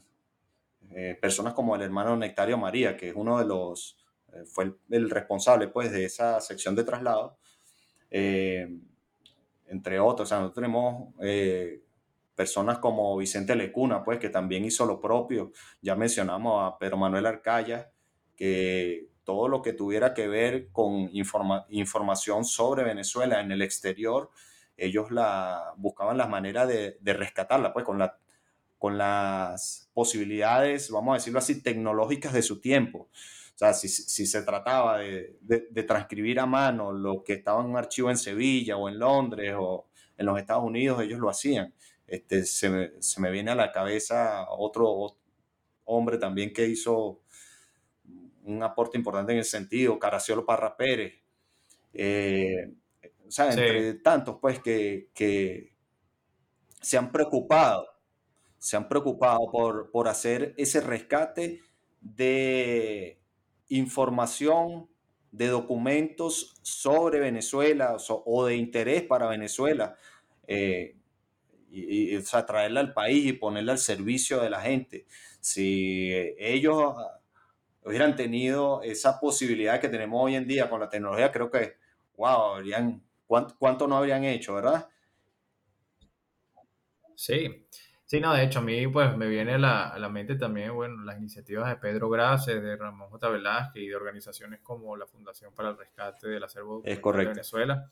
personas 1.21 1.53
como 1.53 1.75
el 1.75 1.81
hermano 1.81 2.15
Nectario 2.15 2.57
María, 2.57 2.95
que 2.95 3.09
es 3.09 3.15
uno 3.15 3.37
de 3.37 3.45
los, 3.45 3.97
fue 4.45 4.73
el, 4.89 5.09
responsable, 5.09 5.67
pues, 5.67 5.91
de 5.91 6.05
esa 6.05 6.39
sección 6.41 6.75
de 6.75 6.83
traslado, 6.83 7.37
entre 9.67 9.99
otros. 9.99 10.27
O 10.27 10.29
sea, 10.29 10.39
nosotros 10.39 10.63
tenemos 10.63 11.13
eh, 11.21 11.81
personas 12.35 12.79
como 12.79 13.15
Vicente 13.17 13.55
Lecuna, 13.55 14.03
pues, 14.03 14.19
que 14.19 14.29
también 14.29 14.65
hizo 14.65 14.85
lo 14.85 14.99
propio. 14.99 15.51
Ya 15.81 15.95
mencionamos 15.95 16.63
a 16.63 16.77
Pedro 16.77 16.97
Manuel 16.97 17.25
Arcaya, 17.25 17.91
que 18.35 19.07
todo 19.25 19.49
lo 19.49 19.61
que 19.61 19.73
tuviera 19.73 20.13
que 20.13 20.27
ver 20.27 20.69
con 20.71 21.09
información 21.11 22.45
sobre 22.45 22.83
Venezuela 22.83 23.41
en 23.41 23.51
el 23.51 23.61
exterior, 23.61 24.29
ellos 24.77 25.11
la, 25.11 25.73
buscaban 25.77 26.17
las 26.17 26.29
maneras 26.29 26.67
de, 26.67 26.97
de 27.01 27.13
rescatarla, 27.13 27.73
pues, 27.73 27.83
con, 27.83 27.97
la, 27.97 28.17
con 28.77 28.97
las 28.97 29.89
posibilidades, 29.93 30.89
vamos 30.91 31.13
a 31.13 31.15
decirlo 31.15 31.39
así, 31.39 31.61
tecnológicas 31.61 32.33
de 32.33 32.43
su 32.43 32.61
tiempo. 32.61 33.09
O 33.55 33.57
sea, 33.57 33.73
si, 33.73 33.87
si 33.87 34.25
se 34.25 34.41
trataba 34.43 34.99
de, 34.99 35.37
de, 35.41 35.83
transcribir 35.83 36.41
a 36.41 36.45
mano 36.45 36.91
lo 36.91 37.23
que 37.23 37.33
estaba 37.33 37.61
en 37.61 37.69
un 37.69 37.77
archivo 37.77 38.09
en 38.09 38.17
Sevilla 38.17 38.75
o 38.75 38.89
en 38.89 38.99
Londres 38.99 39.55
o 39.57 39.87
en 40.17 40.25
los 40.25 40.37
Estados 40.37 40.65
Unidos, 40.65 41.01
ellos 41.01 41.19
lo 41.19 41.29
hacían. 41.29 41.73
Este, 42.05 42.45
se, 42.45 42.69
me, 42.69 42.91
se 42.99 43.21
me 43.21 43.31
viene 43.31 43.51
a 43.51 43.55
la 43.55 43.71
cabeza 43.71 44.45
otro 44.49 45.17
hombre 45.85 46.17
también 46.17 46.51
que 46.51 46.67
hizo 46.67 47.21
un 48.45 48.63
aporte 48.63 48.97
importante 48.97 49.33
en 49.33 49.39
el 49.39 49.45
sentido, 49.45 49.99
Caraciolo 49.99 50.45
Parra 50.45 50.75
Pérez. 50.77 51.13
Eh, 51.93 52.73
o 53.27 53.31
sea, 53.31 53.49
entre 53.49 53.95
tantos, 53.95 54.37
pues, 54.39 54.59
que, 54.59 55.09
que, 55.13 55.73
se 56.81 56.97
han 56.97 57.11
preocupado, 57.11 57.87
se 58.57 58.77
han 58.77 58.87
preocupado 58.87 59.39
por, 59.51 59.91
por 59.91 60.07
hacer 60.07 60.53
ese 60.57 60.81
rescate 60.81 61.61
de, 62.01 63.19
información 63.69 64.87
de 65.31 65.47
documentos 65.47 66.55
sobre 66.61 67.19
Venezuela 67.19 67.97
o, 68.09 68.45
de 68.45 68.55
interés 68.55 69.03
para 69.03 69.27
Venezuela 69.27 69.95
eh, 70.47 70.95
y, 71.71 72.17
traerla 72.19 72.79
al 72.79 72.93
país 72.93 73.25
y 73.25 73.33
ponerla 73.33 73.73
al 73.73 73.79
servicio 73.79 74.39
de 74.39 74.49
la 74.49 74.61
gente. 74.61 75.05
Si 75.41 76.11
ellos 76.37 76.95
hubieran 77.85 78.15
tenido 78.15 78.81
esa 78.81 79.19
posibilidad 79.19 79.79
que 79.79 79.89
tenemos 79.89 80.23
hoy 80.23 80.35
en 80.35 80.47
día 80.47 80.69
con 80.69 80.79
la 80.79 80.89
tecnología, 80.89 81.31
creo 81.31 81.49
que, 81.49 81.77
wow, 82.17 82.55
habrían, 82.55 83.03
¿cuánto, 83.25 83.55
cuánto 83.57 83.87
no 83.87 83.97
habrían 83.97 84.23
hecho, 84.23 84.55
verdad? 84.55 84.89
Sí, 87.15 87.65
Sí, 88.07 88.19
no, 88.19 88.33
de 88.35 88.43
hecho, 88.43 88.59
a 88.59 88.61
mí 88.61 88.87
pues 88.87 89.17
me 89.17 89.27
viene 89.27 89.55
a 89.55 89.57
la, 89.57 89.89
a 89.89 89.97
la 89.97 90.09
mente 90.09 90.35
también, 90.35 90.75
bueno, 90.75 91.03
las 91.03 91.17
iniciativas 91.17 91.67
de 91.67 91.77
Pedro 91.77 92.07
Grace, 92.07 92.61
de 92.61 92.75
Ramón 92.77 93.09
J. 93.09 93.29
Velázquez 93.29 93.81
y 93.81 93.87
de 93.87 93.95
organizaciones 93.95 94.59
como 94.61 94.95
la 94.95 95.07
Fundación 95.07 95.53
para 95.55 95.69
el 95.69 95.77
Rescate 95.77 96.27
del 96.27 96.43
Acervo 96.43 96.83
de 96.83 97.25
Venezuela, 97.25 97.89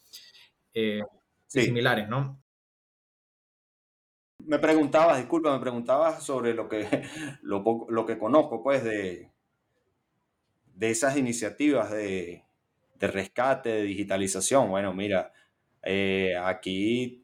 eh, 0.74 1.02
similares, 1.48 2.08
¿no? 2.08 2.44
me 4.46 4.60
preguntabas, 4.60 5.18
disculpa, 5.18 5.54
me 5.54 5.60
preguntabas 5.60 6.24
sobre 6.24 6.54
lo 6.54 6.68
que, 6.70 6.88
lo, 7.42 7.64
lo 7.90 8.06
que 8.06 8.18
conozco, 8.18 8.62
pues, 8.62 8.84
de, 8.84 9.33
de 10.76 10.90
esas 10.90 11.18
iniciativas 11.18 11.92
de, 11.92 12.44
de 13.04 13.08
rescate, 13.08 13.70
de 13.70 13.84
digitalización. 13.84 14.70
Bueno, 14.70 14.94
mira, 14.94 15.32
eh, 15.84 16.36
aquí 16.42 17.22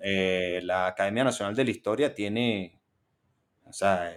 eh, 0.00 0.60
la 0.62 0.86
Academia 0.86 1.24
Nacional 1.24 1.54
de 1.54 1.64
la 1.64 1.70
Historia 1.70 2.14
tiene, 2.14 2.80
o 3.64 3.72
sea, 3.72 4.14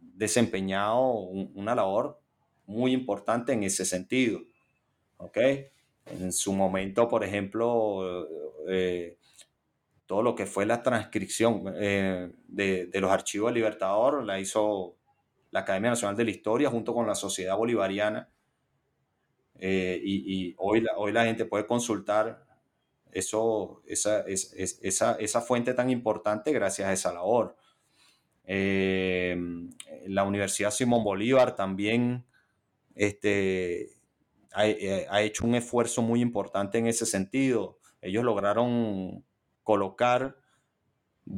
desempeñado 0.00 1.12
una 1.12 1.74
labor 1.74 2.20
muy 2.66 2.92
importante 2.92 3.52
en 3.52 3.62
ese 3.62 3.84
sentido. 3.84 4.40
¿Ok? 5.18 5.38
En 6.06 6.32
su 6.32 6.52
momento, 6.52 7.08
por 7.08 7.24
ejemplo, 7.24 8.28
eh, 8.68 9.16
todo 10.06 10.22
lo 10.22 10.34
que 10.34 10.46
fue 10.46 10.66
la 10.66 10.82
transcripción 10.82 11.64
de, 11.64 12.30
de, 12.48 13.00
los 13.00 13.10
archivos 13.10 13.48
del 13.48 13.54
Libertador 13.54 14.22
la 14.24 14.38
hizo 14.38 14.96
la 15.54 15.60
Academia 15.60 15.90
Nacional 15.90 16.16
de 16.16 16.24
la 16.24 16.32
Historia 16.32 16.68
junto 16.68 16.92
con 16.92 17.06
la 17.06 17.14
Sociedad 17.14 17.56
Bolivariana. 17.56 18.28
Eh, 19.60 20.00
y, 20.02 20.52
hoy, 20.58 20.84
la, 21.12 21.24
gente 21.24 21.44
puede 21.44 21.64
consultar 21.64 22.44
eso, 23.12 23.80
esa, 23.86 25.40
fuente 25.42 25.72
tan 25.72 25.90
importante 25.90 26.50
gracias 26.50 26.88
a 26.88 26.92
esa 26.92 27.12
labor. 27.12 27.54
Eh, 28.42 29.40
la 30.08 30.24
Universidad 30.24 30.72
Simón 30.72 31.04
Bolívar 31.04 31.54
también 31.54 32.24
este, 32.96 33.90
ha, 34.50 35.22
hecho 35.22 35.46
un 35.46 35.54
esfuerzo 35.54 36.02
muy 36.02 36.20
importante 36.20 36.78
en 36.78 36.88
ese 36.88 37.06
sentido. 37.06 37.78
Ellos 38.02 38.24
lograron 38.24 39.24
colocar 39.62 40.36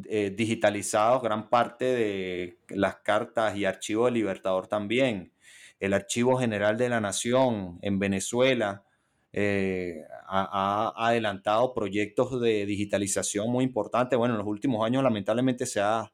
eh, 0.08 0.34
digitalizados 0.36 1.22
gran 1.22 1.48
parte 1.48 1.84
de 1.84 2.58
las 2.70 2.96
cartas 2.96 3.56
y 3.56 3.64
archivos 3.64 4.06
del 4.06 4.14
Libertador 4.14 4.66
también. 4.66 5.32
El 5.78 5.92
Archivo 5.92 6.38
General 6.38 6.76
de 6.76 6.88
la 6.88 7.00
Nación 7.00 7.78
en 7.82 8.00
Venezuela 8.00 8.84
eh, 9.32 10.02
ha, 10.26 10.92
adelantado 10.96 11.72
proyectos 11.72 12.40
de 12.40 12.66
digitalización 12.66 13.48
muy 13.50 13.64
importantes. 13.64 14.18
Bueno, 14.18 14.34
en 14.34 14.38
los 14.38 14.48
últimos 14.48 14.84
años 14.84 15.04
lamentablemente 15.04 15.66
se 15.66 15.80
ha, 15.80 16.12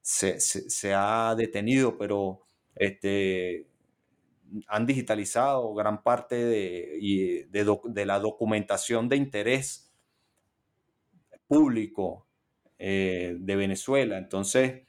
se, 0.00 0.94
ha 0.94 1.34
detenido, 1.36 1.98
pero 1.98 2.40
este, 2.74 3.66
han 4.66 4.86
digitalizado 4.86 5.74
gran 5.74 6.02
parte 6.02 6.36
de, 6.36 7.48
de 7.50 8.06
la 8.06 8.18
documentación 8.18 9.10
de 9.10 9.16
interés 9.16 9.92
público 11.48 12.27
eh, 12.80 13.36
de 13.40 13.56
Venezuela. 13.56 14.18
Entonces, 14.18 14.82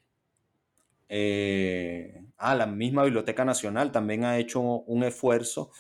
eh, 1.08 2.22
ah, 2.38 2.54
la 2.54 2.68
misma 2.68 3.04
Biblioteca 3.04 3.44
Nacional 3.44 3.92
también 3.92 4.26
ha 4.26 4.38
hecho 4.38 4.62
un 4.62 5.04
esfuerzo 5.04 5.72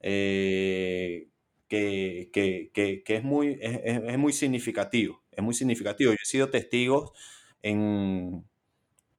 eh, 0.00 1.28
que, 1.66 2.30
es, 3.06 3.24
muy, 3.24 3.58
es, 3.60 4.18
muy 4.18 4.34
significativo. 4.34 5.22
Es 5.32 5.42
muy 5.42 5.54
significativo. 5.54 6.12
Yo 6.12 6.18
he 6.22 6.26
sido 6.26 6.50
testigo 6.50 7.14
en, 7.62 8.44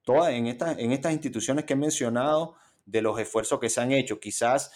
todas, 0.04 0.30
en, 0.34 0.45
estas, 0.45 0.78
en 0.78 0.91
estas 0.91 1.13
instituciones 1.13 1.65
que 1.65 1.73
he 1.73 1.78
mencionado 1.78 2.54
de 2.86 3.02
los 3.02 3.19
esfuerzos 3.19 3.60
que 3.60 3.69
se 3.69 3.82
han 3.82 3.91
hecho. 3.91 4.19
Quizás 4.19 4.71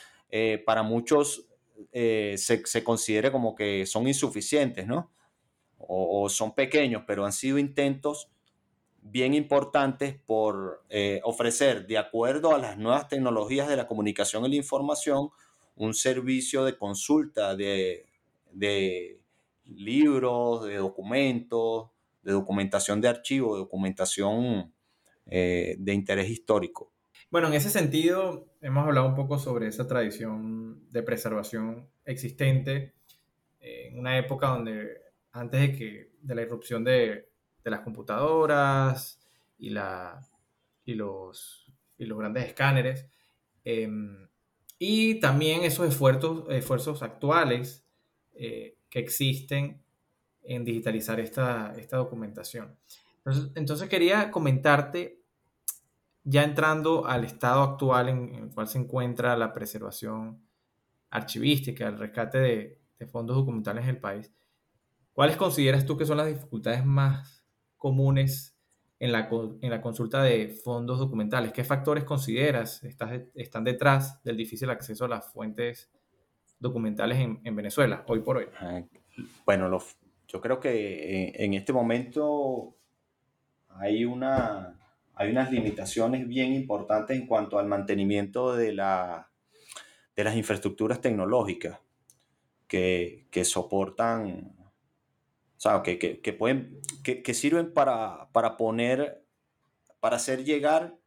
para 0.66 0.82
muchos 0.82 1.48
se, 1.94 2.38
se, 2.38 2.84
considere 2.84 3.32
como 3.32 3.54
que 3.54 3.86
son 3.86 4.08
insuficientes, 4.08 4.88
¿no? 4.88 5.12
O, 5.88 6.30
son 6.30 6.54
pequeños, 6.54 7.04
pero 7.06 7.26
han 7.26 7.34
sido 7.34 7.58
intentos 7.58 8.30
bien 9.02 9.34
importantes 9.34 10.16
por 10.26 10.84
eh, 10.90 11.22
ofrecer, 11.24 11.88
de 11.88 11.98
acuerdo 11.98 12.54
a 12.54 12.60
las 12.60 12.78
nuevas 12.78 13.08
tecnologías 13.08 13.68
de 13.68 13.76
la 13.76 13.88
comunicación 13.88 14.46
y 14.46 14.50
la 14.50 14.56
información, 14.56 15.30
un 15.76 15.94
servicio 15.94 16.64
de 16.64 16.78
consulta 16.78 17.56
de, 17.56 18.08
libros, 19.66 20.66
de 20.66 20.76
documentos, 20.76 21.90
de 22.22 22.34
documentación 22.34 23.02
de 23.02 23.08
archivos, 23.08 23.54
de 23.54 23.60
documentación 23.60 24.74
eh, 25.26 25.76
de 25.80 25.94
interés 25.94 26.30
histórico. 26.30 26.92
Bueno, 27.32 27.48
en 27.48 27.54
ese 27.54 27.70
sentido, 27.70 28.46
hemos 28.62 28.86
hablado 28.86 29.08
un 29.08 29.16
poco 29.16 29.40
sobre 29.40 29.68
esa 29.68 29.88
tradición 29.88 30.88
de 30.90 31.02
preservación 31.02 31.88
existente 32.06 32.94
en 33.62 34.00
una 34.00 34.18
época 34.18 34.48
donde 34.48 35.02
antes 35.34 35.62
de, 35.62 35.76
que, 35.76 36.12
de 36.22 36.36
la 36.36 36.42
irrupción 36.42 36.84
de, 36.84 37.30
las 37.64 37.82
computadoras 37.82 39.20
y, 39.60 39.70
la, 39.70 40.28
y, 40.86 40.96
los, 40.96 41.72
y 41.98 42.06
los 42.06 42.18
grandes 42.18 42.46
escáneres. 42.46 43.08
Em, 43.64 44.28
y 44.80 45.20
también 45.20 45.64
esos 45.64 45.88
esfuerzos, 45.88 46.46
esfuerzos 46.50 47.04
actuales 47.04 47.86
eh, 48.34 48.78
que 48.90 49.00
existen 49.00 49.82
en 50.44 50.66
digitalizar 50.66 51.20
esta, 51.20 51.74
esta 51.78 51.98
documentación. 51.98 52.76
Entonces, 53.18 53.52
entonces, 53.56 53.90
quería 53.90 54.32
comentarte, 54.32 55.22
ya 56.24 56.44
entrando 56.44 57.06
al 57.06 57.26
estado 57.26 57.62
actual 57.62 58.10
en, 58.10 58.36
el 58.36 58.50
cual 58.50 58.68
se 58.68 58.80
encuentra 58.80 59.38
la 59.38 59.54
preservación 59.54 60.42
archivística, 61.12 61.88
el 61.88 62.00
rescate 62.00 62.40
de, 62.40 62.80
de 62.98 63.06
fondos 63.06 63.36
documentales 63.36 63.84
en 63.84 63.90
el 63.92 64.00
país, 64.00 64.32
¿Cuáles 65.22 65.38
consideras 65.38 65.86
tú 65.86 65.96
que 65.98 66.06
son 66.08 66.18
las 66.18 66.26
dificultades 66.26 66.84
más 66.84 67.46
comunes 67.78 68.58
en 68.98 69.12
la, 69.12 69.30
consulta 69.80 70.24
de 70.24 70.48
fondos 70.48 70.98
documentales? 70.98 71.54
¿Qué 71.54 71.64
factores 71.64 72.06
consideras 72.06 72.84
están 73.36 73.64
detrás 73.64 74.24
del 74.24 74.36
difícil 74.36 74.72
acceso 74.72 75.06
a 75.06 75.10
las 75.10 75.32
fuentes 75.32 75.92
documentales 76.58 77.20
en, 77.20 77.56
Venezuela, 77.56 78.04
hoy 78.08 78.22
por 78.22 78.38
hoy? 78.38 78.46
Ah, 78.60 78.82
bueno, 79.46 79.80
yo 80.28 80.42
creo 80.42 80.60
que 80.60 81.32
en, 81.36 81.54
este 81.54 81.72
momento 81.72 82.76
hay, 83.70 84.06
una, 84.06 84.80
hay 85.14 85.30
unas 85.30 85.52
limitaciones 85.52 86.28
bien 86.28 86.52
importantes 86.52 87.16
en 87.16 87.28
cuanto 87.28 87.60
al 87.60 87.68
mantenimiento 87.68 88.56
de, 88.56 88.74
la, 88.74 89.30
de 90.16 90.24
las 90.24 90.36
infraestructuras 90.36 91.00
tecnológicas 91.00 91.78
que, 92.68 93.28
soportan 93.44 94.56
sea, 95.62 95.84
que, 95.84 96.00
que, 96.00 96.34
pueden, 96.34 96.82
que, 97.04 97.34
sirven 97.36 97.72
para, 97.72 98.30
para, 98.32 98.58
poner, 98.58 99.24
para 100.00 100.16
hacer 100.16 100.44
llegar 100.44 100.98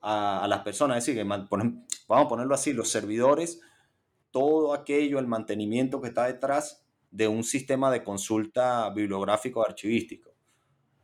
a, 0.00 0.44
las 0.48 0.62
personas, 0.62 0.98
es 0.98 1.06
decir, 1.06 1.22
que 1.22 1.28
vamos 1.28 1.46
a 2.08 2.28
ponerlo 2.28 2.52
así, 2.52 2.72
los 2.72 2.90
servidores, 2.90 3.60
todo 4.32 4.74
aquello, 4.74 5.20
el 5.20 5.28
mantenimiento 5.28 6.00
que 6.00 6.08
está 6.08 6.26
detrás 6.26 6.84
de 7.12 7.28
un 7.28 7.44
sistema 7.44 7.92
de 7.92 8.02
consulta 8.02 8.90
bibliográfico 8.90 9.64
archivístico. 9.64 10.32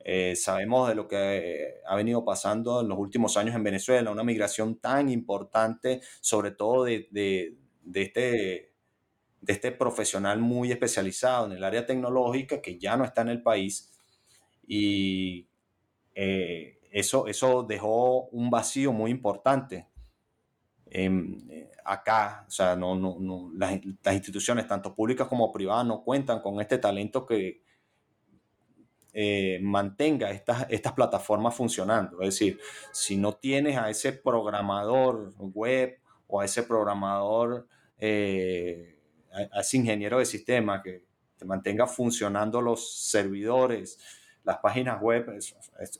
Eh, 0.00 0.34
sabemos 0.34 0.88
de 0.88 0.96
lo 0.96 1.06
que 1.06 1.74
ha 1.86 1.94
venido 1.94 2.24
pasando 2.24 2.80
en 2.80 2.88
los 2.88 2.98
últimos 2.98 3.36
años 3.36 3.54
en 3.54 3.62
Venezuela, 3.62 4.10
una 4.10 4.24
migración 4.24 4.80
tan 4.80 5.08
importante, 5.08 6.00
sobre 6.20 6.50
todo 6.50 6.82
de, 6.82 7.06
de 7.12 8.02
este 8.02 8.67
de 9.40 9.52
este 9.52 9.72
profesional 9.72 10.40
muy 10.40 10.72
especializado 10.72 11.46
en 11.46 11.52
el 11.52 11.64
área 11.64 11.86
tecnológica 11.86 12.60
que 12.60 12.78
ya 12.78 12.96
no 12.96 13.04
está 13.04 13.22
en 13.22 13.28
el 13.28 13.42
país 13.42 13.92
y 14.66 15.48
eh, 16.14 16.78
eso, 16.90 17.26
eso 17.26 17.62
dejó 17.62 18.24
un 18.28 18.50
vacío 18.50 18.92
muy 18.92 19.10
importante 19.10 19.86
eh, 20.86 21.70
acá. 21.84 22.44
O 22.46 22.50
sea, 22.50 22.76
no, 22.76 22.94
no, 22.94 23.50
las, 23.54 23.80
instituciones, 24.12 24.66
tanto 24.66 24.94
públicas 24.94 25.26
como 25.28 25.52
privadas, 25.52 25.86
no 25.86 26.02
cuentan 26.02 26.40
con 26.40 26.60
este 26.60 26.78
talento 26.78 27.24
que 27.26 27.62
eh, 29.12 29.58
mantenga 29.62 30.30
estas, 30.30 30.66
estas 30.70 30.92
plataformas 30.92 31.54
funcionando. 31.54 32.20
Es 32.20 32.34
decir, 32.34 32.58
si 32.92 33.16
no 33.16 33.34
tienes 33.34 33.76
a 33.76 33.90
ese 33.90 34.12
programador 34.12 35.34
web 35.38 35.98
o 36.26 36.40
a 36.40 36.44
ese 36.44 36.62
programador 36.62 37.66
a, 39.32 39.62
ingeniero 39.72 40.18
de 40.18 40.26
sistema 40.26 40.82
que 40.82 41.04
te 41.36 41.44
mantenga 41.44 41.86
funcionando 41.86 42.60
los 42.60 43.08
servidores, 43.08 43.98
las 44.44 44.58
páginas 44.58 45.00
web, 45.00 45.38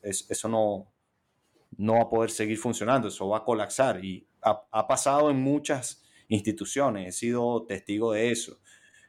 eso, 0.03 0.49
no, 0.49 0.87
no 1.77 1.95
va 1.95 2.03
a 2.03 2.09
poder 2.09 2.31
seguir 2.31 2.59
funcionando, 2.59 3.09
eso 3.09 3.29
va 3.29 3.39
a 3.39 3.45
colapsar. 3.45 4.05
Y 4.05 4.27
ha, 4.43 4.87
pasado 4.87 5.31
en 5.31 5.41
muchas 5.41 6.03
instituciones, 6.29 7.09
he 7.09 7.13
sido 7.13 7.65
testigo 7.67 8.13
de 8.13 8.31
eso. 8.31 8.59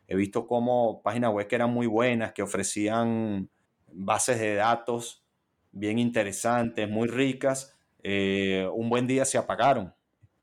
He 0.08 0.16
visto 0.16 0.48
cómo 0.48 1.02
páginas 1.02 1.32
web 1.34 1.48
que 1.48 1.56
eran 1.56 1.72
muy 1.72 1.88
buenas, 1.88 2.34
que 2.34 2.42
ofrecían 2.42 3.50
bases 3.92 4.40
de 4.40 4.56
datos 4.56 5.24
bien 5.72 6.00
interesantes, 6.00 6.90
muy 6.90 7.08
ricas, 7.08 7.76
eh, 8.02 8.68
un 8.74 8.90
buen 8.90 9.08
día 9.08 9.26
se 9.26 9.38
apagaron 9.38 9.94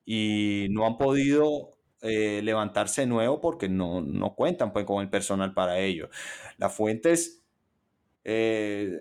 y 0.05 0.69
no 0.71 0.87
han 0.87 0.99
podido 0.99 1.76
eh, 2.07 2.41
levantarse 2.43 3.07
nuevo 3.07 3.41
porque 3.41 3.69
no, 3.69 4.01
no 4.01 4.35
cuentan 4.35 4.73
pues, 4.73 4.85
con 4.85 5.03
el 5.03 5.11
personal 5.11 5.53
para 5.55 5.79
ello. 5.79 6.09
Las 6.59 6.75
fuentes 6.75 7.43
eh, 8.25 8.99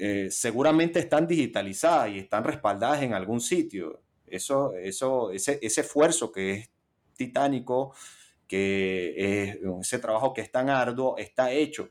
eh, 0.00 0.28
seguramente 0.30 0.98
están 0.98 1.26
digitalizadas 1.26 2.10
y 2.10 2.18
están 2.18 2.44
respaldadas 2.44 3.02
en 3.02 3.14
algún 3.14 3.40
sitio. 3.40 4.00
Eso, 4.26 4.74
eso, 4.74 5.30
ese, 5.30 5.58
ese 5.62 5.80
esfuerzo 5.82 6.32
que 6.32 6.52
es 6.52 6.70
titánico, 7.16 7.94
que 8.46 9.14
es, 9.16 9.58
ese 9.80 9.98
trabajo 9.98 10.34
que 10.34 10.40
es 10.40 10.50
tan 10.50 10.68
arduo, 10.70 11.16
está 11.16 11.52
hecho. 11.52 11.90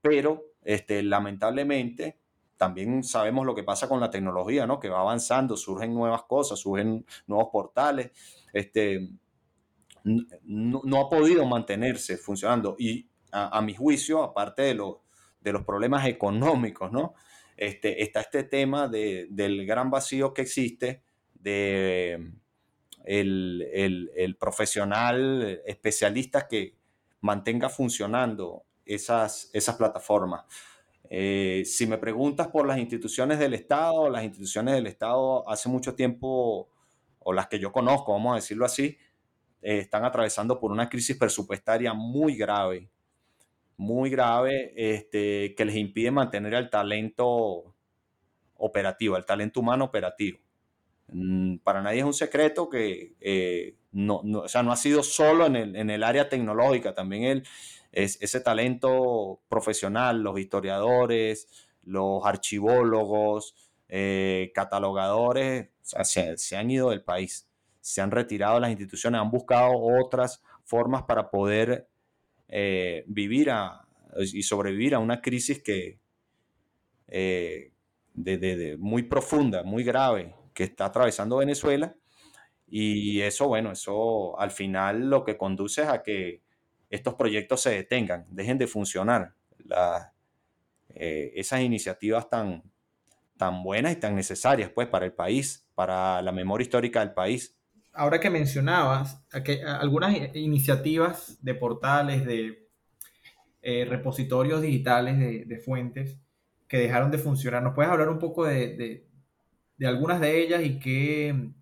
Pero 0.00 0.44
este, 0.64 1.02
lamentablemente 1.02 2.18
también 2.56 3.04
sabemos 3.04 3.46
lo 3.46 3.54
que 3.54 3.62
pasa 3.62 3.88
con 3.88 4.00
la 4.00 4.10
tecnología, 4.10 4.66
¿no? 4.66 4.80
Que 4.80 4.88
va 4.88 5.00
avanzando, 5.00 5.56
surgen 5.56 5.94
nuevas 5.94 6.24
cosas, 6.24 6.58
surgen 6.58 7.06
nuevos 7.26 7.48
portales. 7.50 8.10
Este, 8.52 9.10
no, 10.04 11.00
ha 11.00 11.08
podido 11.08 11.44
mantenerse 11.46 12.16
funcionando. 12.16 12.76
Y 12.78 13.08
a, 13.30 13.60
mi 13.60 13.74
juicio, 13.74 14.22
aparte 14.22 14.62
de, 14.62 14.80
de 15.40 15.52
los 15.52 15.64
problemas 15.64 16.06
económicos, 16.06 16.90
¿no? 16.92 17.14
Este, 17.58 18.04
está 18.04 18.20
este 18.20 18.44
tema 18.44 18.88
del 18.88 19.66
gran 19.66 19.90
vacío 19.90 20.32
que 20.32 20.42
existe 20.42 21.02
de 21.34 22.32
el, 23.04 24.36
profesional 24.38 25.60
especialista 25.66 26.46
que 26.46 26.76
mantenga 27.20 27.68
funcionando 27.68 28.64
esas, 28.84 29.50
esas 29.52 29.76
plataformas. 29.76 30.44
Eh, 31.10 31.62
si 31.64 31.86
me 31.88 31.98
preguntas 31.98 32.46
por 32.46 32.66
las 32.66 32.78
instituciones 32.78 33.40
del 33.40 33.54
Estado, 33.54 34.08
las 34.08 34.22
instituciones 34.22 34.74
del 34.74 34.86
Estado 34.86 35.48
hace 35.48 35.68
mucho 35.68 35.94
tiempo, 35.96 36.68
o 37.18 37.32
las 37.32 37.48
que 37.48 37.58
yo 37.58 37.72
conozco, 37.72 38.12
vamos 38.12 38.32
a 38.32 38.36
decirlo 38.36 38.66
así, 38.66 38.98
eh, 39.62 39.78
están 39.78 40.04
atravesando 40.04 40.58
por 40.58 40.72
una 40.72 40.88
crisis 40.88 41.16
presupuestaria 41.16 41.94
muy 41.94 42.36
grave, 42.36 42.90
muy 43.76 44.10
grave, 44.10 44.72
este, 44.76 45.54
que 45.54 45.64
les 45.64 45.76
impide 45.76 46.10
mantener 46.10 46.54
el 46.54 46.70
talento 46.70 47.74
operativo, 48.56 49.16
el 49.16 49.24
talento 49.24 49.60
humano 49.60 49.84
operativo. 49.84 50.38
Mm, 51.08 51.58
para 51.58 51.80
nadie 51.80 52.00
es 52.00 52.04
un 52.04 52.14
secreto 52.14 52.68
que 52.68 53.14
eh, 53.20 53.76
no, 53.92 54.20
no, 54.24 54.40
o 54.40 54.48
sea, 54.48 54.62
no 54.62 54.72
ha 54.72 54.76
sido 54.76 55.02
solo 55.02 55.46
en 55.46 55.56
el, 55.56 55.76
en 55.76 55.90
el 55.90 56.02
área 56.02 56.28
tecnológica, 56.28 56.94
también 56.94 57.24
el, 57.24 57.44
es, 57.92 58.20
ese 58.20 58.40
talento 58.40 59.40
profesional, 59.48 60.22
los 60.22 60.38
historiadores, 60.38 61.48
los 61.82 62.24
archivólogos, 62.24 63.54
eh, 63.88 64.52
catalogadores, 64.54 65.70
se, 65.82 66.56
han 66.56 66.70
ido 66.70 66.90
del 66.90 67.02
país, 67.02 67.47
se 67.88 68.00
han 68.00 68.10
retirado 68.10 68.60
las 68.60 68.70
instituciones, 68.70 69.20
han 69.20 69.30
buscado 69.30 69.72
otras 69.76 70.42
formas 70.64 71.04
para 71.04 71.30
poder 71.30 71.88
eh, 72.48 73.04
vivir 73.06 73.50
y 74.32 74.42
sobrevivir 74.42 74.94
a 74.94 74.98
una 74.98 75.20
crisis 75.20 75.62
que 75.62 75.98
de, 78.24 78.76
muy 78.78 79.04
profunda, 79.04 79.62
muy 79.62 79.84
grave, 79.84 80.34
que 80.52 80.64
está 80.64 80.86
atravesando 80.86 81.38
Venezuela. 81.38 81.94
Y 82.66 83.20
eso, 83.22 83.48
bueno, 83.48 83.72
eso 83.72 84.38
al 84.38 84.50
final 84.50 85.08
lo 85.08 85.24
que 85.24 85.38
conduce 85.38 85.82
es 85.82 85.88
a 85.88 86.02
que 86.02 86.42
estos 86.90 87.14
proyectos 87.14 87.62
se 87.62 87.70
detengan, 87.70 88.26
dejen 88.28 88.58
de 88.58 88.66
funcionar. 88.66 89.34
Eh, 90.90 91.32
esas 91.36 91.60
iniciativas 91.60 92.28
tan, 92.28 92.62
tan 93.36 93.62
buenas 93.62 93.92
y 93.92 93.96
tan 93.96 94.14
necesarias 94.14 94.70
pues 94.70 94.88
para 94.88 95.06
el 95.06 95.12
país, 95.12 95.66
para 95.74 96.20
la 96.22 96.32
memoria 96.32 96.64
histórica 96.64 97.00
del 97.00 97.14
país. 97.14 97.57
Ahora 97.98 98.20
que 98.20 98.30
mencionabas 98.30 99.26
que 99.44 99.62
algunas 99.62 100.16
iniciativas 100.34 101.38
de 101.42 101.54
portales, 101.54 102.24
de 102.24 102.68
eh, 103.60 103.84
repositorios 103.84 104.62
digitales 104.62 105.18
de, 105.18 105.58
fuentes 105.58 106.18
que 106.68 106.78
dejaron 106.78 107.10
de 107.10 107.18
funcionar, 107.18 107.62
¿nos 107.62 107.74
puedes 107.74 107.90
hablar 107.90 108.08
un 108.08 108.18
poco 108.18 108.44
de, 108.44 109.04
de 109.78 109.86
algunas 109.86 110.20
de 110.20 110.42
ellas 110.42 110.62
y 110.64 110.78
qué, 110.78 111.52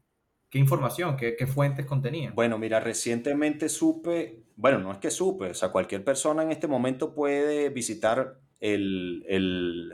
qué 0.51 0.59
información, 0.59 1.16
qué, 1.16 1.37
qué, 1.37 1.46
fuentes 1.46 1.87
contenían. 1.87 2.35
Bueno, 2.35 2.59
mira, 2.59 2.81
recientemente 2.81 3.68
supe, 3.68 4.44
bueno, 4.57 4.79
no 4.79 4.92
es 4.92 4.99
que 4.99 5.11
supe, 5.11 5.51
o 5.51 5.55
sea, 5.55 5.70
cualquier 5.70 6.05
persona 6.05 6.42
en 6.42 6.51
este 6.51 6.66
momento 6.66 7.14
puede 7.14 7.68
visitar 7.68 8.38
el, 8.61 9.25
el, 9.29 9.92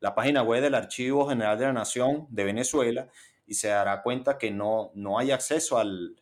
la 0.00 0.14
página 0.14 0.42
web 0.42 0.62
del 0.62 0.74
Archivo 0.74 1.28
General 1.28 1.58
de 1.58 1.64
la 1.66 1.72
Nación 1.72 2.26
de 2.30 2.44
Venezuela 2.44 3.08
y 3.52 3.54
se 3.54 3.68
dará 3.68 4.02
cuenta 4.02 4.38
que 4.38 4.50
no, 4.50 4.92
no 4.94 5.18
hay 5.18 5.30
acceso 5.30 5.76
al, 5.76 6.16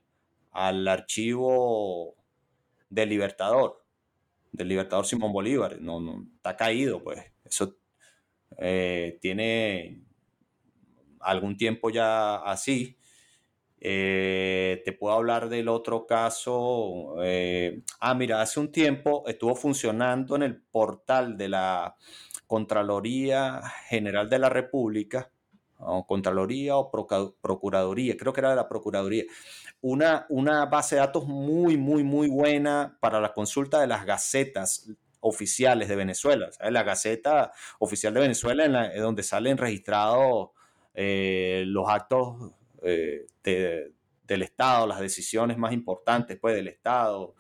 al 0.51 0.88
archivo 0.88 2.16
del 2.88 3.09
Libertador, 3.09 3.85
del 4.51 4.66
Libertador 4.66 5.07
Simón 5.07 5.33
Bolívar, 5.33 5.81
no, 5.81 6.01
no 6.01 6.27
está 6.35 6.57
caído, 6.57 7.05
pues 7.05 7.21
eso 7.45 7.77
eh, 8.59 9.16
tiene 9.21 10.03
algún 11.21 11.57
tiempo 11.57 11.88
ya 11.90 12.35
así. 12.35 12.97
Eh, 13.79 14.83
te 14.85 14.93
puedo 14.93 15.14
hablar 15.14 15.49
del 15.49 15.69
otro 15.69 16.07
caso. 16.07 17.14
Eh, 17.23 17.85
ah, 18.01 18.14
mira, 18.14 18.43
hace 18.43 18.59
un 18.59 18.73
tiempo 18.73 19.23
estuvo 19.29 19.55
funcionando 19.55 20.35
en 20.35 20.43
el 20.43 20.61
portal 20.61 21.37
de 21.37 21.49
la 21.49 21.97
Contraloría 22.49 23.62
General 23.88 24.29
de 24.29 24.38
la 24.40 24.49
República, 24.49 25.31
o 25.81 26.07
Contraloría 26.07 26.77
o 26.77 26.90
Procuraduría, 26.90 28.16
creo 28.16 28.33
que 28.33 28.40
era 28.40 28.51
de 28.51 28.57
la 28.57 28.69
Procuraduría, 28.69 29.25
una, 29.81 30.27
una 30.29 30.66
base 30.66 30.97
de 30.97 31.01
datos 31.01 31.27
muy, 31.27 31.77
muy, 31.77 32.05
muy 32.05 32.29
buena 32.29 32.99
para 33.01 33.21
la 33.21 33.33
consulta 33.33 33.81
de 33.81 33.87
las 33.87 34.05
gacetas 34.05 34.90
oficiales 35.21 35.88
de 35.88 35.97
Venezuela. 35.97 36.51
La 36.71 36.83
Gaceta 36.83 37.53
Oficial 37.79 38.14
de 38.14 38.21
Venezuela, 38.21 38.64
en 38.64 38.73
la, 38.73 38.95
donde 38.95 39.23
salen 39.23 39.59
registrados 39.59 40.51
eh, 40.95 41.64
los 41.66 41.88
actos 41.88 42.53
eh, 42.83 43.27
del 43.43 44.43
Estado, 44.43 44.87
las 44.87 45.01
decisiones 45.01 45.59
más 45.59 45.73
importantes 45.73 46.38
pues, 46.38 46.55
del 46.55 46.69
Estado, 46.69 47.35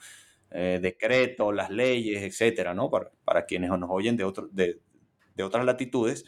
eh, 0.50 0.78
decretos, 0.82 1.54
las 1.54 1.70
leyes, 1.70 2.22
etcétera, 2.22 2.74
¿no? 2.74 2.90
Para, 2.90 3.46
quienes 3.46 3.70
nos 3.70 3.90
oyen 3.90 4.16
de, 4.16 4.80
de, 5.34 5.42
otras 5.42 5.64
latitudes. 5.64 6.24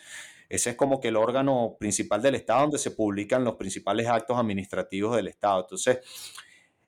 Ese 0.53 0.71
es 0.71 0.77
como 0.77 1.01
que 1.01 1.09
el 1.09 1.17
órgano 1.17 1.77
principal 1.79 2.21
del 2.23 2.35
Estado 2.35 2.63
donde 2.63 2.79
se 2.79 2.91
publican 2.91 3.45
los 3.45 3.55
principales 3.55 4.07
actos 4.07 4.39
administrativos 4.39 5.17
del 5.17 5.29
Estado. 5.29 5.63
Entonces, 5.63 5.99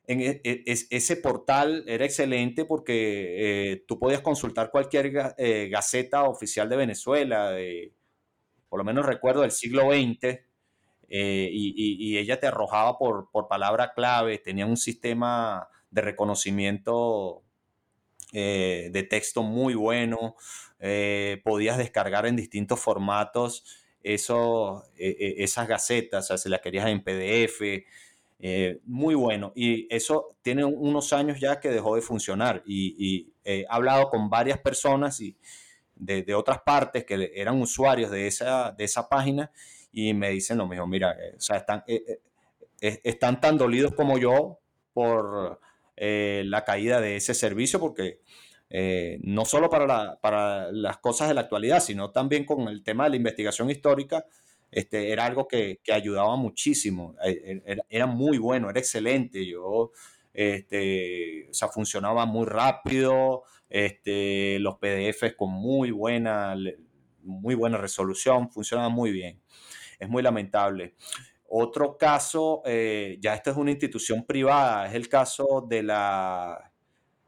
en 0.07 0.21
e, 0.21 0.41
e, 0.43 0.63
ese 0.65 1.17
portal 1.17 1.83
era 1.87 2.05
excelente 2.05 2.65
porque 2.65 3.83
tú 3.87 3.97
podías 3.97 4.21
consultar 4.21 4.69
cualquier 4.69 5.11
gaceta 5.69 6.23
oficial 6.25 6.69
de 6.69 6.75
Venezuela, 6.75 7.51
de, 7.51 7.91
por 8.69 8.79
lo 8.79 8.83
menos 8.83 9.05
recuerdo 9.05 9.41
del 9.41 9.51
siglo 9.51 9.91
XX, 9.91 10.45
eh, 11.07 11.49
y, 11.51 12.17
ella 12.17 12.39
te 12.39 12.47
arrojaba 12.47 12.97
por, 12.97 13.29
palabra 13.47 13.93
clave, 13.93 14.39
tenía 14.39 14.65
un 14.65 14.77
sistema 14.77 15.67
de 15.91 16.01
reconocimiento 16.01 17.43
eh, 18.33 18.89
de 18.91 19.03
texto 19.03 19.43
muy 19.43 19.75
bueno, 19.75 20.35
eh, 20.87 21.41
podías 21.43 21.77
descargar 21.77 22.25
en 22.25 22.35
distintos 22.35 22.79
formatos 22.79 23.63
eso, 24.03 24.83
esas 24.95 25.67
gacetas, 25.67 26.25
o 26.25 26.27
sea, 26.27 26.37
si 26.37 26.47
las 26.47 26.61
querías 26.61 26.87
en 26.87 27.03
PDF, 27.03 27.59
muy 28.85 29.15
bueno. 29.15 29.51
Y 29.55 29.87
eso 29.89 30.37
tiene 30.43 30.63
unos 30.63 31.11
años 31.11 31.39
ya 31.39 31.59
que 31.59 31.69
dejó 31.69 31.95
de 31.95 32.03
funcionar 32.03 32.61
y, 32.67 33.31
he 33.43 33.65
hablado 33.67 34.09
con 34.09 34.29
varias 34.29 34.59
personas 34.59 35.19
y 35.21 35.35
de, 35.95 36.35
otras 36.35 36.59
partes 36.61 37.05
que 37.05 37.31
eran 37.35 37.61
usuarios 37.61 38.11
de 38.11 38.27
esa, 38.27 38.71
de 38.71 38.83
esa 38.83 39.07
página 39.07 39.51
y 39.91 40.13
me 40.13 40.29
dicen 40.29 40.57
lo 40.57 40.67
mismo, 40.67 40.85
mira, 40.85 41.13
eh, 41.13 41.35
o 41.37 41.39
sea, 41.39 41.57
están, 41.57 41.83
eh, 41.87 42.19
eh, 42.81 43.01
están 43.03 43.39
tan 43.39 43.57
dolidos 43.57 43.93
como 43.95 44.17
yo 44.17 44.59
por 44.93 45.59
la 45.97 46.65
caída 46.65 46.99
de 46.99 47.15
ese 47.15 47.33
servicio 47.33 47.79
porque 47.79 48.19
no 49.21 49.45
solo 49.45 49.69
para, 49.69 50.19
para, 50.19 50.71
las 50.71 50.97
cosas 50.97 51.27
de 51.27 51.33
la 51.33 51.41
actualidad, 51.41 51.79
sino 51.79 52.11
también 52.11 52.45
con 52.45 52.67
el 52.67 52.83
tema 52.83 53.05
de 53.05 53.11
la 53.11 53.15
investigación 53.15 53.69
histórica, 53.69 54.25
este, 54.71 55.11
era 55.11 55.25
algo 55.25 55.47
que, 55.47 55.79
que 55.83 55.93
ayudaba 55.93 56.35
muchísimo, 56.35 57.15
era, 57.23 57.83
era, 57.89 58.05
muy 58.05 58.37
bueno, 58.37 58.69
era 58.69 58.79
excelente, 58.79 59.45
yo, 59.45 59.91
este, 60.33 61.47
o 61.49 61.53
sea, 61.53 61.69
funcionaba 61.69 62.25
muy 62.25 62.45
rápido, 62.45 63.43
este, 63.69 64.59
los 64.59 64.75
PDFs 64.77 65.35
con 65.35 65.51
muy 65.51 65.91
buena, 65.91 66.55
muy 67.23 67.55
buena 67.55 67.77
resolución, 67.77 68.49
funcionaban 68.49 68.91
muy 68.91 69.11
bien. 69.11 69.41
Es 69.99 70.09
muy 70.09 70.21
lamentable. 70.21 70.95
Otro 71.47 71.97
caso, 71.97 72.61
eh, 72.65 73.17
ya 73.21 73.33
esta 73.33 73.51
es 73.51 73.57
una 73.57 73.71
institución 73.71 74.25
privada, 74.25 74.87
es 74.87 74.93
el 74.95 75.07
caso 75.07 75.65
del 75.67 75.89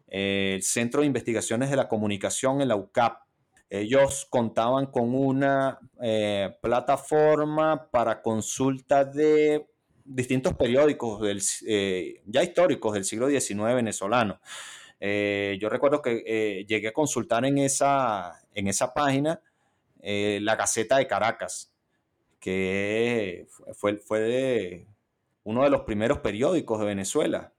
eh, 0.08 0.60
Centro 0.62 1.02
de 1.02 1.08
Investigaciones 1.08 1.70
de 1.70 1.76
la 1.76 1.88
Comunicación 1.88 2.62
en 2.62 2.70
la 2.70 2.76
UCAP. 2.76 3.22
Ellos 3.70 4.26
contaban 4.30 4.88
con 4.88 5.14
una 5.14 5.80
eh, 6.02 6.56
plataforma 6.62 7.90
para 7.92 8.22
consulta 8.22 9.04
de 9.04 9.68
distintos 10.06 10.54
periódicos 10.54 11.22
del, 11.22 11.42
ya 12.26 12.44
históricos 12.44 12.94
del 12.94 13.04
siglo 13.04 13.28
XIX 13.28 13.76
venezolano. 13.76 14.40
Eh, 15.00 15.58
yo 15.62 15.70
recuerdo 15.70 16.02
que 16.02 16.24
eh, 16.26 16.66
llegué 16.66 16.90
a 16.90 16.94
consultar 16.94 17.46
en 17.46 17.58
esa, 17.60 18.42
en 18.54 18.68
esa 18.68 18.94
página 18.94 19.40
eh, 20.02 20.40
la 20.42 20.56
Gaceta 20.56 20.98
de 20.98 21.08
Caracas, 21.08 21.74
que 22.40 23.48
fue, 23.74 23.98
fue 23.98 24.88
uno 25.44 25.64
de 25.64 25.70
los 25.70 25.82
primeros 25.82 26.20
periódicos 26.20 26.80
de 26.80 26.86
Venezuela. 26.86 27.54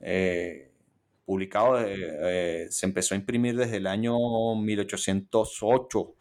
Eh, 0.00 0.65
publicado, 1.26 1.78
eh, 1.80 2.68
se 2.70 2.86
empezó 2.86 3.14
a 3.14 3.18
imprimir 3.18 3.56
desde 3.56 3.76
el 3.78 3.88
año 3.88 4.14
1808 4.54 6.14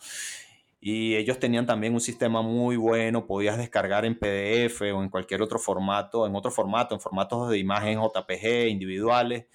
y 0.81 1.15
ellos 1.15 1.39
tenían 1.39 1.65
también 1.65 1.93
un 1.93 2.01
sistema 2.01 2.41
muy 2.41 2.75
bueno, 2.75 3.27
podías 3.27 3.57
descargar 3.57 4.03
en 4.03 4.17
PDF 4.17 4.81
o 4.81 5.03
en 5.03 5.09
cualquier 5.09 5.43
otro 5.43 5.59
formato, 5.59 6.25
en 6.25 6.35
otro 6.35 6.51
formato, 6.51 6.95
en 6.95 7.01
formatos 7.01 7.49
de 7.49 7.59
imagen 7.59 7.99
JPG 7.99 8.67
individuales, 8.67 9.45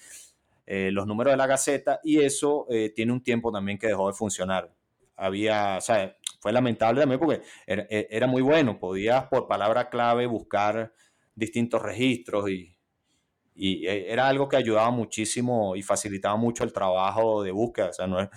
eh, 0.66 0.90
los 0.92 1.06
números 1.06 1.32
de 1.32 1.36
la 1.36 1.48
Gaceta 1.48 2.00
y 2.04 2.20
eso 2.20 2.66
eh, 2.70 2.92
tiene 2.94 3.12
un 3.12 3.22
tiempo 3.22 3.50
también 3.50 3.76
que 3.76 3.88
dejó 3.88 4.06
de 4.06 4.14
funcionar. 4.14 4.72
Había, 5.16 5.80
fue 6.40 6.52
lamentable 6.52 7.00
también 7.00 7.20
porque 7.20 7.42
era 7.66 8.26
muy 8.26 8.40
bueno, 8.40 8.78
podías 8.78 9.24
por 9.24 9.46
palabra 9.48 9.90
clave 9.90 10.26
buscar 10.26 10.94
distintos 11.34 11.82
registros 11.82 12.48
y, 12.48 12.74
y 13.62 13.86
eh, 13.86 14.10
era 14.10 14.26
algo 14.26 14.48
que 14.48 14.56
ayudaba 14.56 14.90
muchísimo 14.90 15.76
y 15.76 15.82
facilitaba 15.82 16.36
mucho 16.36 16.64
el 16.64 16.72
trabajo 16.72 17.42
de 17.42 17.50
búsqueda. 17.50 17.90
O 17.90 17.92
sea, 17.92 18.06
no 18.06 18.18
es, 18.18 18.30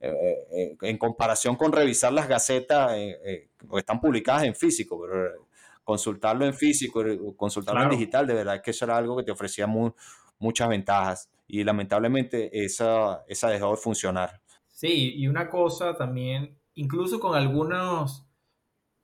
eh, 0.00 0.76
en 0.82 0.98
comparación 0.98 1.56
con 1.56 1.72
revisar 1.72 2.12
las 2.12 2.28
gacetas, 2.28 2.92
que 2.92 3.48
están 3.78 3.98
publicadas 3.98 4.44
en 4.44 4.54
físico, 4.54 5.00
pero 5.00 5.48
consultarlo 5.82 6.44
en 6.44 6.52
físico, 6.52 7.02
consultarlo 7.36 7.84
en 7.84 7.90
digital, 7.90 8.26
de 8.26 8.34
verdad 8.34 8.60
que 8.60 8.72
eso 8.72 8.84
era 8.84 8.98
algo 8.98 9.16
que 9.16 9.22
te 9.22 9.32
ofrecía 9.32 9.66
muchas 9.66 10.68
ventajas 10.68 11.30
y 11.48 11.64
lamentablemente 11.64 12.50
esa, 12.64 13.24
esa 13.28 13.48
dejó 13.48 13.70
de 13.70 13.76
funcionar. 13.78 14.42
Sí, 14.66 15.14
y 15.16 15.26
una 15.26 15.48
cosa 15.48 15.96
también, 15.96 16.58
incluso 16.74 17.18
con 17.18 17.34
algunos, 17.34 18.26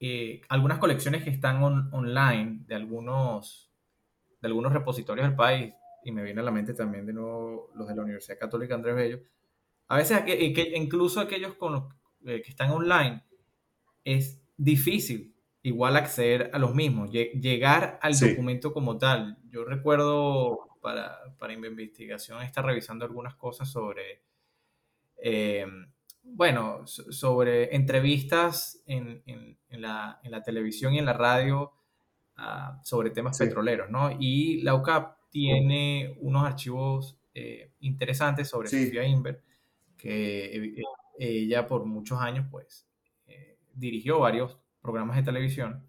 eh, 0.01 0.43
algunas 0.51 0.79
colecciones 0.79 1.25
que 1.25 1.31
están 1.31 1.63
online 1.63 2.65
de 2.67 2.75
algunos, 2.75 3.72
de 4.43 4.49
algunos 4.49 4.73
repositorios 4.73 5.27
del 5.27 5.37
país, 5.37 5.73
y 6.05 6.13
me 6.13 6.23
viene 6.23 6.41
a 6.41 6.45
la 6.45 6.51
mente 6.51 6.75
también 6.75 7.07
de 7.07 7.15
nuevo 7.15 7.71
los 7.75 7.89
de 7.89 7.95
la 7.95 8.03
Universidad 8.03 8.39
Católica 8.39 8.75
Andrés 8.75 8.97
Bello, 8.97 9.21
a 9.89 9.97
veces 9.97 10.23
incluso 10.75 11.21
aquellos 11.21 11.55
con 11.55 11.89
eh, 12.27 12.43
que 12.43 12.51
están 12.51 12.71
online, 12.71 13.23
es 14.05 14.43
difícil 14.57 15.35
igual 15.63 15.97
acceder 15.97 16.51
a 16.53 16.59
los 16.59 16.75
mismos, 16.75 17.11
llegar 17.11 17.99
al 18.03 18.19
documento 18.19 18.73
como 18.73 18.99
tal. 18.99 19.39
Yo 19.49 19.65
recuerdo 19.65 20.73
para, 20.81 21.19
para 21.39 21.57
mi 21.57 21.69
investigación 21.69 22.43
está 22.43 22.63
revisando 22.63 23.05
algunas 23.05 23.37
cosas 23.37 23.71
sobre, 23.71 24.23
eh, 25.17 25.67
bueno, 26.23 26.87
sobre 26.87 27.75
entrevistas 27.75 28.83
en, 28.87 29.23
en, 29.27 29.83
la, 29.83 30.21
en, 30.23 30.31
la, 30.31 30.43
televisión 30.43 30.95
y 30.95 30.99
en 30.99 31.07
la 31.07 31.13
radio 31.13 31.73
ah, 32.43 32.81
sobre 32.85 33.11
temas 33.11 33.39
petroleros, 33.39 33.91
¿no? 33.91 34.11
Y 34.19 34.61
la 34.63 34.75
UCAP 34.75 35.31
tiene 35.31 36.17
unos 36.21 36.45
archivos 36.45 37.19
eh, 37.35 37.73
interesantes 37.81 38.49
sobre 38.49 38.69
Sofía 38.69 39.05
Inver, 39.05 39.43
que 39.97 40.57
eh, 40.57 40.83
ella 41.19 41.67
por 41.67 41.85
muchos 41.87 42.21
años, 42.21 42.47
pues, 42.51 42.87
dirigió 43.75 44.19
varios 44.19 44.59
programas 44.83 45.17
de 45.17 45.23
televisión 45.23 45.89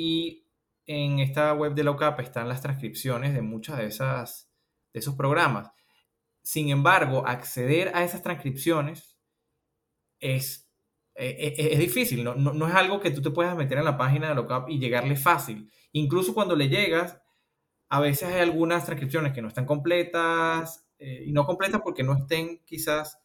y 0.00 0.46
en 0.86 1.18
esta 1.18 1.52
web 1.54 1.74
de 1.74 1.82
la 1.82 1.90
UCAP 1.90 2.20
están 2.20 2.48
las 2.48 2.62
transcripciones 2.62 3.34
de 3.34 3.42
muchas 3.42 3.78
de, 3.78 3.86
esas, 3.86 4.48
de 4.92 5.00
esos 5.00 5.16
programas. 5.16 5.72
Sin 6.40 6.68
embargo, 6.68 7.26
acceder 7.26 7.90
a 7.92 8.04
esas 8.04 8.22
transcripciones 8.22 9.18
es, 10.20 10.67
e, 11.18 11.54
e, 11.58 11.72
es, 11.72 11.78
difícil, 11.80 12.22
no, 12.22 12.34
no, 12.36 12.68
es 12.68 12.74
algo 12.74 13.00
que 13.00 13.10
tú 13.10 13.20
te 13.20 13.30
puedas 13.30 13.56
meter 13.56 13.78
en 13.78 13.84
la 13.84 13.96
página 13.96 14.32
de 14.32 14.40
UCAP 14.40 14.70
y 14.70 14.78
llegarle 14.78 15.16
fácil. 15.16 15.68
Incluso 15.92 16.32
cuando 16.32 16.54
le 16.54 16.68
llegas, 16.68 17.20
a 17.88 18.00
veces 18.00 18.28
hay 18.28 18.40
algunas 18.40 18.84
transcripciones 18.84 19.32
que 19.32 19.42
no 19.42 19.48
están 19.48 19.66
completas, 19.66 20.86
eh, 20.98 21.24
y 21.26 21.32
no 21.32 21.44
completas 21.44 21.80
porque 21.82 22.04
no 22.04 22.14
estén 22.14 22.62
quizás, 22.64 23.18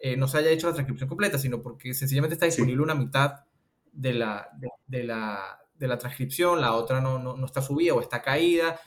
eh, 0.00 0.16
no 0.16 0.28
se 0.28 0.38
haya 0.38 0.50
hecho 0.50 0.68
la 0.68 0.74
transcripción 0.74 1.08
completa, 1.08 1.38
sino 1.38 1.62
porque 1.62 1.94
sencillamente 1.94 2.34
está 2.34 2.46
disponible 2.46 2.82
una 2.82 2.94
mitad 2.94 3.44
de 3.92 4.12
la, 4.12 4.48
de 4.86 5.04
la, 5.04 5.58
de 5.74 5.88
la 5.88 5.98
transcripción, 5.98 6.60
la 6.60 6.74
otra 6.74 7.00
no, 7.00 7.18
no, 7.18 7.44
está 7.46 7.62
subida 7.62 7.94
o 7.94 8.00
está 8.00 8.20
caída. 8.20 8.78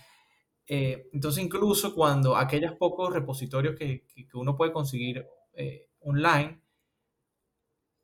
Eh, 0.67 1.09
entonces, 1.11 1.43
incluso 1.43 1.95
cuando 1.95 2.37
aquellos 2.37 2.73
pocos 2.73 3.11
repositorios 3.13 3.75
que, 3.75 4.05
que 4.13 4.37
uno 4.37 4.55
puede 4.55 4.71
conseguir 4.71 5.25
eh, 5.53 5.87
online, 6.01 6.62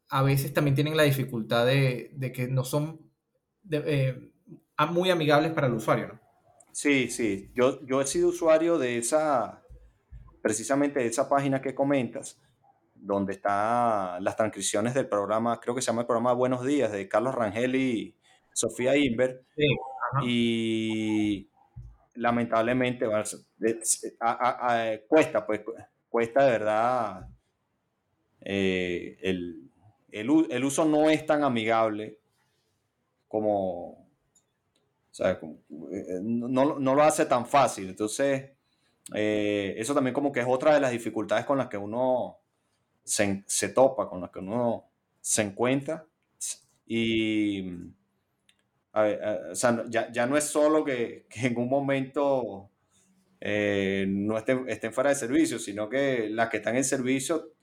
a 0.09 0.23
veces 0.23 0.53
también 0.53 0.75
tienen 0.75 0.97
la 0.97 1.03
dificultad 1.03 1.65
de, 1.65 2.11
de 2.13 2.31
que 2.31 2.47
no 2.47 2.63
son 2.63 2.99
eh, 3.71 4.31
muy 4.89 5.09
amigables 5.09 5.51
para 5.51 5.67
el 5.67 5.73
usuario, 5.73 6.07
¿no? 6.07 6.19
Sí, 6.71 7.09
sí. 7.09 7.51
Yo, 7.53 7.85
yo 7.85 8.01
he 8.01 8.07
sido 8.07 8.29
usuario 8.29 8.77
de 8.77 8.97
esa, 8.97 9.63
precisamente 10.41 10.99
de 10.99 11.07
esa 11.07 11.27
página 11.27 11.61
que 11.61 11.75
comentas, 11.75 12.39
donde 12.95 13.33
están 13.33 14.23
las 14.23 14.35
transcripciones 14.35 14.93
del 14.93 15.07
programa, 15.07 15.59
creo 15.59 15.75
que 15.75 15.81
se 15.81 15.87
llama 15.87 16.01
el 16.01 16.07
programa 16.07 16.33
Buenos 16.33 16.65
Días, 16.65 16.91
de 16.91 17.07
Carlos 17.07 17.35
Rangel 17.35 17.75
y, 17.75 18.15
Sofía 18.53 18.95
Inver. 18.97 19.45
y 20.23 21.49
lamentablemente 22.15 23.05
cuesta, 25.07 25.45
pues 25.45 25.61
cuesta 26.09 26.43
de 26.43 26.51
verdad. 26.51 27.27
Eh, 28.41 29.17
el, 29.21 29.68
el, 30.11 30.29
uso 30.63 30.85
no 30.85 31.09
es 31.09 31.25
tan 31.25 31.43
amigable 31.43 32.19
como, 33.27 34.07
eh, 35.19 35.39
no, 36.21 36.79
no, 36.79 36.95
lo 36.95 37.03
hace 37.03 37.25
tan 37.25 37.45
fácil. 37.45 37.89
Entonces, 37.89 38.51
eh, 39.13 39.75
eso 39.77 39.93
también 39.93 40.13
como 40.13 40.31
que 40.31 40.39
es 40.39 40.45
otra 40.47 40.73
de 40.73 40.79
las 40.79 40.91
dificultades 40.91 41.45
con 41.45 41.57
las 41.57 41.67
que 41.67 41.77
uno 41.77 42.37
se, 43.03 43.43
se 43.45 43.69
topa, 43.69 44.09
con 44.09 44.21
las 44.21 44.31
que 44.31 44.39
uno 44.39 44.89
se 45.21 45.43
encuentra. 45.43 46.05
Y 46.85 47.69
o 48.91 49.55
sea, 49.55 49.85
ya, 49.87 50.11
ya, 50.11 50.25
no 50.25 50.35
es 50.35 50.45
solo 50.45 50.83
que, 50.83 51.27
que 51.29 51.47
en 51.47 51.57
un 51.57 51.69
momento 51.69 52.71
eh, 53.39 54.05
no 54.07 54.37
estén, 54.37 54.67
estén, 54.67 54.91
fuera 54.91 55.11
de 55.11 55.15
servicio, 55.15 55.59
sino 55.59 55.87
que 55.87 56.29
las 56.29 56.49
que 56.49 56.57
están 56.57 56.75
en 56.75 56.83
servicio 56.83 57.53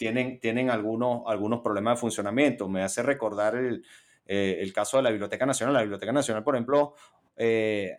tienen, 0.00 0.40
tienen 0.40 0.70
algunos, 0.70 1.24
algunos 1.26 1.60
problemas 1.60 1.96
de 1.96 2.00
funcionamiento. 2.00 2.70
Me 2.70 2.82
hace 2.82 3.02
recordar 3.02 3.54
el, 3.54 3.84
eh, 4.24 4.56
el 4.60 4.72
caso 4.72 4.96
de 4.96 5.02
la 5.02 5.10
Biblioteca 5.10 5.44
Nacional. 5.44 5.74
La 5.74 5.82
Biblioteca 5.82 6.10
Nacional, 6.10 6.42
por 6.42 6.54
ejemplo, 6.54 6.94
eh, 7.36 7.98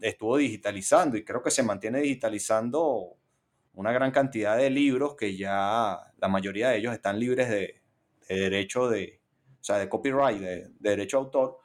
estuvo 0.00 0.36
digitalizando 0.36 1.16
y 1.16 1.24
creo 1.24 1.40
que 1.40 1.52
se 1.52 1.62
mantiene 1.62 2.00
digitalizando 2.00 3.14
una 3.74 3.92
gran 3.92 4.10
cantidad 4.10 4.56
de 4.56 4.68
libros 4.68 5.14
que 5.14 5.36
ya 5.36 6.12
la 6.16 6.28
mayoría 6.28 6.70
de 6.70 6.78
ellos 6.78 6.92
están 6.92 7.20
libres 7.20 7.48
de, 7.48 7.82
de 8.28 8.34
derecho 8.34 8.88
de, 8.88 9.20
o 9.60 9.62
sea, 9.62 9.78
de 9.78 9.88
copyright, 9.88 10.40
de, 10.40 10.56
de 10.70 10.90
derecho 10.90 11.18
a 11.18 11.20
autor 11.20 11.58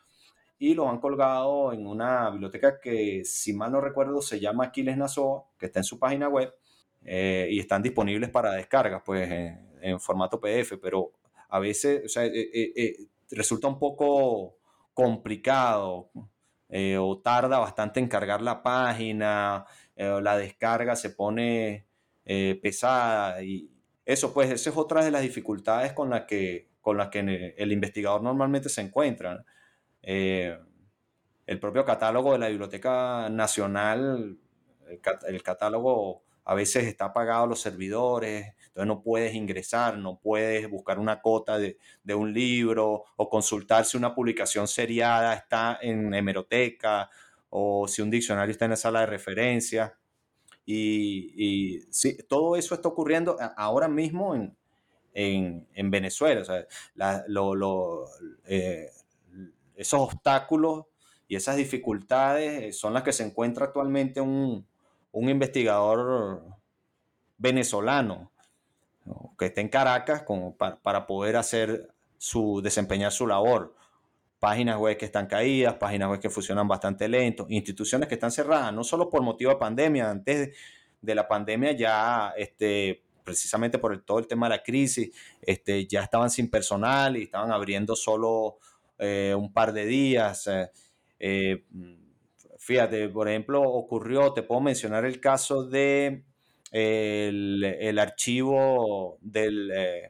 y 0.60 0.76
los 0.76 0.88
han 0.88 1.00
colgado 1.00 1.74
en 1.74 1.88
una 1.88 2.30
biblioteca 2.30 2.80
que, 2.80 3.26
si 3.26 3.54
mal 3.54 3.72
no 3.72 3.82
recuerdo, 3.82 4.22
se 4.22 4.40
llama 4.40 4.66
Aquiles 4.66 4.98
Nassau, 4.98 5.48
que 5.58 5.66
está 5.66 5.80
en 5.80 5.84
su 5.84 5.98
página 5.98 6.30
web 6.30 6.54
eh, 7.06 7.48
y 7.52 7.60
están 7.60 7.82
disponibles 7.82 8.30
para 8.30 8.54
descargas, 8.54 9.02
pues 9.06 9.30
en, 9.32 10.00
formato 10.00 10.40
PDF, 10.40 10.78
pero 10.82 11.12
a 11.50 11.60
veces 11.60 12.04
o 12.06 12.08
sea, 12.08 12.26
eh, 12.26 12.50
eh, 12.54 12.96
resulta 13.32 13.68
un 13.68 13.78
poco 13.78 14.58
complicado 14.94 16.10
o 17.00 17.22
tarda 17.22 17.60
bastante 17.60 18.00
en 18.00 18.08
cargar 18.08 18.42
la 18.42 18.64
página, 18.64 19.66
la 19.96 20.38
descarga 20.38 20.96
se 20.96 21.12
pone 21.12 21.86
pesada 22.62 23.44
y 23.44 23.70
eso, 24.06 24.34
pues, 24.34 24.50
esa 24.50 24.72
es 24.72 24.78
otra 24.78 25.04
de 25.06 25.12
las 25.12 25.22
dificultades 25.22 25.94
con 25.94 26.10
las 26.10 26.24
que, 26.24 26.70
con 26.82 26.98
las 26.98 27.10
que 27.10 27.54
el 27.58 27.72
investigador 27.72 28.24
normalmente 28.24 28.70
se 28.70 28.82
encuentra. 28.82 29.46
El 31.46 31.60
propio 31.60 31.84
catálogo 31.84 32.34
de 32.34 32.40
la 32.40 32.48
Biblioteca 32.48 33.30
Nacional, 33.30 34.40
el, 35.28 35.44
catálogo 35.44 36.24
a 36.46 36.56
veces 36.56 36.86
está 36.86 37.06
apagado 37.06 37.48
los 37.48 37.62
servidores, 37.62 38.54
entonces 38.68 38.88
no 38.88 39.02
puedes 39.02 39.34
ingresar, 39.34 39.98
no 39.98 40.20
puedes 40.20 40.70
buscar 40.70 41.00
una 41.00 41.22
cota 41.22 41.58
de, 41.58 41.78
un 42.14 42.34
libro 42.34 43.06
o 43.16 43.30
consultar 43.30 43.86
si 43.86 43.98
una 43.98 44.14
publicación 44.14 44.68
seriada 44.68 45.34
está 45.34 45.80
en 45.82 46.14
hemeroteca 46.14 47.10
o 47.50 47.88
si 47.88 48.02
un 48.02 48.10
diccionario 48.10 48.52
está 48.52 48.66
en 48.66 48.72
la 48.72 48.78
sala 48.78 49.02
de 49.02 49.06
referencia. 49.06 49.98
Y, 50.66 51.82
sí, 51.92 52.18
todo 52.28 52.56
eso 52.56 52.74
está 52.76 52.88
ocurriendo 52.90 53.38
ahora 53.58 53.88
mismo 53.88 54.36
en, 55.14 55.92
Venezuela. 55.92 56.42
O 56.42 56.46
sea, 56.46 56.66
lo, 57.28 58.06
eh, 58.46 58.90
esos 59.76 60.00
obstáculos 60.00 60.86
y 61.28 61.36
esas 61.36 61.56
dificultades 61.56 62.78
son 62.78 62.94
las 62.94 63.04
que 63.04 63.14
se 63.14 63.24
encuentra 63.24 63.66
actualmente 63.66 64.20
un, 64.20 64.66
investigador 65.14 66.44
venezolano. 67.38 68.32
que 69.38 69.48
esté 69.48 69.62
en 69.62 69.70
Caracas 69.70 70.24
como 70.24 70.56
para, 70.56 71.06
poder 71.06 71.36
hacer 71.36 71.90
su, 72.18 72.62
desempeñar 72.62 73.12
su 73.12 73.28
labor. 73.28 73.76
Páginas 74.40 74.78
web 74.78 74.98
que 74.98 75.06
están 75.06 75.28
caídas, 75.28 75.76
páginas 75.76 76.10
web 76.10 76.20
que 76.20 76.30
funcionan 76.30 76.68
bastante 76.68 77.08
lento, 77.08 77.46
instituciones 77.50 78.08
que 78.08 78.16
están 78.16 78.32
cerradas, 78.32 78.74
no 78.74 78.84
solo 78.84 79.10
por 79.10 79.22
motivo 79.22 79.52
de 79.52 79.58
pandemia, 79.58 80.10
antes 80.10 80.56
de, 81.02 81.16
la 81.16 81.28
pandemia 81.28 81.72
ya, 81.74 82.34
este, 82.38 83.04
precisamente 83.24 83.78
por 83.78 84.02
todo 84.04 84.20
el 84.20 84.28
tema 84.28 84.48
de 84.48 84.58
la 84.58 84.64
crisis, 84.64 85.12
este, 85.42 85.88
ya 85.88 86.04
estaban 86.04 86.30
sin 86.30 86.50
personal 86.50 87.16
y 87.18 87.24
estaban 87.24 87.52
abriendo 87.52 87.96
solo 87.96 88.58
eh, 88.98 89.34
un 89.38 89.52
par 89.52 89.74
de 89.74 89.86
días. 89.86 90.48
Eh, 90.48 90.72
eh, 91.20 91.64
fíjate, 92.64 93.10
por 93.10 93.28
ejemplo, 93.28 93.62
ocurrió, 93.62 94.32
te 94.32 94.42
puedo 94.42 94.62
mencionar 94.62 95.04
el 95.04 95.20
caso 95.20 95.66
de 95.66 96.24
el, 96.72 98.00
archivo 98.00 99.18
del, 99.20 99.70
eh, 99.76 100.10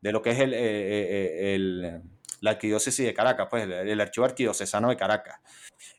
de 0.00 0.12
lo 0.12 0.22
que 0.22 0.30
es 0.30 0.40
el, 0.40 0.54
eh, 0.54 0.58
eh, 0.60 1.54
el, 1.54 2.02
la 2.40 2.50
arquidiócesis 2.52 3.04
de 3.04 3.12
Caracas, 3.12 3.48
pues 3.50 3.68
el, 3.68 4.00
archivo 4.00 4.24
arquidiocesano 4.24 4.88
de 4.88 4.96
Caracas. 4.96 5.38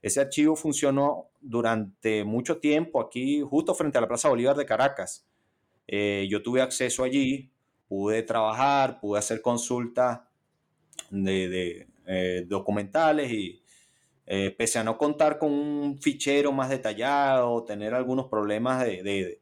Ese 0.02 0.22
archivo 0.22 0.56
funcionó 0.56 1.30
durante 1.40 2.24
mucho 2.24 2.58
tiempo 2.58 3.00
aquí, 3.00 3.42
justo 3.42 3.76
frente 3.76 4.00
a 4.00 4.02
la 4.02 4.08
Plaza 4.08 4.30
Bolívar 4.30 4.56
de 4.56 4.66
Caracas. 4.66 5.28
yo 5.88 6.42
tuve 6.42 6.64
acceso 6.64 7.04
allí, 7.04 7.52
pude 7.88 8.24
trabajar, 8.24 9.00
pude 9.00 9.20
hacer 9.20 9.40
consultas 9.40 10.22
de, 11.12 11.88
documentales 12.48 13.32
y 13.32 13.62
pese 14.26 14.80
a 14.80 14.84
no 14.84 14.98
contar 14.98 15.38
con 15.38 15.52
un 15.52 16.00
fichero 16.02 16.52
más 16.52 16.70
detallado, 16.70 17.64
tener 17.64 17.94
algunos 17.94 18.28
problemas 18.28 18.84
de, 18.84 19.42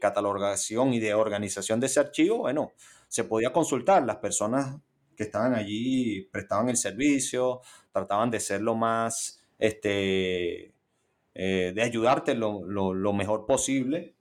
catalogación 0.00 0.94
y 0.94 1.00
de 1.00 1.14
organización 1.14 1.78
de 1.78 1.86
ese 1.86 2.00
archivo, 2.00 2.38
bueno, 2.38 2.72
se 3.08 3.24
podía 3.24 3.52
consultar. 3.52 4.04
Las 4.04 4.16
personas 4.16 4.76
que 5.16 5.24
estaban 5.24 5.54
allí 5.54 6.22
prestaban 6.32 6.68
el 6.68 6.76
servicio, 6.76 7.60
trataban 7.92 8.30
de 8.30 8.40
ser 8.40 8.62
lo 8.62 8.74
más, 8.74 9.42
este, 9.58 10.72
eh, 11.34 11.72
de 11.74 11.82
ayudarte 11.82 12.34
lo, 12.34 13.12
mejor 13.12 13.46
posible 13.46 14.14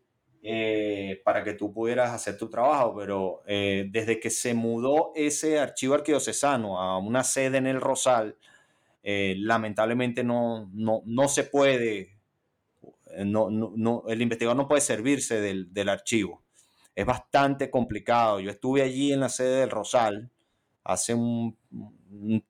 eh, 0.44 1.22
para 1.26 1.44
que 1.44 1.54
tú 1.54 1.74
pudieras 1.74 2.12
hacer 2.12 2.38
tu 2.38 2.50
trabajo. 2.50 2.96
Pero 2.98 3.44
eh, 3.48 3.88
desde 3.90 4.20
que 4.20 4.30
se 4.30 4.54
mudó 4.54 5.12
ese 5.16 5.60
archivo 5.60 5.96
arquidiocesano 5.96 6.80
a 6.80 6.98
una 6.98 7.24
sede 7.24 7.58
en 7.58 7.68
el 7.68 7.82
Rosal, 7.82 8.38
lamentablemente 9.04 10.24
no, 10.24 10.70
no, 10.74 11.02
no 11.06 11.28
se 11.28 11.44
puede 11.44 12.22
eh, 13.16 13.26
no, 13.26 13.50
no, 13.50 14.04
el 14.08 14.22
investigador 14.22 14.58
no 14.58 14.68
puede 14.68 14.82
servirse 14.82 15.42
del, 15.42 15.74
del, 15.74 15.90
archivo. 15.90 16.44
Es 16.96 17.06
bastante 17.06 17.70
complicado. 17.70 18.40
Yo 18.40 18.52
estuve 18.52 18.82
allí 18.82 19.14
en 19.14 19.22
la 19.22 19.30
sede 19.30 19.62
del 19.62 19.70
Rosal 19.70 20.32
hace 20.84 21.14
un, 21.14 21.58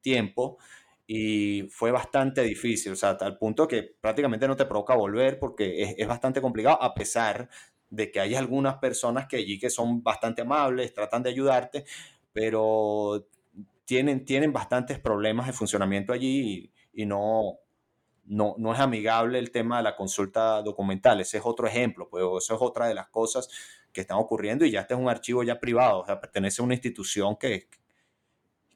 tiempo 0.02 0.58
y 1.06 1.64
fue 1.70 1.92
bastante 1.92 2.42
difícil, 2.42 2.94
o 2.94 2.96
sea, 2.96 3.12
hasta 3.12 3.28
el 3.28 3.38
punto 3.38 3.68
que 3.68 3.84
prácticamente 3.84 4.48
no 4.48 4.56
te 4.56 4.66
provoca 4.66 4.96
volver 4.96 5.38
porque 5.40 5.84
es, 5.84 5.96
es, 5.98 6.08
bastante 6.08 6.42
complicado, 6.42 6.82
a 6.82 6.94
pesar 6.96 7.50
de 7.90 8.12
que 8.12 8.20
hay 8.20 8.34
algunas 8.36 8.78
personas 8.78 9.28
que 9.28 9.38
allí 9.38 9.60
que 9.60 9.70
son 9.70 10.02
bastante 10.02 10.42
amables, 10.42 10.94
tratan 10.94 11.22
de 11.24 11.30
ayudarte, 11.30 11.86
pero 12.34 13.28
tienen, 13.86 14.26
tienen 14.26 14.54
bastantes 14.54 15.00
problemas 15.00 15.48
de 15.48 15.54
funcionamiento 15.54 16.14
allí 16.14 16.72
y, 16.94 17.06
no, 17.06 17.60
no, 18.26 18.56
no 18.58 18.74
es 18.74 18.80
amigable 18.80 19.40
el 19.40 19.52
tema 19.52 19.78
de 19.78 19.84
la 19.84 19.96
consulta 19.96 20.62
documental. 20.62 21.22
Ese 21.22 21.38
es 21.38 21.44
otro 21.46 21.68
ejemplo, 21.68 22.08
pues 22.10 22.24
eso 22.24 22.56
es 22.56 22.62
otra 22.62 22.88
de 22.88 22.94
las 22.94 23.10
cosas 23.10 23.50
que 23.92 24.02
están 24.02 24.18
ocurriendo 24.18 24.66
y 24.66 24.72
ya 24.72 24.82
este 24.82 24.94
es 24.94 25.00
un 25.00 25.10
archivo 25.10 25.44
ya 25.44 25.60
privado, 25.60 26.02
o 26.02 26.06
sea, 26.06 26.20
pertenece 26.20 26.62
a 26.62 26.66
una 26.66 26.74
institución 26.74 27.36
que, 27.36 27.68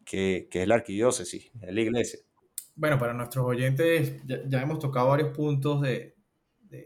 que, 0.04 0.48
es 0.52 0.68
la 0.68 0.76
arquidiócesis, 0.76 1.52
es 1.62 1.74
la 1.74 1.82
iglesia. 1.82 2.20
Bueno, 2.76 3.00
para 3.00 3.14
nuestros 3.14 3.46
oyentes 3.46 4.22
ya, 4.26 4.62
hemos 4.62 4.80
tocado 4.80 5.10
varios 5.10 5.36
puntos 5.36 5.82
de, 5.82 6.16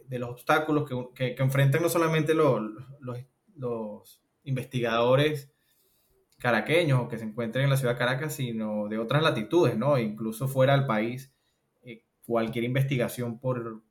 los 0.09 0.29
obstáculos 0.29 0.87
que, 1.15 1.35
enfrentan 1.37 1.81
no 1.81 1.89
solamente 1.89 2.33
los, 2.33 2.61
los, 3.55 4.21
investigadores 4.43 5.51
caraqueños 6.39 7.01
o 7.01 7.07
que 7.07 7.17
se 7.17 7.25
encuentran 7.25 7.63
en 7.63 7.69
la 7.69 7.77
ciudad 7.77 7.93
de 7.93 7.99
Caracas, 7.99 8.33
sino 8.33 8.87
de 8.87 8.97
otras 8.97 9.21
latitudes, 9.21 9.77
¿no? 9.77 9.97
Incluso 9.97 10.47
fuera 10.47 10.75
del 10.75 10.85
país 10.87 11.31
cualquier 12.29 12.63
investigación 12.63 13.39
por 13.39 13.81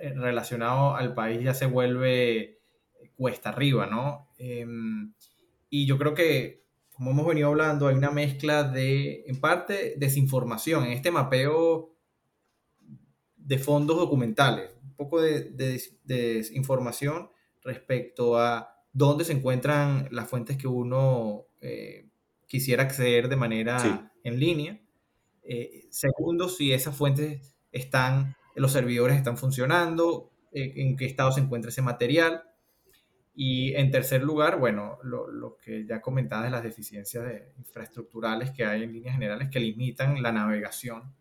eh, 0.00 0.14
relacionado 0.14 0.94
al 0.94 1.14
país 1.14 1.42
ya 1.42 1.52
se 1.52 1.66
vuelve 1.66 2.60
cuesta 3.16 3.48
arriba, 3.48 3.86
¿no? 3.86 4.28
Em, 4.38 5.12
y 5.68 5.84
yo 5.84 5.98
creo 5.98 6.14
que, 6.14 6.64
como 6.94 7.10
hemos 7.10 7.26
venido 7.26 7.48
hablando, 7.48 7.88
hay 7.88 7.96
una 7.96 8.12
mezcla 8.12 8.62
de, 8.62 9.24
en 9.26 9.40
parte, 9.40 9.94
desinformación, 9.96 10.84
en 10.84 10.92
este 10.92 11.10
mapeo 11.10 11.92
de 13.36 13.58
fondos 13.58 13.96
documentales, 13.96 14.70
un 14.84 14.94
poco 14.94 15.20
de, 15.20 15.50
desinformación 16.04 17.30
respecto 17.62 18.38
a 18.38 18.76
dónde 18.92 19.24
se 19.24 19.32
encuentran 19.32 20.06
las 20.12 20.28
fuentes 20.28 20.56
que 20.56 20.68
uno 20.68 21.45
eh, 21.66 22.06
quisiera 22.46 22.84
acceder 22.84 23.28
de 23.28 23.36
manera 23.36 24.10
en 24.22 24.38
línea. 24.38 24.80
Eh, 25.42 25.86
segundo, 25.90 26.48
si 26.48 26.72
esas 26.72 26.96
fuentes 26.96 27.54
están, 27.72 28.36
los 28.54 28.72
servidores 28.72 29.16
están 29.16 29.36
funcionando, 29.36 30.30
eh, 30.52 30.72
en 30.76 30.96
qué 30.96 31.06
estado 31.06 31.32
se 31.32 31.40
encuentra 31.40 31.70
ese 31.70 31.82
material. 31.82 32.44
Y 33.34 33.74
en 33.74 33.90
tercer 33.90 34.22
lugar, 34.22 34.58
bueno, 34.58 34.98
lo, 35.02 35.58
que 35.58 35.84
ya 35.84 36.00
comentaba 36.00 36.44
de 36.44 36.50
las 36.50 36.62
deficiencias 36.62 37.24
de 37.24 37.52
infraestructurales 37.58 38.50
que 38.50 38.64
hay 38.64 38.82
en 38.82 38.92
líneas 38.92 39.14
generales 39.14 39.50
que 39.50 39.60
limitan 39.60 40.22
la 40.22 40.32
navegación 40.32 41.14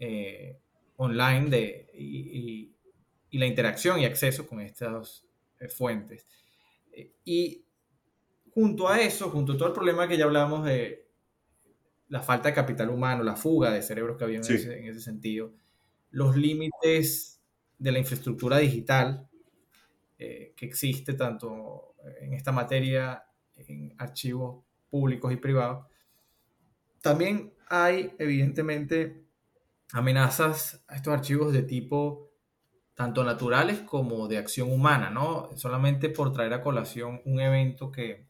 eh, 0.00 0.58
online 0.96 1.50
de, 1.50 1.90
y, 1.94 2.70
la 3.30 3.46
interacción 3.46 4.00
y 4.00 4.04
acceso 4.04 4.46
con 4.46 4.60
estas 4.60 5.24
fuentes. 5.68 6.24
y 7.24 7.63
junto 8.54 8.88
a 8.88 9.00
eso, 9.00 9.30
junto 9.30 9.52
a 9.52 9.56
todo 9.56 9.68
el 9.68 9.74
problema 9.74 10.06
que 10.06 10.16
ya 10.16 10.24
hablamos 10.24 10.64
de 10.64 11.08
la 12.08 12.22
falta 12.22 12.48
de 12.48 12.54
capital 12.54 12.90
humano, 12.90 13.24
la 13.24 13.34
fuga 13.34 13.72
de 13.72 13.82
cerebros 13.82 14.16
que 14.16 14.24
había 14.24 14.38
en, 14.38 14.44
en 14.44 14.86
ese 14.86 15.00
sentido, 15.00 15.52
los 16.10 16.36
límites 16.36 17.42
de 17.78 17.92
la 17.92 17.98
infraestructura 17.98 18.58
digital 18.58 19.28
eh, 20.16 20.54
que 20.56 20.66
existe 20.66 21.14
tanto 21.14 21.96
en 22.20 22.34
esta 22.34 22.52
materia, 22.52 23.24
en 23.56 23.92
archivos 23.98 24.64
públicos 24.88 25.32
y 25.32 25.36
privados. 25.36 25.86
También 27.00 27.52
hay, 27.68 28.12
evidentemente, 28.18 29.24
amenazas 29.92 30.84
a 30.86 30.96
estos 30.96 31.12
archivos 31.12 31.52
de 31.52 31.62
tipo 31.64 32.30
tanto 32.94 33.24
naturales 33.24 33.80
como 33.80 34.28
de 34.28 34.38
acción 34.38 34.70
humana, 34.70 35.10
¿no? 35.10 35.50
Solamente 35.56 36.08
por 36.10 36.32
traer 36.32 36.52
a 36.52 36.62
colación 36.62 37.20
un 37.24 37.40
evento 37.40 37.90
que, 37.90 38.28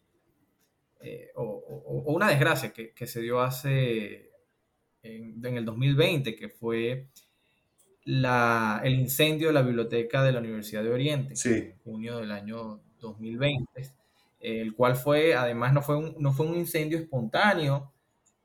eh, 1.04 1.30
o, 1.34 2.02
una 2.06 2.28
desgracia 2.28 2.72
que, 2.72 3.06
se 3.06 3.20
dio 3.20 3.40
hace, 3.40 4.30
en, 5.02 5.44
en, 5.44 5.56
el 5.56 5.64
2020, 5.66 6.34
que 6.34 6.48
fue 6.48 7.08
el 8.06 8.94
incendio 8.94 9.48
de 9.48 9.52
la 9.52 9.62
biblioteca 9.62 10.22
de 10.22 10.32
la 10.32 10.40
Universidad 10.40 10.82
de 10.82 10.90
Oriente, 10.90 11.34
en 11.44 11.78
junio 11.84 12.18
del 12.18 12.32
año 12.32 12.80
2020, 13.00 13.92
el 14.40 14.74
cual 14.74 14.96
fue, 14.96 15.34
además, 15.34 15.74
no 15.74 15.82
fue 15.82 15.96
un, 15.96 16.16
no 16.18 16.32
fue 16.32 16.46
un 16.46 16.56
incendio 16.56 16.98
espontáneo, 16.98 17.92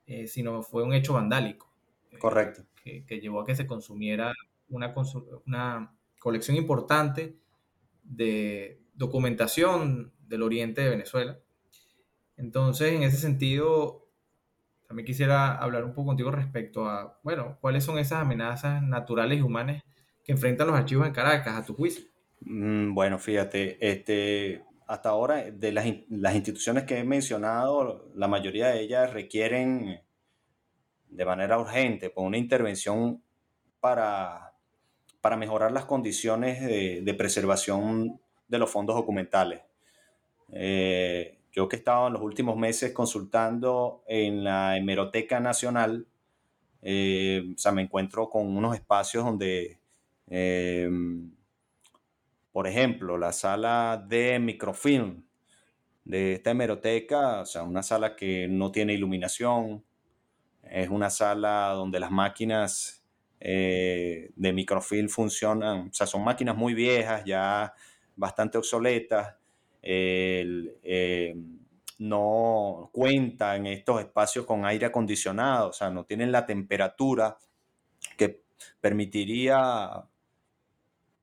eh, 0.06 0.28
sino 0.28 0.62
fue 0.62 0.84
un 0.84 0.94
hecho 0.94 1.14
vandálico. 1.14 1.72
Eh, 2.12 2.18
Correcto. 2.20 2.64
que, 2.84 3.22
llevó 3.22 3.42
a 3.42 3.46
que 3.46 3.56
se 3.56 3.68
consumiera 3.68 4.34
una, 4.70 4.94
una 5.46 5.96
colección 6.20 6.58
importante 6.58 7.38
de 8.04 8.82
documentación 8.96 10.12
del 10.28 10.42
oriente 10.42 10.82
de 10.82 10.90
Venezuela. 10.90 11.40
Entonces, 12.40 12.94
en 12.94 13.04
ese 13.04 13.18
sentido, 13.18 14.08
también 14.88 15.06
quisiera 15.06 15.58
hablar 15.58 15.84
un 15.84 15.94
poco 15.94 16.08
contigo 16.08 16.32
respecto 16.32 16.88
a, 16.88 17.20
bueno, 17.22 17.58
cuáles 17.60 17.84
son 17.84 18.00
esas 18.00 18.22
amenazas 18.22 18.82
naturales 18.82 19.40
y 19.40 19.42
humanas 19.42 19.84
que 20.24 20.32
enfrentan 20.32 20.68
los 20.68 20.76
archivos 20.76 21.06
en 21.06 21.14
Caracas, 21.14 21.58
a 21.58 21.66
tu 21.66 21.76
juicio. 21.76 22.06
Mm, 22.42 22.94
bueno, 22.94 23.20
fíjate, 23.20 23.78
este, 23.86 24.64
hasta 24.88 25.10
ahora 25.10 25.52
de 25.52 25.72
las, 25.74 25.86
las, 26.10 26.34
instituciones 26.34 26.86
que 26.86 27.00
he 27.00 27.04
mencionado, 27.04 28.10
la 28.16 28.30
mayoría 28.30 28.70
de 28.70 28.80
ellas 28.82 29.12
requieren 29.12 30.02
de 31.10 31.26
manera 31.26 31.60
urgente 31.60 32.10
pues, 32.10 32.26
una 32.26 32.38
intervención 32.38 33.22
para, 33.82 34.54
para 35.20 35.36
mejorar 35.36 35.74
las 35.74 35.86
condiciones 35.86 36.62
de, 36.62 37.02
de 37.02 37.14
preservación 37.14 38.22
de 38.48 38.58
los 38.58 38.70
fondos 38.70 38.96
documentales. 38.96 39.62
Eh, 40.54 41.39
yo 41.52 41.68
que 41.68 41.76
he 41.78 41.80
estado 41.80 42.08
en 42.08 42.14
los 42.14 42.22
últimos 42.22 42.58
meses 42.58 42.94
consultando 42.94 44.04
en 44.08 44.44
la 44.44 44.78
Hemeroteca 44.78 45.40
Nacional, 45.40 46.08
eh, 46.82 47.54
o 47.56 47.58
sea, 47.58 47.72
me 47.72 47.82
encuentro 47.82 48.30
con 48.30 48.56
unos 48.56 48.76
espacios 48.76 49.26
donde, 49.26 49.80
em, 50.28 51.32
por 52.52 52.68
ejemplo, 52.68 53.18
la 53.18 53.32
sala 53.32 54.04
de 54.08 54.40
microfilm 54.40 55.24
de 56.06 56.34
esta 56.34 56.52
hemeroteca, 56.52 57.42
o 57.42 57.46
sea, 57.46 57.64
una 57.64 57.84
sala 57.84 58.16
que 58.16 58.48
no 58.48 58.72
tiene 58.72 58.94
iluminación, 58.94 59.84
es 60.64 60.90
una 60.90 61.10
sala 61.10 61.70
donde 61.76 62.00
las 62.00 62.12
máquinas 62.12 63.06
eh, 63.40 64.32
de 64.36 64.54
microfilm 64.54 65.10
funcionan, 65.10 65.90
o 65.90 65.94
sea, 65.94 66.08
son 66.08 66.24
máquinas 66.24 66.56
muy 66.58 66.74
viejas, 66.74 67.24
ya 67.26 67.74
bastante 68.16 68.58
obsoletas, 68.58 69.36
eh, 69.82 71.36
no 72.00 72.90
cuenta 72.94 73.56
en 73.56 73.68
estos 73.68 74.02
espacios 74.02 74.46
con 74.46 74.66
aire 74.66 74.88
acondicionado, 74.88 75.70
o 75.70 75.74
sea, 75.74 75.90
no 75.90 76.06
tienen 76.06 76.32
la 76.32 76.46
temperatura 76.46 77.38
que 78.18 78.42
permitiría 78.80 80.06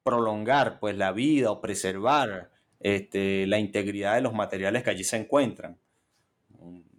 prolongar 0.02 0.78
pues 0.78 0.96
la 0.96 1.12
vida 1.12 1.50
o 1.50 1.60
preservar 1.60 2.50
este, 2.78 3.46
la 3.46 3.58
integridad 3.58 4.14
de 4.14 4.20
los 4.20 4.34
materiales 4.34 4.84
que 4.84 4.90
allí 4.90 5.04
se 5.04 5.16
encuentran. 5.16 5.78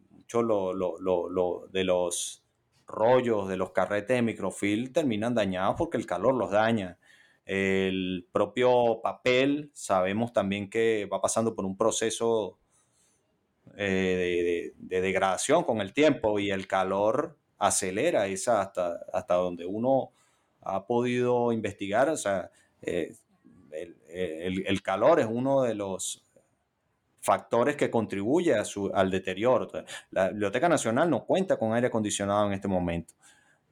Mucho 0.10 0.42
lo, 0.42 1.68
de 1.72 1.84
los 1.86 2.44
rollos, 2.86 3.48
de 3.48 3.58
los 3.58 3.72
carretes 3.72 4.16
de 4.16 4.22
microfilm 4.22 4.92
terminan 4.92 5.36
dañados 5.36 5.76
porque 5.78 5.98
el 5.98 6.06
calor 6.06 6.36
los 6.36 6.52
daña. 6.52 6.98
El 7.48 8.28
propio 8.30 9.00
papel, 9.02 9.72
sabemos 9.74 10.34
también 10.34 10.70
que 10.70 11.08
va 11.12 11.22
pasando 11.22 11.56
por 11.56 11.66
un 11.66 11.78
proceso 11.78 12.60
eh, 13.78 14.74
de, 14.78 15.02
degradación 15.02 15.64
con 15.64 15.80
el 15.80 15.94
tiempo 15.94 16.40
y 16.40 16.52
el 16.52 16.68
calor 16.68 17.38
acelera 17.58 18.28
esa 18.28 18.62
hasta, 18.62 19.00
hasta 19.14 19.36
donde 19.36 19.66
uno 19.66 20.12
ha 20.62 20.86
podido 20.86 21.54
investigar. 21.54 22.10
O 22.10 22.18
sea, 22.18 22.52
eh, 22.82 23.16
el, 24.12 24.82
calor 24.82 25.22
es 25.22 25.28
uno 25.30 25.62
de 25.62 25.74
los 25.74 26.26
factores 27.22 27.78
que 27.78 27.90
contribuye 27.90 28.56
al 28.94 29.10
deterioro. 29.10 29.70
La 30.12 30.30
Biblioteca 30.30 30.68
Nacional 30.68 31.10
no 31.10 31.26
cuenta 31.26 31.58
con 31.58 31.74
aire 31.74 31.88
acondicionado 31.88 32.48
en 32.48 32.54
este 32.54 32.68
momento. 32.68 33.14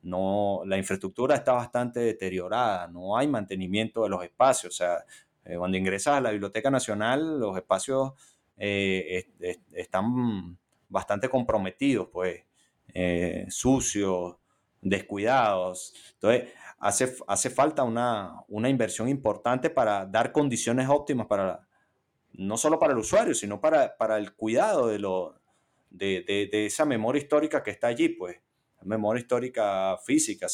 No, 0.05 0.61
la 0.67 0.77
infraestructura 0.77 1.33
está 1.33 1.53
bastante 1.53 1.99
deteriorada, 1.99 2.87
no 2.87 3.17
hay 3.17 3.27
mantenimiento 3.27 4.03
de 4.03 4.09
los 4.09 4.23
espacios. 4.23 4.75
O 4.75 4.77
sea, 4.77 5.03
eh, 5.43 5.57
cuando 5.57 5.77
ingresas 5.77 6.17
a 6.17 6.21
la 6.21 6.29
Biblioteca 6.29 6.69
Nacional, 6.69 7.39
los 7.39 7.57
espacios 7.57 8.13
eh, 8.55 9.27
están 9.73 10.57
bastante 10.89 11.27
comprometidos, 11.27 12.09
pues, 12.13 12.43
eh, 12.93 13.47
sucios, 13.49 14.35
descuidados. 14.79 15.93
Entonces, 16.13 16.53
hace, 16.77 17.15
hace 17.27 17.49
falta 17.49 17.81
una, 17.83 18.45
inversión 18.69 19.09
importante 19.09 19.71
para 19.71 20.05
dar 20.05 20.31
condiciones 20.31 20.87
óptimas 20.87 21.25
para, 21.25 21.67
no 22.33 22.57
solo 22.57 22.77
para 22.77 22.93
el 22.93 22.99
usuario, 22.99 23.33
sino 23.33 23.59
para, 23.59 23.97
para 23.97 24.19
el 24.19 24.35
cuidado 24.35 24.87
de, 24.87 24.99
lo, 24.99 25.39
de, 25.89 26.47
esa 26.51 26.85
memoria 26.85 27.21
histórica 27.21 27.63
que 27.63 27.71
está 27.71 27.87
allí, 27.87 28.09
pues 28.09 28.37
memoria 28.85 29.21
histórica 29.21 29.97
física, 29.97 30.47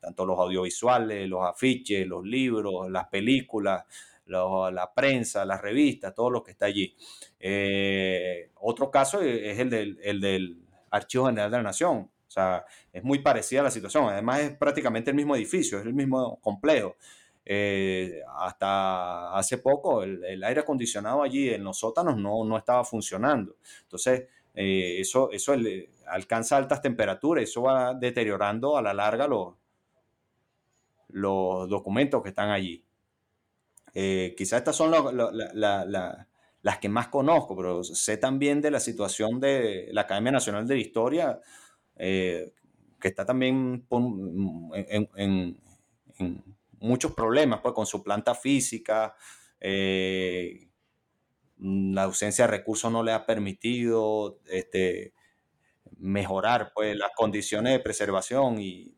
tanto 0.00 0.26
los 0.26 0.38
audiovisuales, 0.38 1.28
los 1.28 1.44
afiches, 1.44 2.06
los 2.06 2.24
libros, 2.24 2.90
las 2.90 3.08
películas, 3.08 3.84
la 4.26 4.92
prensa, 4.94 5.44
las 5.44 5.60
revistas, 5.60 6.14
todo 6.14 6.30
lo 6.30 6.42
que 6.42 6.52
está 6.52 6.66
allí. 6.66 6.94
Eh, 7.38 8.50
otro 8.60 8.90
caso 8.90 9.20
es 9.20 9.58
el 9.58 9.70
del, 9.70 9.98
el 10.02 10.62
Archivo 10.90 11.26
General 11.26 11.50
de 11.50 11.56
la 11.56 11.62
Nación. 11.62 12.10
O 12.28 12.30
sea, 12.30 12.64
es 12.92 13.04
muy 13.04 13.18
parecida 13.18 13.62
la 13.62 13.70
situación. 13.70 14.08
Además, 14.08 14.40
es 14.40 14.56
prácticamente 14.56 15.10
el 15.10 15.16
mismo 15.16 15.36
edificio, 15.36 15.78
es 15.78 15.84
el 15.84 15.92
mismo 15.92 16.40
complejo. 16.40 16.96
Eh, 17.44 18.22
hasta 18.38 19.36
hace 19.36 19.58
poco 19.58 20.04
el, 20.04 20.42
aire 20.44 20.60
acondicionado 20.60 21.24
allí 21.24 21.50
en 21.50 21.64
los 21.64 21.78
sótanos 21.78 22.16
no, 22.16 22.44
no 22.44 22.56
estaba 22.56 22.84
funcionando. 22.84 23.56
Entonces, 23.82 24.28
eh, 24.54 25.00
eso, 25.00 25.30
eso 25.30 25.54
alcanza 26.06 26.56
altas 26.56 26.82
temperaturas, 26.82 27.44
eso 27.44 27.62
va 27.62 27.94
deteriorando 27.94 28.76
a 28.76 28.82
la 28.82 28.92
larga 28.92 29.26
los, 29.26 29.54
los 31.08 31.68
documentos 31.68 32.22
que 32.22 32.30
están 32.30 32.50
allí. 32.50 32.84
Eh, 33.94 34.34
quizás 34.36 34.58
estas 34.58 34.76
son 34.76 34.90
las 36.62 36.78
que 36.78 36.88
más 36.88 37.08
conozco, 37.08 37.56
pero 37.56 37.84
sé 37.84 38.16
también 38.16 38.60
de 38.60 38.70
la 38.70 38.80
situación 38.80 39.40
de 39.40 39.88
la 39.92 40.02
Academia 40.02 40.32
Nacional 40.32 40.66
de 40.66 40.74
la 40.74 40.80
Historia, 40.80 41.40
eh, 41.96 42.52
que 43.00 43.08
está 43.08 43.24
también 43.24 43.86
en, 43.90 45.58
muchos 46.78 47.12
problemas 47.12 47.60
pues, 47.60 47.74
con 47.74 47.86
su 47.86 48.02
planta 48.02 48.34
física. 48.34 49.14
La 51.62 52.04
ausencia 52.04 52.46
de 52.46 52.50
recursos 52.50 52.90
no 52.90 53.02
le 53.02 53.12
ha 53.12 53.24
permitido 53.24 54.40
este, 54.46 55.14
mejorar 55.96 56.72
pues, 56.74 56.96
las 56.96 57.12
condiciones 57.14 57.72
de 57.72 57.80
preservación 57.80 58.60
y 58.60 58.96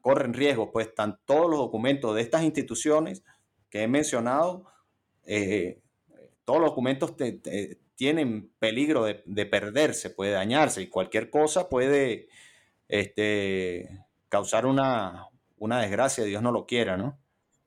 corren 0.00 0.32
riesgo, 0.32 0.70
pues 0.70 0.88
están 0.88 1.18
todos 1.24 1.50
los 1.50 1.58
documentos 1.58 2.14
de 2.14 2.22
estas 2.22 2.42
instituciones 2.42 3.24
que 3.68 3.82
he 3.82 3.88
mencionado, 3.88 4.64
eh, 5.24 5.82
todos 6.44 6.60
los 6.60 6.70
documentos 6.70 7.14
tienen 7.94 8.50
peligro 8.58 9.04
de, 9.04 9.46
perderse, 9.46 10.10
puede 10.10 10.32
dañarse 10.32 10.80
y 10.82 10.88
cualquier 10.88 11.28
cosa 11.30 11.68
puede 11.68 12.28
este, 12.88 14.06
causar 14.28 14.64
una, 14.64 15.28
desgracia, 15.58 16.24
Dios 16.24 16.42
no 16.42 16.52
lo 16.52 16.64
quiera, 16.64 16.96
¿no? 16.96 17.18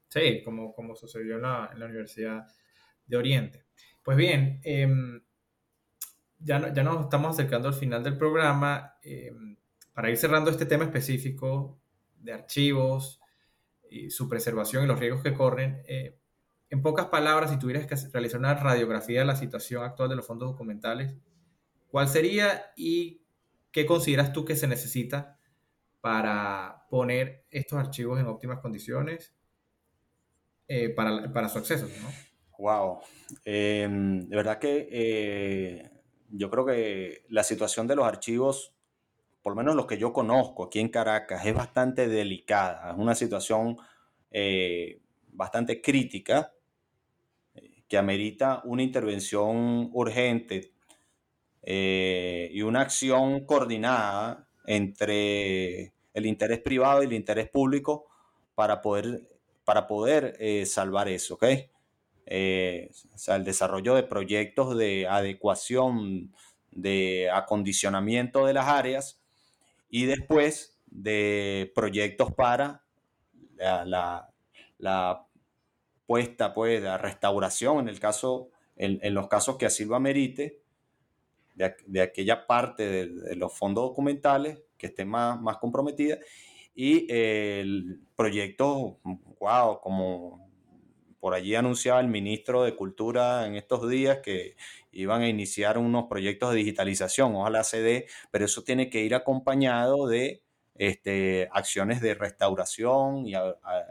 Sí, 0.07 0.41
como, 0.43 0.73
como 0.73 0.95
sucedió 0.95 1.35
en 1.35 1.43
la, 1.43 1.69
Universidad 1.75 2.47
de 3.11 3.17
Oriente. 3.17 3.65
Pues 4.01 4.17
bien, 4.17 4.61
em, 4.63 5.21
ya, 6.39 6.59
nos 6.59 7.03
estamos 7.03 7.33
acercando 7.33 7.67
al 7.67 7.73
final 7.75 8.03
del 8.03 8.17
programa. 8.17 8.95
Em, 9.03 9.57
para 9.93 10.09
ir 10.09 10.17
cerrando 10.17 10.49
este 10.49 10.65
tema 10.65 10.85
específico 10.85 11.79
de 12.17 12.33
archivos 12.33 13.19
y 13.89 14.09
su 14.09 14.29
preservación 14.29 14.85
y 14.85 14.87
los 14.87 14.97
riesgos 14.97 15.21
que 15.21 15.33
corren, 15.33 15.83
eh, 15.85 16.17
en 16.69 16.81
pocas 16.81 17.07
palabras, 17.07 17.51
si 17.51 17.59
tuvieras 17.59 17.85
que 17.85 17.95
realizar 18.13 18.39
una 18.39 18.55
radiografía 18.55 19.19
de 19.19 19.25
la 19.25 19.35
situación 19.35 19.83
actual 19.83 20.07
de 20.09 20.15
los 20.15 20.25
fondos 20.25 20.49
documentales, 20.49 21.13
¿cuál 21.89 22.07
sería 22.07 22.71
y 22.77 23.25
qué 23.71 23.85
consideras 23.85 24.31
tú 24.31 24.45
que 24.45 24.55
se 24.55 24.67
necesita 24.67 25.37
para 25.99 26.85
poner 26.89 27.45
estos 27.51 27.77
archivos 27.77 28.21
en 28.21 28.27
óptimas 28.27 28.59
condiciones 28.59 29.35
eh, 30.69 30.89
para, 30.89 31.49
su 31.49 31.57
acceso? 31.57 31.89
Wow. 32.61 32.99
Em, 33.43 34.27
de 34.29 34.35
verdad 34.35 34.59
que 34.59 34.87
eh, 34.91 35.89
yo 36.29 36.47
creo 36.51 36.63
que 36.63 37.25
la 37.29 37.43
situación 37.43 37.87
de 37.87 37.95
los 37.95 38.05
archivos, 38.05 38.75
por 39.41 39.53
lo 39.53 39.57
menos 39.57 39.75
los 39.75 39.87
que 39.87 39.97
yo 39.97 40.13
conozco 40.13 40.65
aquí 40.65 40.79
en 40.79 40.89
Caracas, 40.89 41.43
es 41.43 41.55
bastante 41.55 42.07
delicada. 42.07 42.91
Es 42.91 42.97
una 42.99 43.15
situación 43.15 43.77
eh, 44.29 45.01
bastante 45.29 45.81
crítica 45.81 46.53
que 47.87 47.97
amerita 47.97 48.61
una 48.65 48.83
intervención 48.83 49.89
urgente 49.93 50.71
eh, 51.63 52.47
y 52.53 52.61
una 52.61 52.81
acción 52.81 53.43
coordinada 53.47 54.47
entre 54.67 55.93
el 56.13 56.25
interés 56.27 56.59
privado 56.59 57.01
y 57.01 57.07
el 57.07 57.13
interés 57.13 57.49
público 57.49 58.05
para 58.53 58.83
poder, 58.83 59.27
para 59.65 59.87
poder 59.87 60.37
eh, 60.39 60.67
salvar 60.67 61.09
eso, 61.09 61.33
¿ok? 61.33 61.45
Eh, 62.25 62.89
o 63.13 63.17
sea, 63.17 63.35
el 63.35 63.43
desarrollo 63.43 63.95
de 63.95 64.03
proyectos 64.03 64.77
de 64.77 65.07
adecuación, 65.07 66.33
de 66.71 67.29
acondicionamiento 67.31 68.45
de 68.45 68.53
las 68.53 68.67
áreas 68.67 69.21
y 69.89 70.05
después 70.05 70.79
de 70.87 71.71
proyectos 71.75 72.33
para 72.33 72.83
la, 73.57 74.29
la 74.77 75.25
puesta 76.05 76.53
pues 76.53 76.83
a 76.83 76.97
restauración 76.97 77.79
en 77.79 77.87
el 77.87 77.99
caso, 77.99 78.49
en, 78.75 79.13
los 79.13 79.29
casos 79.29 79.57
que 79.57 79.65
así 79.65 79.85
lo 79.85 79.95
amerite, 79.95 80.59
de, 81.55 82.01
aquella 82.01 82.47
parte 82.47 83.07
de, 83.07 83.35
los 83.37 83.57
fondos 83.57 83.85
documentales 83.85 84.59
que 84.77 84.87
esté 84.87 85.05
más, 85.05 85.39
más 85.39 85.57
comprometida 85.57 86.17
y 86.75 87.09
el 87.09 88.01
proyecto, 88.15 88.99
wow, 89.39 89.79
como 89.79 90.50
por 91.21 91.35
allí 91.35 91.55
anunciaba 91.55 92.01
el 92.01 92.07
ministro 92.07 92.63
de 92.63 92.75
Cultura 92.75 93.45
en 93.45 93.55
estos 93.55 93.87
días 93.87 94.19
que 94.23 94.57
iban 94.91 95.21
a 95.21 95.29
iniciar 95.29 95.77
unos 95.77 96.07
proyectos 96.09 96.51
de 96.51 96.57
digitalización, 96.57 97.35
ojalá 97.35 97.63
se 97.63 97.81
dé, 97.81 98.07
pero 98.31 98.43
eso 98.43 98.63
tiene 98.63 98.89
que 98.89 99.03
ir 99.03 99.13
acompañado 99.13 100.07
de 100.07 100.41
este, 100.75 101.47
acciones 101.51 102.01
de 102.01 102.15
restauración 102.15 103.27
y 103.27 103.33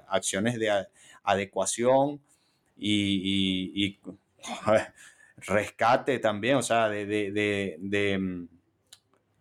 acciones 0.08 0.58
de 0.58 0.86
adecuación 1.22 2.20
y, 2.76 4.00
rescate 5.36 6.18
también, 6.18 6.56
o 6.56 6.62
sea, 6.62 6.88
de, 6.88 7.06
de, 7.06 8.48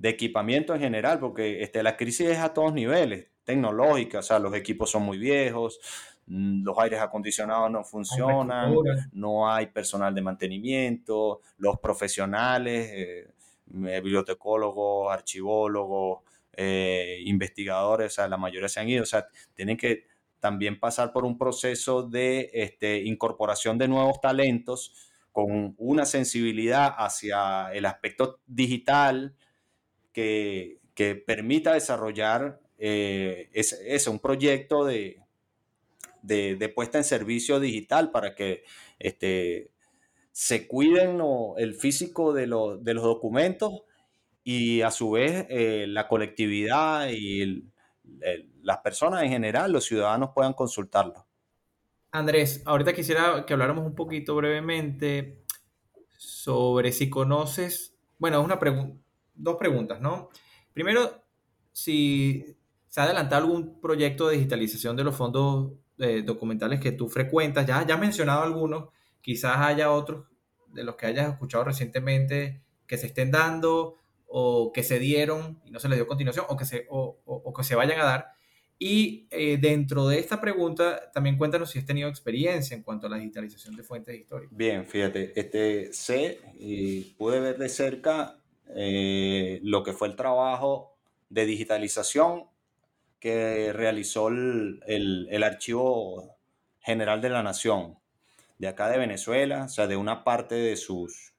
equipamiento 0.04 0.76
en 0.76 0.82
general, 0.82 1.20
porque 1.20 1.64
este, 1.64 1.82
la 1.82 1.98
crisis 1.98 2.30
es 2.30 2.38
a 2.38 2.54
todos 2.54 2.72
niveles, 2.72 3.28
tecnológica, 3.44 4.20
o 4.20 4.24
sea, 4.24 4.38
los 4.38 4.54
equipos 4.54 4.92
son 4.92 5.02
muy 5.04 5.18
viejos, 5.18 5.80
mm, 5.80 6.09
los 6.30 6.78
aires 6.78 7.02
acondicionados 7.02 7.72
no 7.72 7.84
funcionan, 7.84 8.74
no 9.14 9.52
hay 9.52 9.68
personal 9.68 10.14
de 10.14 10.22
mantenimiento, 10.22 11.42
los 11.58 11.80
profesionales, 11.80 12.90
eh, 12.94 13.28
bibliotecólogos, 13.66 15.12
archivólogos, 15.12 16.20
eh, 16.54 17.22
investigadores, 17.26 18.14
o 18.14 18.16
sea, 18.16 18.28
la 18.28 18.38
mayoría 18.38 18.70
se 18.70 18.80
han 18.80 18.90
ido, 18.90 19.04
o 19.04 19.08
sea, 19.08 19.28
tienen 19.56 19.76
que 19.76 20.06
también 20.40 20.80
pasar 20.80 21.12
por 21.12 21.26
un 21.26 21.38
proceso 21.38 22.04
de 22.04 22.52
este, 22.54 23.04
incorporación 23.04 23.78
de 23.78 23.88
nuevos 23.88 24.22
talentos 24.22 24.94
con 25.32 25.74
una 25.78 26.06
sensibilidad 26.06 26.94
hacia 26.98 27.72
el 27.74 27.86
aspecto 27.86 28.40
digital 28.46 29.36
que, 30.14 30.78
permita 31.26 31.76
desarrollar 31.76 32.60
eh, 32.78 33.50
ese, 33.54 34.10
un 34.10 34.20
proyecto 34.20 34.84
de, 34.84 35.22
de, 36.22 36.72
puesta 36.74 36.98
en 36.98 37.04
servicio 37.04 37.60
digital 37.60 38.12
para 38.12 38.36
que 38.36 38.64
este, 39.00 39.72
se 40.32 40.68
cuiden 40.68 41.20
el 41.58 41.76
físico 41.76 42.34
de, 42.34 42.42
de, 42.42 42.94
los 42.94 43.04
documentos 43.04 43.82
y 44.44 44.82
a 44.82 44.92
su 44.92 45.12
vez 45.12 45.46
eh, 45.50 45.86
la 45.88 46.08
colectividad 46.08 47.10
y 47.10 47.66
las 48.64 48.80
personas 48.80 49.24
en 49.24 49.30
general, 49.30 49.72
los 49.72 49.86
ciudadanos 49.86 50.32
puedan 50.34 50.54
consultarlo. 50.54 51.28
Andrés, 52.12 52.64
ahorita 52.66 52.94
quisiera 52.94 53.46
que 53.46 53.54
habláramos 53.54 53.86
un 53.86 53.94
poquito 53.94 54.36
brevemente 54.36 55.44
sobre 56.18 56.92
si 56.92 57.10
conoces, 57.10 57.96
bueno, 58.18 58.42
una 58.42 58.60
dos 59.36 59.56
preguntas, 59.58 60.02
¿no? 60.02 60.30
Primero, 60.74 61.24
si 61.72 62.58
se 62.88 63.00
ha 63.00 63.04
adelantado 63.04 63.44
algún 63.44 63.80
proyecto 63.80 64.28
de 64.28 64.36
digitalización 64.36 64.96
de 64.96 65.04
los 65.04 65.16
fondos 65.16 65.74
eh, 66.00 66.24
documentales 66.24 66.80
que 66.80 66.92
tú 66.92 67.10
frecuentas, 67.10 67.66
ya, 67.66 67.86
ya 67.86 67.96
has 67.96 68.00
mencionado 68.00 68.44
algunos, 68.44 68.90
quizás 69.22 69.58
haya 69.58 69.92
otros 69.92 70.26
de 70.68 70.84
los 70.84 70.96
que 70.96 71.08
hayas 71.08 71.30
escuchado 71.30 71.64
recientemente 71.64 72.62
que 72.88 72.98
se 72.98 73.08
estén 73.08 73.32
dando 73.32 73.96
o 74.28 74.72
que 74.72 74.84
se 74.84 75.00
dieron 75.00 75.60
y 75.66 75.72
no 75.72 75.80
se 75.80 75.90
les 75.90 75.98
dio 75.98 76.08
continuación 76.08 76.46
o 76.50 76.56
que 76.56 76.66
se, 76.66 76.86
o, 76.90 77.54
que 77.56 77.64
se 77.64 77.76
vayan 77.76 78.00
a 78.00 78.06
dar. 78.06 78.28
Y 78.78 79.28
eh, 79.32 79.58
dentro 79.60 80.08
de 80.08 80.20
esta 80.20 80.40
pregunta, 80.40 81.12
también 81.12 81.38
cuéntanos 81.38 81.72
si 81.72 81.80
has 81.80 81.86
tenido 81.86 82.08
experiencia 82.08 82.78
en 82.78 82.84
cuanto 82.84 83.08
a 83.08 83.10
la 83.10 83.18
digitalización 83.18 83.76
de 83.76 83.84
fuentes 83.84 84.18
históricas. 84.18 84.56
Bien, 84.56 84.86
fíjate, 84.86 85.38
este, 85.38 85.92
sé 85.92 86.40
y 86.58 87.02
pude 87.18 87.40
ver 87.40 87.58
de 87.58 87.68
cerca 87.68 88.40
eh, 88.76 89.60
lo 89.64 89.84
que 89.84 89.94
fue 89.94 90.08
el 90.08 90.16
trabajo 90.16 90.96
de 91.30 91.46
digitalización 91.46 92.46
que 93.20 93.74
realizó 93.74 94.30
el, 94.30 94.82
el, 94.88 95.44
Archivo 95.44 96.38
General 96.80 97.22
de 97.22 97.30
la 97.30 97.44
Nación 97.44 97.98
de 98.58 98.68
acá 98.68 98.90
de 98.90 98.98
Venezuela, 98.98 99.66
o 99.66 99.70
sea, 99.70 99.88
de 99.88 99.98
una 99.98 100.24
parte 100.24 100.56
de 100.56 100.76
sus, 100.76 101.34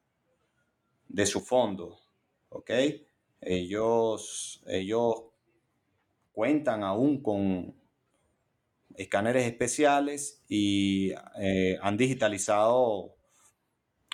de 1.07 1.25
su 1.25 1.41
fondo, 1.41 1.99
¿ok? 2.49 2.71
Ellos, 3.41 4.63
ellos 4.67 5.15
cuentan 6.31 6.83
aún 6.83 7.21
con 7.21 7.75
escáneres 8.95 9.45
especiales 9.45 10.43
y 10.47 11.11
eh, 11.39 11.77
han 11.81 11.97
digitalizado 11.97 13.15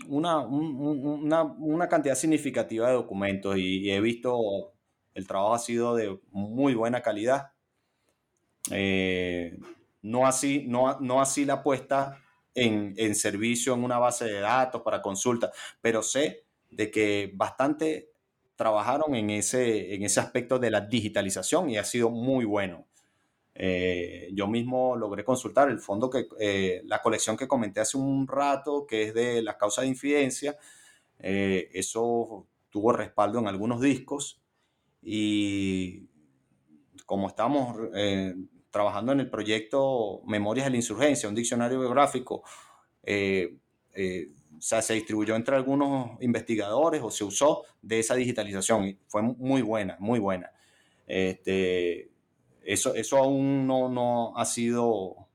una, 0.08 0.40
una, 0.40 1.90
cantidad 1.90 2.16
significativa 2.16 2.88
de 2.88 2.94
documentos 2.94 3.58
y, 3.58 3.90
he 3.90 4.00
visto 4.00 4.74
el 5.14 5.28
trabajo 5.28 5.56
ha 5.56 5.60
sido 5.60 5.96
de 5.96 6.20
muy 6.30 6.76
buena 6.76 7.02
calidad. 7.02 7.52
Eh, 8.72 9.58
no, 10.02 10.28
así, 10.28 10.66
no, 10.68 11.00
no 11.00 11.22
así 11.22 11.46
la 11.46 11.64
puesta 11.64 12.22
en, 12.54 12.94
en, 12.98 13.16
servicio 13.16 13.74
en 13.74 13.84
una 13.84 14.00
base 14.00 14.26
de 14.26 14.40
datos 14.40 14.82
para 14.82 15.02
consulta, 15.02 15.52
pero 15.82 16.02
sé 16.02 16.46
de 16.70 16.92
que 16.92 17.32
bastante 17.34 18.10
trabajaron 18.56 19.16
en 19.16 19.30
ese, 19.30 19.94
en 19.94 20.04
ese 20.04 20.20
aspecto 20.20 20.58
de 20.60 20.72
la 20.72 20.82
digitalización 20.82 21.70
y 21.70 21.78
ha 21.78 21.84
sido 21.84 22.10
muy 22.10 22.46
bueno. 22.46 22.88
Eh, 23.54 24.30
yo 24.34 24.48
mismo 24.48 24.96
logré 24.96 25.24
consultar 25.24 25.70
el 25.70 25.80
fondo 25.80 26.10
que, 26.10 26.28
eh, 26.40 26.82
la 26.86 27.02
colección 27.02 27.38
que 27.38 27.48
comenté 27.48 27.80
hace 27.80 27.98
un 27.98 28.28
rato, 28.28 28.86
que 28.86 29.04
es 29.04 29.14
de 29.14 29.42
las 29.42 29.56
causas 29.56 29.84
de 29.84 29.90
infidencia. 29.90 30.58
Eso 31.20 32.46
tuvo 32.70 32.92
respaldo 32.94 33.40
en 33.40 33.48
algunos 33.48 33.82
discos 33.82 34.40
y 35.02 36.06
como 37.08 37.28
estamos 37.28 37.76
trabajando 38.72 39.12
en 39.12 39.20
el 39.20 39.30
proyecto 39.30 40.22
Memorias 40.26 40.66
de 40.66 40.72
la 40.72 40.78
Insurgencia, 40.78 41.30
un 41.30 41.36
diccionario 41.36 41.80
biográfico, 41.80 42.44
o 44.58 44.62
sea, 44.62 44.82
se 44.82 44.96
distribuyó 44.96 45.36
entre 45.36 45.56
algunos 45.56 46.22
investigadores 46.22 47.02
o 47.04 47.12
se 47.12 47.24
usó 47.24 47.64
de 47.82 48.00
esa 48.00 48.16
digitalización 48.16 48.86
y 48.86 48.98
fue 49.08 49.22
muy 49.22 49.62
buena, 49.62 49.98
muy 50.00 50.20
buena. 50.20 50.52
Este, 51.06 52.10
eso, 52.64 52.96
eso 52.96 53.18
aún 53.18 53.68
no, 53.68 53.88
no 53.90 54.34
ha 54.36 54.46
sido 54.46 55.28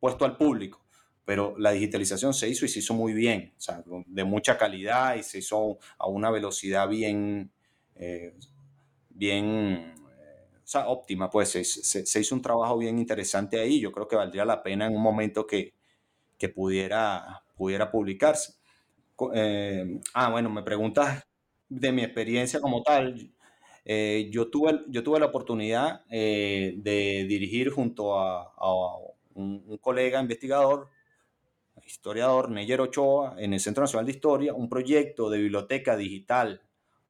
puesto 0.00 0.24
al 0.24 0.36
público, 0.36 0.84
pero 1.24 1.54
la 1.58 1.70
digitalización 1.70 2.34
se 2.34 2.48
hizo 2.48 2.64
y 2.64 2.68
se 2.68 2.80
hizo 2.80 2.94
muy 2.94 3.12
bien, 3.12 3.52
o 3.56 3.60
sea, 3.60 3.82
de 4.06 4.24
mucha 4.24 4.58
calidad 4.58 5.16
y 5.16 5.22
se 5.22 5.38
hizo 5.38 5.78
a 5.98 6.08
una 6.08 6.30
velocidad 6.30 6.88
bien, 6.88 7.50
eh, 7.94 8.34
bien 9.10 9.94
sea, 10.70 10.88
óptima, 10.88 11.30
pues 11.30 11.50
se, 11.50 12.20
hizo 12.20 12.34
un 12.34 12.42
trabajo 12.42 12.76
bien 12.78 12.98
interesante 12.98 13.58
ahí. 13.58 13.80
Yo 13.80 13.90
creo 13.90 14.06
que 14.06 14.16
valdría 14.16 14.44
la 14.44 14.62
pena 14.62 14.86
en 14.86 14.94
un 14.94 15.02
momento 15.02 15.46
que, 15.46 15.74
que 16.36 16.50
pudiera, 16.50 17.42
pudiera 17.56 17.90
publicarse. 17.90 18.54
Eh, 19.34 20.00
ah, 20.14 20.30
bueno, 20.30 20.50
me 20.50 20.62
preguntas 20.62 21.26
de 21.68 21.92
mi 21.92 22.02
experiencia 22.02 22.60
como 22.60 22.82
tal. 22.82 23.32
Eh, 23.84 24.28
yo, 24.30 24.50
tuve, 24.50 24.80
yo 24.88 25.02
tuve 25.02 25.18
la 25.18 25.26
oportunidad 25.26 26.02
eh, 26.10 26.74
de 26.76 27.24
dirigir 27.26 27.70
junto 27.70 28.18
a, 28.18 28.52
un, 29.34 29.78
colega 29.78 30.20
investigador, 30.20 30.88
historiador, 31.86 32.50
Neyer 32.50 32.82
Ochoa, 32.82 33.36
en 33.38 33.54
el 33.54 33.60
Centro 33.60 33.82
Nacional 33.82 34.04
de 34.04 34.12
Historia, 34.12 34.52
un 34.52 34.68
proyecto 34.68 35.30
de 35.30 35.38
biblioteca 35.38 35.96
digital 35.96 36.60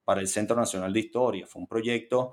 para 0.05 0.21
el 0.21 0.29
Centro 0.29 0.55
Nacional 0.55 0.93
de 0.93 1.01
Historia. 1.01 1.45
Fue 1.45 1.61
un 1.61 1.67
proyecto 1.67 2.31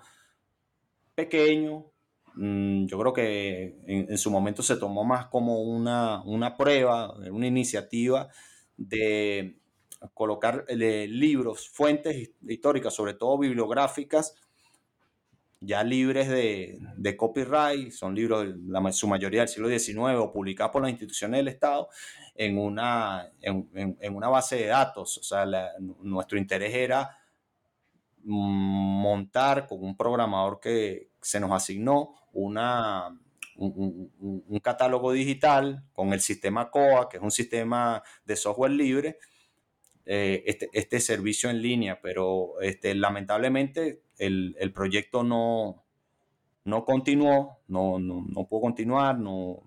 pequeño, 1.17 1.87
mm, 2.35 2.87
yo 2.87 2.99
creo 3.01 3.13
que 3.13 3.77
en, 3.87 4.19
su 4.19 4.31
momento 4.31 4.63
se 4.63 4.77
tomó 4.77 5.05
más 5.05 5.27
como 5.27 5.63
una, 5.63 6.23
una 6.25 6.57
prueba, 6.57 7.13
una 7.31 7.47
iniciativa 7.49 8.29
de 8.77 9.59
colocar 10.15 10.65
eh, 10.69 11.09
libros, 11.09 11.69
fuentes 11.69 12.31
históricas, 12.47 12.95
sobre 12.95 13.15
todo 13.15 13.39
bibliográficas, 13.39 14.37
ya 15.61 15.83
libres 15.83 16.29
de, 16.29 17.17
copyright, 17.17 17.91
son 17.91 18.15
libros, 18.15 18.47
la, 18.67 18.93
su 18.93 19.09
mayoría 19.09 19.41
del 19.41 19.49
siglo 19.49 19.69
XIX, 19.69 20.19
o 20.19 20.31
publicados 20.31 20.73
por 20.73 20.83
las 20.83 20.91
instituciones 20.91 21.39
del 21.39 21.49
Estado, 21.49 21.89
en 22.35 22.59
una, 22.59 23.33
en, 23.41 24.15
una 24.15 24.29
base 24.29 24.57
de 24.57 24.67
datos. 24.67 25.17
O 25.19 25.23
sea, 25.23 25.47
nuestro 26.03 26.39
interés 26.39 26.75
era 26.75 27.19
montar 28.27 29.67
con 29.67 29.83
un 29.83 29.97
programador 29.97 30.61
que 30.61 31.11
se 31.21 31.39
nos 31.39 31.53
asignó 31.53 32.15
una, 32.33 33.19
un, 33.57 34.61
catálogo 34.63 35.13
digital 35.13 35.85
con 35.93 36.13
el 36.13 36.21
sistema 36.21 36.71
COA, 36.71 37.09
que 37.09 37.19
es 37.19 37.23
un 37.23 37.31
sistema 37.31 38.03
de 38.25 38.37
software 38.37 38.73
libre, 38.73 39.19
eh, 40.05 40.43
este, 40.47 40.69
este, 40.73 41.01
servicio 41.01 41.51
en 41.51 41.63
línea, 41.63 42.01
pero 42.01 42.61
este, 42.61 42.95
lamentablemente 42.95 44.03
el, 44.19 44.57
el 44.59 44.73
proyecto 44.73 45.23
no, 45.23 45.85
no 46.65 46.85
continuó, 46.85 47.61
no, 47.69 47.99
no, 47.99 48.25
no 48.29 48.49
pudo 48.49 48.63
continuar, 48.63 49.19
no 49.19 49.63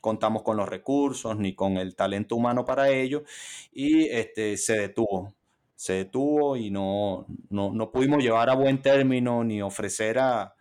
contamos 0.00 0.42
con 0.42 0.56
los 0.56 0.68
recursos 0.68 1.36
ni 1.36 1.54
con 1.54 1.78
el 1.78 1.96
talento 1.96 2.36
humano 2.36 2.64
para 2.64 2.90
ello 2.90 3.24
y 3.72 4.04
este, 4.04 4.56
se 4.56 4.78
detuvo 4.78 5.34
se 5.76 5.92
detuvo 5.92 6.56
y 6.56 6.70
no, 6.70 7.26
no, 7.50 7.72
no, 7.72 7.90
pudimos 7.92 8.22
llevar 8.22 8.50
a 8.50 8.54
buen 8.54 8.82
término 8.82 9.44
ni 9.44 9.62
ofrecer 9.62 10.18
a, 10.18 10.54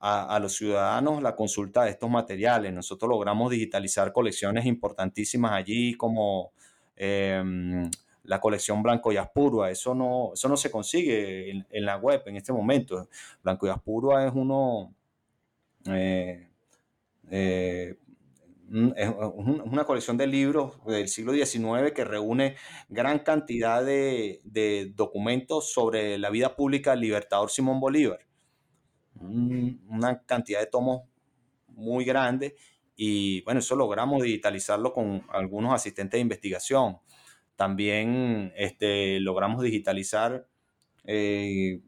a, 0.00 0.38
los 0.40 0.56
ciudadanos 0.56 1.22
la 1.22 1.36
consulta 1.36 1.84
de 1.84 1.90
estos 1.90 2.10
materiales. 2.10 2.72
Nosotros 2.72 3.08
logramos 3.08 3.50
digitalizar 3.50 4.12
colecciones 4.12 4.66
importantísimas 4.66 5.52
allí 5.52 5.94
como 5.94 6.52
Em, 6.96 7.90
la 8.24 8.40
colección 8.40 8.82
Blanco 8.82 9.12
y 9.12 9.16
Aspurua. 9.18 9.70
Eso 9.70 9.94
no, 9.94 10.32
eso 10.32 10.48
no 10.48 10.56
se 10.56 10.70
consigue 10.70 11.50
en, 11.50 11.84
la 11.84 11.96
web 11.96 12.22
en 12.26 12.36
este 12.36 12.52
momento. 12.52 13.08
Blanco 13.42 13.66
y 13.66 13.70
Aspurua 13.70 14.26
es 14.26 14.32
uno... 14.34 14.92
Eh, 15.86 16.48
eh, 17.30 17.96
es 18.96 19.10
una 19.64 19.84
colección 19.84 20.16
de 20.16 20.26
libros 20.26 20.84
del 20.84 21.08
siglo 21.08 21.32
XIX 21.32 21.92
que 21.94 22.04
reúne 22.04 22.56
gran 22.88 23.20
cantidad 23.20 23.84
de, 23.84 24.40
de 24.44 24.92
documentos 24.94 25.72
sobre 25.72 26.18
la 26.18 26.30
vida 26.30 26.56
pública 26.56 26.90
del 26.92 27.00
libertador 27.00 27.50
Simón 27.50 27.80
Bolívar. 27.80 28.26
Una 29.20 30.22
cantidad 30.26 30.60
de 30.60 30.66
tomos 30.66 31.02
muy 31.68 32.04
grande 32.04 32.56
y 32.96 33.42
bueno, 33.42 33.60
eso 33.60 33.76
logramos 33.76 34.22
digitalizarlo 34.22 34.92
con 34.92 35.24
algunos 35.28 35.74
asistentes 35.74 36.18
de 36.18 36.22
investigación. 36.22 36.98
También 37.54 38.52
este, 38.56 39.20
logramos 39.20 39.62
digitalizar 39.62 40.48
eh, 41.04 41.80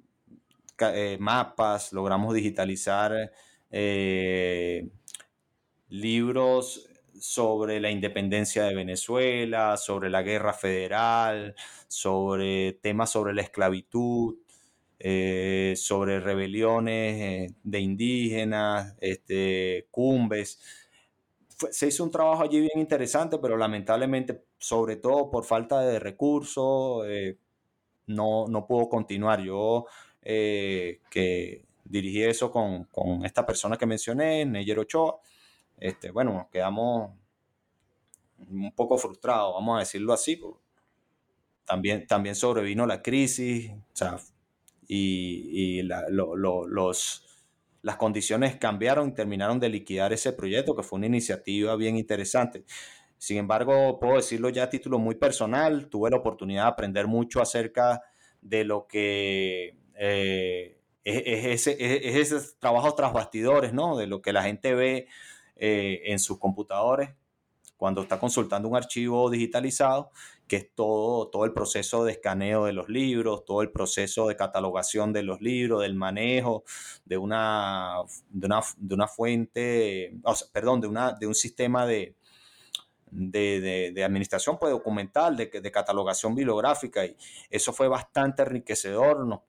eh, 0.79 1.17
mapas, 1.19 1.93
logramos 1.93 2.35
digitalizar 2.35 3.33
eh, 3.71 4.89
libros 5.89 6.89
sobre 7.21 7.81
la 7.81 7.91
independencia 7.91 8.65
de 8.65 8.75
Venezuela, 8.75 9.77
sobre 9.77 10.11
la 10.11 10.23
guerra 10.23 10.53
federal, 10.53 11.55
sobre 11.89 12.75
temas 12.75 13.11
sobre 13.11 13.35
la 13.35 13.43
esclavitud, 13.43 14.37
sobre 14.99 16.21
rebeliones 16.21 17.53
de 17.63 17.81
indígenas, 17.81 18.95
este, 19.01 19.87
cumbres 19.91 20.61
se 21.71 21.89
hizo 21.89 22.05
un 22.05 22.11
trabajo 22.11 22.43
allí 22.43 22.61
bien 22.61 22.79
interesante, 22.79 23.39
pero 23.39 23.57
lamentablemente, 23.57 24.45
sobre 24.59 24.97
todo 24.97 25.31
por 25.31 25.45
falta 25.45 25.81
de 25.81 25.99
recursos, 25.99 27.05
eh, 27.09 27.39
no, 28.07 28.47
no 28.49 28.67
pudo 28.67 28.89
continuar. 28.89 29.43
Yo 29.43 29.87
eh, 30.23 31.01
que 31.11 31.65
dirigí 31.85 32.23
eso 32.23 32.51
con, 32.51 32.85
con, 32.85 33.25
esta 33.25 33.45
persona 33.45 33.77
que 33.77 33.87
mencioné, 33.87 34.45
Neyer 34.47 34.79
Ochoa, 34.79 35.21
este, 35.81 36.11
bueno, 36.11 36.33
nos 36.33 36.49
quedamos 36.49 37.13
un 38.39 38.73
poco 38.73 38.97
frustrados, 38.99 39.55
vamos 39.55 39.77
a 39.77 39.81
decirlo 39.81 40.13
así. 40.13 40.41
También, 41.65 42.07
también 42.07 42.35
sobrevino 42.35 42.87
la 42.87 43.03
crisis, 43.03 43.73
y, 44.87 45.83
las 47.83 47.97
condiciones 47.97 48.57
cambiaron 48.57 49.11
y 49.11 49.15
terminaron 49.15 49.61
de 49.61 49.69
liquidar 49.69 50.13
ese 50.13 50.33
proyecto, 50.33 50.75
que 50.75 50.83
fue 50.83 50.99
una 50.99 51.07
iniciativa 51.07 51.77
bien 51.77 51.97
interesante. 51.97 52.65
Sin 53.19 53.37
embargo, 53.37 53.99
puedo 54.01 54.17
decirlo 54.17 54.49
ya 54.49 54.65
a 54.65 54.71
título 54.71 54.99
muy 54.99 55.15
personal, 55.15 55.89
tuve 55.89 56.11
la 56.11 56.17
oportunidad 56.17 56.65
de 56.65 56.69
aprender 56.69 57.07
mucho 57.07 57.41
acerca 57.41 58.03
de 58.41 58.65
lo 58.65 58.87
que 58.87 59.77
eh, 59.95 60.79
es, 61.05 61.67
es, 61.67 62.33
ese, 62.33 62.57
trabajo 62.59 62.95
tras 62.95 63.13
bastidores. 63.13 63.73
De 63.73 64.07
lo 64.07 64.23
que 64.23 64.33
la 64.33 64.43
gente 64.43 64.75
ve 64.75 65.09
eh, 65.59 66.03
en 66.07 66.19
sus 66.19 66.39
computadores 66.39 67.11
cuando 67.79 68.03
está 68.03 68.19
consultando 68.19 68.69
un 68.69 68.77
archivo 68.77 69.31
digitalizado 69.31 70.11
que 70.49 70.57
es 70.57 70.75
todo, 70.75 71.29
todo 71.29 71.45
el 71.45 71.53
proceso 71.53 72.05
de 72.05 72.13
escaneo 72.13 72.65
de 72.65 72.73
los 72.73 72.89
libros, 72.89 73.45
todo 73.45 73.63
el 73.63 73.71
proceso 73.71 74.27
de 74.27 74.37
catalogación 74.37 75.13
de 75.13 75.23
los 75.23 75.41
libros, 75.41 75.83
del 75.83 75.95
manejo 75.95 76.65
de 77.05 77.19
una, 77.19 77.99
de 78.31 78.47
una, 78.95 79.07
fuente, 79.07 80.13
perdón, 80.53 80.81
de, 80.81 80.89
una, 80.89 81.13
de 81.13 81.27
un 81.27 81.35
sistema 81.35 81.87
de, 81.87 82.17
de, 83.11 84.03
administración 84.05 84.59
pues, 84.59 84.73
documental, 84.73 85.37
de, 85.37 85.47
de 85.47 85.71
catalogación 85.71 86.35
bibliográfica. 86.35 87.05
Y 87.05 87.15
eso 87.51 87.73
fue 87.73 87.87
bastante 87.87 88.43
enriquecedor, 88.43 89.27
nos 89.27 89.41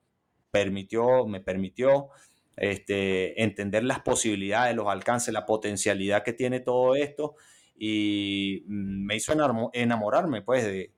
permitió, 0.50 1.26
me 1.26 1.40
permitió 1.40 2.10
este, 2.56 3.42
entender 3.42 3.84
las 3.84 4.00
posibilidades, 4.00 4.76
los 4.76 4.88
alcances, 4.88 5.32
la 5.32 5.46
potencialidad 5.46 6.22
que 6.22 6.32
tiene 6.32 6.60
todo 6.60 6.94
esto. 6.94 7.34
Y 7.76 8.64
mm, 8.66 9.06
me 9.06 9.16
hizo 9.16 9.32
enamorarme 9.72 10.42
pues 10.42 10.64
de, 10.64 10.92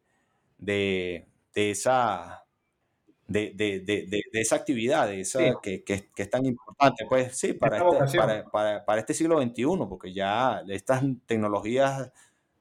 de, 0.59 1.27
esa 1.55 2.45
de, 3.29 3.53
de, 3.55 4.23
esa 4.33 4.57
actividad, 4.57 5.13
esa, 5.13 5.61
que, 5.63 5.85
que, 5.85 6.11
es 6.17 6.31
tan 6.31 6.45
importante, 6.45 7.05
pues 7.09 7.37
sí, 7.37 7.55
para 7.55 7.79
este, 8.05 8.19
para, 8.51 8.85
para, 8.85 9.01
este, 9.01 9.15
siglo 9.15 9.41
XXI, 9.41 9.65
porque 9.89 10.13
ya 10.13 10.63
estas 10.69 11.03
tecnologías 11.27 12.13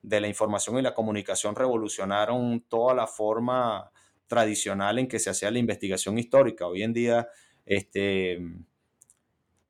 de 0.02 0.22
la 0.22 0.28
información 0.28 0.78
y 0.78 0.82
la 0.82 0.94
comunicación 0.94 1.56
revolucionaron 1.56 2.62
toda 2.68 2.94
la 2.94 3.08
forma 3.08 3.92
tradicional 4.28 4.98
en 4.98 5.08
que 5.08 5.20
se 5.20 5.30
hacía 5.30 5.52
la 5.52 5.60
investigación 5.60 6.18
histórica. 6.18 6.68
Hoy 6.68 6.84
en 6.84 6.94
día 6.94 7.28
este, 7.66 8.40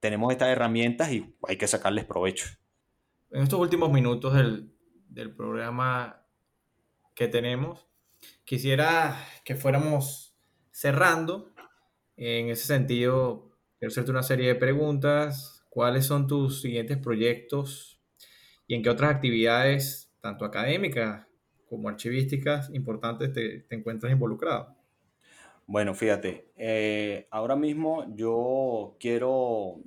tenemos 0.02 0.34
estas 0.34 0.49
herramientas 0.49 1.12
y 1.14 1.34
hay 1.47 1.56
que 1.56 1.68
sacarles 1.68 2.04
provecho 2.04 2.47
en 3.32 3.43
estos 3.43 3.60
últimos 3.60 3.91
minutos 3.91 4.34
del, 4.34 5.36
programa 5.36 6.26
que 7.16 7.28
tenemos, 7.28 7.88
quisiera 8.43 9.18
que 9.43 9.56
fuéramos 9.56 10.36
cerrando. 10.72 11.54
En 12.18 12.49
ese 12.49 12.66
sentido, 12.66 13.58
quiero 13.80 13.91
hacerte 13.91 14.12
una 14.12 14.24
serie 14.24 14.47
de 14.47 14.56
preguntas. 14.56 15.66
¿Cuáles 15.70 16.06
son 16.06 16.28
tus 16.28 16.62
siguientes 16.62 16.97
proyectos 16.97 18.02
y 18.68 18.76
en 18.76 18.84
qué 18.84 18.89
otras 18.89 19.12
actividades, 19.12 20.14
tanto 20.22 20.43
académicas 20.43 21.26
como 21.66 21.88
archivísticas, 21.88 22.70
importantes 22.74 23.32
te, 23.32 23.66
encuentras 23.74 24.12
involucrado? 24.12 24.76
Bueno, 25.72 25.96
fíjate, 25.96 26.52
eh, 26.58 27.30
ahora 27.32 27.56
mismo 27.56 28.06
yo 28.14 28.98
quiero, 29.00 29.78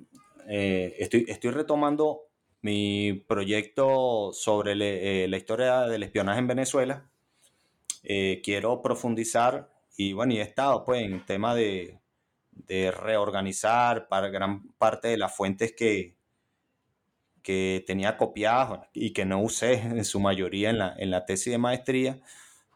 eh, 0.47 0.95
estoy, 0.97 1.25
estoy 1.27 1.51
retomando 1.51 2.23
mi 2.63 3.13
proyecto 3.27 4.31
sobre 4.33 4.71
eh, 4.71 5.27
la 5.27 5.37
historia 5.37 5.81
del 5.81 6.01
espionaje 6.01 6.39
en 6.39 6.47
Venezuela. 6.47 7.07
Quiero 8.01 8.81
profundizar 8.81 9.69
y 9.95 10.13
bueno, 10.13 10.33
y 10.33 10.39
he 10.39 10.41
estado 10.41 10.83
pues 10.85 11.03
en 11.03 11.23
tema 11.23 11.53
de, 11.53 11.99
reorganizar 12.67 14.07
para 14.07 14.29
gran 14.29 14.67
parte 14.79 15.09
de 15.09 15.17
las 15.17 15.35
fuentes 15.35 15.75
que, 15.77 16.15
que 17.43 17.83
tenía 17.85 18.17
copiadas 18.17 18.87
y 18.91 19.13
que 19.13 19.25
no 19.25 19.39
usé 19.39 19.73
en 19.83 20.03
su 20.03 20.19
mayoría 20.19 20.71
en 20.71 20.79
la, 20.79 20.95
en 20.97 21.11
la 21.11 21.27
tesis 21.27 21.51
de 21.51 21.59
maestría 21.59 22.19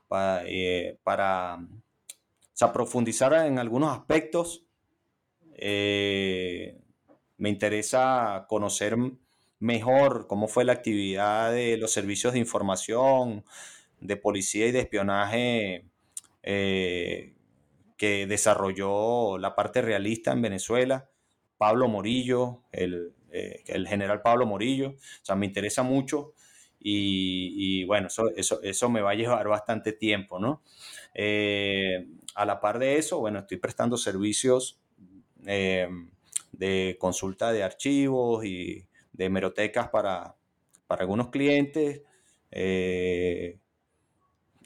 para, 0.07 0.43
eh, 0.45 0.99
profundizar 2.73 3.33
en 3.45 3.59
algunos 3.59 3.97
aspectos. 3.97 4.65
me 7.37 7.49
interesa 7.49 8.45
conocer 8.47 8.95
mejor 9.59 10.27
cómo 10.27 10.47
fue 10.47 10.63
la 10.65 10.73
actividad 10.73 11.51
de 11.51 11.77
los 11.77 11.91
servicios 11.91 12.33
de 12.33 12.39
información, 12.39 13.43
de 13.99 14.17
policía 14.17 14.67
y 14.67 14.71
de 14.71 14.79
espionaje 14.79 15.85
eh, 16.43 17.33
que 17.97 18.25
desarrolló 18.27 19.37
la 19.37 19.55
parte 19.55 19.81
realista 19.81 20.31
en 20.31 20.41
Venezuela, 20.41 21.09
Pablo 21.57 21.89
Morillo, 21.89 22.61
el, 22.71 23.13
eh, 23.31 23.63
el 23.67 23.87
general 23.87 24.21
Pablo 24.21 24.45
Morillo, 24.45 24.91
o 24.91 25.25
sea, 25.25 25.35
me 25.35 25.45
interesa 25.45 25.83
mucho 25.83 26.33
y, 26.81 27.83
bueno, 27.83 28.07
eso, 28.07 28.31
eso, 28.63 28.89
me 28.89 29.01
va 29.01 29.11
a 29.11 29.15
llevar 29.15 29.45
bastante 29.49 29.91
tiempo, 29.91 30.39
¿no? 30.39 30.63
Eh, 31.13 32.07
a 32.39 32.45
la 32.45 32.61
par 32.61 32.79
de 32.79 32.97
eso, 32.97 33.19
bueno, 33.19 33.39
estoy 33.39 33.57
prestando 33.57 33.97
servicios 33.97 34.79
de 35.43 36.95
consulta 36.97 37.51
de 37.51 37.63
archivos 37.63 38.45
y 38.45 38.87
de 39.11 39.25
hemerotecas 39.25 39.89
para, 39.89 40.37
algunos 40.87 41.31
clientes. 41.31 42.01
Eh, 42.49 43.59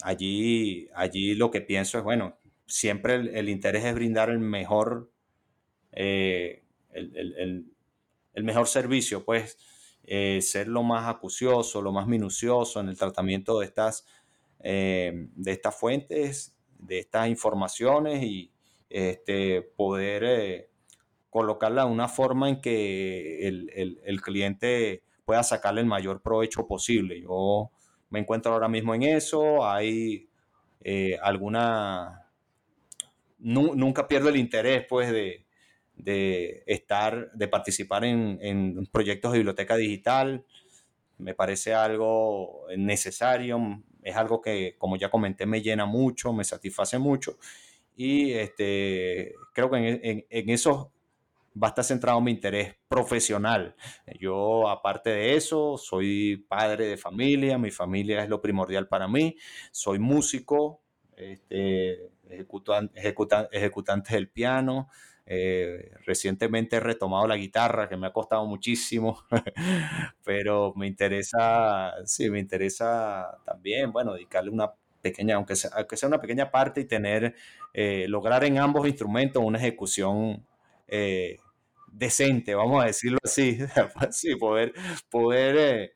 allí, 0.03 0.87
allí 0.93 1.33
lo 1.33 1.49
que 1.49 1.61
pienso 1.61 1.97
es, 1.97 2.03
bueno, 2.03 2.37
siempre 2.67 3.15
el, 3.15 3.49
interés 3.49 3.85
es 3.85 3.95
brindar 3.95 4.29
el 4.29 4.37
mejor, 4.37 5.11
eh, 5.93 6.61
el, 6.91 7.65
mejor 8.35 8.67
servicio, 8.67 9.25
pues 9.25 9.57
eh, 10.03 10.41
ser 10.43 10.67
lo 10.67 10.83
más 10.83 11.09
acucioso, 11.09 11.81
lo 11.81 11.91
más 11.91 12.05
minucioso 12.05 12.81
en 12.81 12.89
el 12.89 12.99
tratamiento 12.99 13.59
de 13.59 13.65
estas, 13.65 14.05
de 14.61 15.51
estas 15.51 15.75
fuentes, 15.75 16.52
de 16.85 16.99
estas 16.99 17.27
informaciones 17.27 18.23
y 18.23 18.51
este, 18.89 19.61
poder 19.61 20.69
colocarla 21.33 21.85
de 21.85 21.91
una 21.91 22.07
forma 22.07 22.47
en 22.47 22.61
que 22.61 23.47
el, 23.47 24.21
cliente 24.21 25.01
pueda 25.25 25.41
sacarle 25.41 25.81
el 25.81 25.87
mayor 25.87 26.21
provecho 26.21 26.67
posible. 26.67 27.19
Yo 27.19 27.71
me 28.11 28.19
encuentro 28.19 28.53
ahora 28.53 28.67
mismo 28.67 28.93
en 28.93 29.03
eso, 29.03 29.65
hay 29.65 30.29
eh, 30.81 31.17
alguna... 31.23 32.29
nunca 33.39 34.07
pierdo 34.07 34.29
el 34.29 34.37
interés, 34.37 34.85
pues, 34.87 35.11
de, 35.11 36.63
estar, 36.67 37.31
de 37.31 37.47
participar 37.47 38.05
en, 38.05 38.37
en, 38.39 38.85
proyectos 38.91 39.31
de 39.31 39.39
biblioteca 39.39 39.75
digital. 39.75 40.45
Me 41.17 41.33
parece 41.33 41.73
algo 41.73 42.67
necesario, 42.77 43.81
es 44.03 44.15
algo 44.15 44.41
que, 44.41 44.75
como 44.77 44.95
ya 44.95 45.09
comenté, 45.09 45.45
me 45.45 45.61
llena 45.61 45.85
mucho, 45.85 46.33
me 46.33 46.43
satisface 46.43 46.97
mucho. 46.97 47.37
Y 47.95 48.31
este, 48.31 49.35
creo 49.53 49.69
que 49.69 49.77
en, 49.77 49.99
en, 50.03 50.25
en 50.29 50.49
esos 50.49 50.87
va 51.61 51.67
a 51.67 51.69
estar 51.69 51.85
centrado 51.85 52.17
en 52.17 52.23
mi 52.25 52.31
interés 52.31 52.75
profesional. 52.87 53.75
Yo, 54.19 54.67
aparte 54.69 55.09
de 55.11 55.35
eso, 55.35 55.77
soy 55.77 56.45
padre 56.47 56.87
de 56.87 56.97
familia, 56.97 57.57
mi 57.57 57.71
familia 57.71 58.23
es 58.23 58.29
lo 58.29 58.41
primordial 58.41 58.87
para 58.87 59.07
mí, 59.07 59.37
soy 59.71 59.99
músico, 59.99 60.81
este, 61.15 62.09
ejecutante 62.95 64.15
del 64.15 64.29
piano, 64.29 64.89
Eh, 65.25 65.89
recientemente 66.05 66.75
he 66.75 66.79
retomado 66.81 67.27
la 67.27 67.37
guitarra, 67.37 67.87
que 67.87 67.95
me 67.95 68.07
ha 68.07 68.13
costado 68.13 68.45
muchísimo, 68.45 69.23
pero 70.25 70.73
me 70.75 70.87
interesa, 70.87 71.93
sí, 72.05 72.29
me 72.29 72.39
interesa 72.39 73.37
también, 73.45 73.91
bueno, 73.91 74.13
dedicarle 74.13 74.51
una 74.51 74.71
pequeña, 75.01 75.35
aunque 75.35 75.55
sea, 75.55 75.71
aunque 75.75 75.95
sea 75.97 76.07
una 76.07 76.19
pequeña 76.19 76.51
parte 76.51 76.81
y 76.81 76.85
tener, 76.85 77.35
eh, 77.73 78.05
lograr 78.09 78.43
en 78.43 78.57
ambos 78.57 78.87
instrumentos 78.87 79.41
una 79.43 79.59
ejecución 79.59 80.45
eh, 80.87 81.37
decente, 81.91 82.55
vamos 82.55 82.83
a 82.83 82.87
decirlo 82.87 83.19
así, 83.23 83.59
sí, 84.11 84.35
poder, 84.35 84.73
poder, 85.09 85.95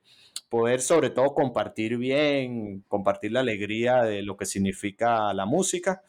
poder 0.50 0.82
sobre 0.82 1.10
todo 1.10 1.34
compartir 1.34 1.98
bien, 1.98 2.84
compartir 2.88 3.34
la 3.34 3.42
alegría 3.42 4.04
de 4.04 4.22
lo 4.22 4.38
que 4.38 4.46
significa 4.46 5.34
la 5.34 5.46
música 5.46 6.02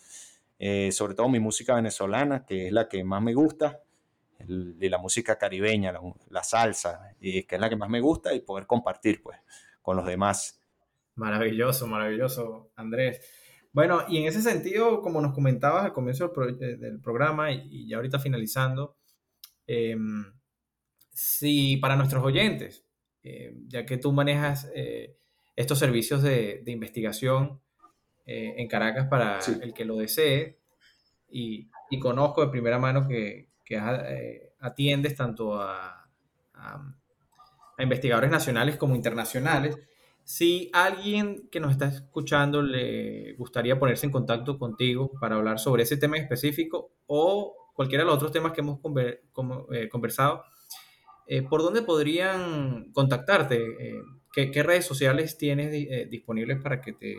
eh, 0.59 0.90
sobre 0.90 1.14
todo 1.14 1.28
mi 1.28 1.38
música 1.38 1.74
venezolana, 1.74 2.44
que 2.44 2.66
es 2.66 2.72
la 2.72 2.88
que 2.88 3.04
más 3.04 3.22
me 3.22 3.34
gusta, 3.34 3.80
y 4.46 4.88
la 4.88 4.98
música 4.98 5.36
caribeña, 5.36 5.92
la, 6.30 6.42
salsa, 6.44 7.14
y 7.20 7.42
que 7.44 7.56
es 7.56 7.61
la 7.61 7.68
que 7.68 7.76
más 7.76 7.88
me 7.88 8.00
gusta, 8.00 8.34
y 8.34 8.40
poder 8.40 8.66
compartir 8.66 9.22
pues 9.22 9.38
con 9.82 9.96
los 9.96 10.06
demás. 10.06 10.61
Maravilloso, 11.14 11.86
maravilloso, 11.86 12.70
Andrés. 12.76 13.20
Bueno, 13.72 14.04
y 14.09 14.18
en 14.18 14.26
ese 14.26 14.42
sentido, 14.42 15.02
como 15.02 15.20
nos 15.20 15.34
comentabas 15.34 15.84
al 15.84 15.92
comienzo 15.92 16.32
del, 16.59 17.00
programa 17.00 17.52
y, 17.52 17.88
ya 17.88 17.96
ahorita 17.96 18.18
finalizando, 18.18 18.96
em, 19.66 20.32
si 21.12 21.76
para 21.76 21.96
nuestros 21.96 22.24
oyentes, 22.24 22.84
eh, 23.22 23.54
ya 23.66 23.84
que 23.84 23.98
tú 23.98 24.12
manejas 24.12 24.70
eh, 24.74 25.16
estos 25.56 25.78
servicios 25.78 26.22
de, 26.22 26.62
de 26.64 26.72
investigación, 26.72 27.61
eh, 28.30 28.60
en 28.60 28.68
Caracas 28.68 29.06
para 29.08 29.38
el 29.62 29.72
que 29.72 29.86
lo 29.86 29.96
desee. 29.96 30.58
Y, 31.30 31.70
y, 31.88 31.98
conozco 31.98 32.42
de 32.42 32.50
primera 32.50 32.78
mano 32.78 33.08
que, 33.08 33.48
que 33.64 33.76
eh, 33.76 34.52
atiendes 34.60 35.16
tanto 35.16 35.58
a, 35.58 36.06
a, 36.52 36.94
investigadores 37.78 38.30
nacionales 38.30 38.76
como 38.76 38.94
internacionales. 38.94 39.78
Si 40.24 40.70
alguien 40.74 41.48
que 41.50 41.58
nos 41.58 41.72
está 41.72 41.86
escuchando 41.86 42.60
le 42.60 43.32
gustaría 43.38 43.78
ponerse 43.78 44.04
en 44.04 44.12
contacto 44.12 44.58
contigo 44.58 45.10
para 45.18 45.36
hablar 45.36 45.58
sobre 45.58 45.84
ese 45.84 45.96
tema 45.96 46.18
específico 46.18 46.90
o 47.06 47.70
cualquiera 47.72 48.04
de 48.04 48.08
los 48.08 48.16
otros 48.16 48.30
temas 48.30 48.52
que 48.52 48.60
hemos 48.60 48.78
eh, 49.72 49.88
conversado, 49.88 50.44
¿por 51.48 51.62
dónde 51.62 51.80
podrían 51.80 52.92
contactarte? 52.92 54.02
¿qué, 54.34 54.50
¿qué, 54.50 54.62
redes 54.62 54.84
sociales 54.84 55.38
tienes 55.38 55.70
disponibles 56.10 56.60
para 56.60 56.82
que 56.82 56.92
te, 56.92 57.16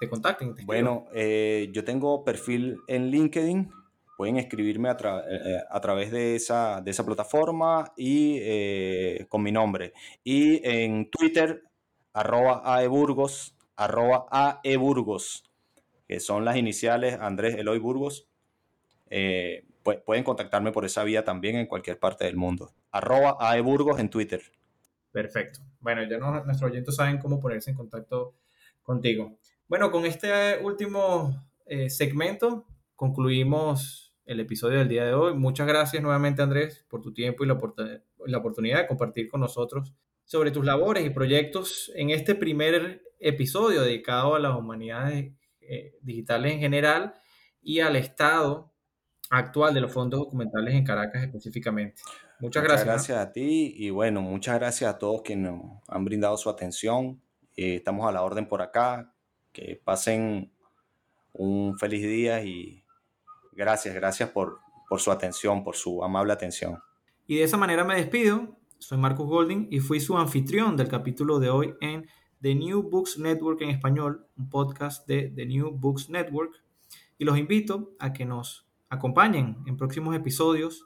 te 0.00 0.08
contacten. 0.08 0.54
bueno, 0.64 1.06
eh, 1.12 1.70
yo 1.72 1.84
tengo 1.84 2.24
perfil 2.24 2.78
en 2.86 3.10
LinkedIn. 3.10 3.70
Pueden 4.16 4.38
escribirme 4.38 4.88
a, 4.88 4.92
eh, 4.92 4.96
eh, 5.28 5.62
a 5.68 5.80
través 5.80 6.10
de 6.10 6.36
esa, 6.36 6.80
de 6.80 6.90
esa 6.90 7.04
plataforma 7.04 7.92
y 7.96 8.40
con 9.26 9.42
mi 9.42 9.52
nombre. 9.52 9.92
Y 10.24 10.66
en 10.66 11.10
Twitter, 11.10 11.62
arroba 12.14 12.62
aeburgos, 12.64 13.54
arroba 13.76 14.26
aeburgos, 14.30 15.44
que 16.08 16.20
son 16.20 16.46
las 16.46 16.56
iniciales 16.56 17.18
Andrés 17.20 17.56
Eloy 17.56 17.78
Burgos. 17.78 18.26
pueden 19.06 20.24
contactarme 20.24 20.72
por 20.72 20.86
esa 20.86 21.04
vía 21.04 21.24
también 21.24 21.56
en 21.56 21.66
cualquier 21.66 21.98
parte 21.98 22.24
del 22.24 22.36
mundo. 22.36 22.72
Arroba 22.90 23.36
aeburgos 23.38 24.00
en 24.00 24.08
Twitter. 24.08 24.42
Perfecto. 25.12 25.60
Bueno, 25.80 26.02
ya 26.04 26.18
nuestros 26.18 26.70
oyentes 26.70 26.96
saben 26.96 27.18
cómo 27.18 27.38
ponerse 27.38 27.70
en 27.70 27.76
contacto 27.76 28.34
contigo. 28.82 29.38
Bueno, 29.68 29.90
con 29.90 30.06
este 30.06 30.60
último 30.62 31.44
eh, 31.66 31.90
segmento 31.90 32.68
concluimos 32.94 34.14
el 34.24 34.38
episodio 34.38 34.78
del 34.78 34.88
día 34.88 35.04
de 35.04 35.12
hoy. 35.12 35.34
Muchas 35.34 35.66
gracias 35.66 36.00
nuevamente 36.00 36.40
Andrés 36.40 36.86
por 36.88 37.02
tu 37.02 37.12
tiempo 37.12 37.42
y 37.42 37.48
la, 37.48 37.58
la 38.26 38.38
oportunidad 38.38 38.78
de 38.78 38.86
compartir 38.86 39.28
con 39.28 39.40
nosotros 39.40 39.92
sobre 40.24 40.52
tus 40.52 40.64
labores 40.64 41.04
y 41.04 41.10
proyectos 41.10 41.90
en 41.96 42.10
este 42.10 42.36
primer 42.36 43.02
episodio 43.18 43.82
dedicado 43.82 44.36
a 44.36 44.38
las 44.38 44.56
humanidades 44.56 45.32
eh, 45.60 45.96
digitales 46.00 46.52
en 46.52 46.60
general 46.60 47.14
y 47.60 47.80
al 47.80 47.96
estado 47.96 48.72
actual 49.30 49.74
de 49.74 49.80
los 49.80 49.92
fondos 49.92 50.20
documentales 50.20 50.74
en 50.74 50.84
Caracas 50.84 51.24
específicamente. 51.24 52.00
Muchas, 52.38 52.62
gracias. 52.62 52.86
Muchas 52.86 53.08
gracias 53.08 53.18
a 53.18 53.32
ti 53.32 53.74
y 53.76 53.90
bueno, 53.90 54.22
muchas 54.22 54.60
gracias 54.60 54.94
a 54.94 54.98
todos 54.98 55.22
quienes 55.22 55.50
nos 55.50 55.80
han 55.88 56.04
brindado 56.04 56.36
su 56.36 56.48
atención. 56.48 57.20
Eh, 57.56 57.76
estamos 57.76 58.08
a 58.08 58.12
la 58.12 58.22
orden 58.22 58.46
por 58.46 58.62
acá 58.62 59.12
que 59.56 59.80
pasen 59.82 60.52
un 61.32 61.78
feliz 61.78 62.02
día 62.02 62.44
y 62.44 62.84
gracias, 63.52 63.94
gracias 63.94 64.28
por, 64.28 64.60
por 64.86 65.00
su 65.00 65.10
atención, 65.10 65.64
por 65.64 65.76
su 65.76 66.04
amable 66.04 66.34
atención. 66.34 66.78
Y 67.26 67.36
de 67.36 67.44
esa 67.44 67.56
manera 67.56 67.82
me 67.82 67.96
despido. 67.96 68.58
Soy 68.78 68.98
Marcus 68.98 69.26
Golding 69.26 69.68
y 69.70 69.80
fui 69.80 69.98
su 69.98 70.18
anfitrión 70.18 70.76
del 70.76 70.88
capítulo 70.88 71.38
de 71.38 71.48
hoy 71.48 71.74
en 71.80 72.06
The 72.42 72.54
New 72.54 72.82
Books 72.82 73.18
Network 73.18 73.62
en 73.62 73.70
español, 73.70 74.26
un 74.36 74.50
podcast 74.50 75.08
de 75.08 75.32
The 75.34 75.46
New 75.46 75.70
Books 75.70 76.10
Network. 76.10 76.52
Y 77.16 77.24
los 77.24 77.38
invito 77.38 77.96
a 77.98 78.12
que 78.12 78.26
nos 78.26 78.68
acompañen 78.90 79.56
en 79.66 79.78
próximos 79.78 80.14
episodios 80.14 80.84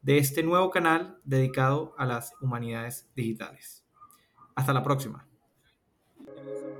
de 0.00 0.18
este 0.18 0.44
nuevo 0.44 0.70
canal 0.70 1.18
dedicado 1.24 1.92
a 1.98 2.06
las 2.06 2.32
humanidades 2.40 3.10
digitales. 3.16 3.84
Hasta 4.54 4.72
la 4.72 4.84
próxima. 4.84 5.31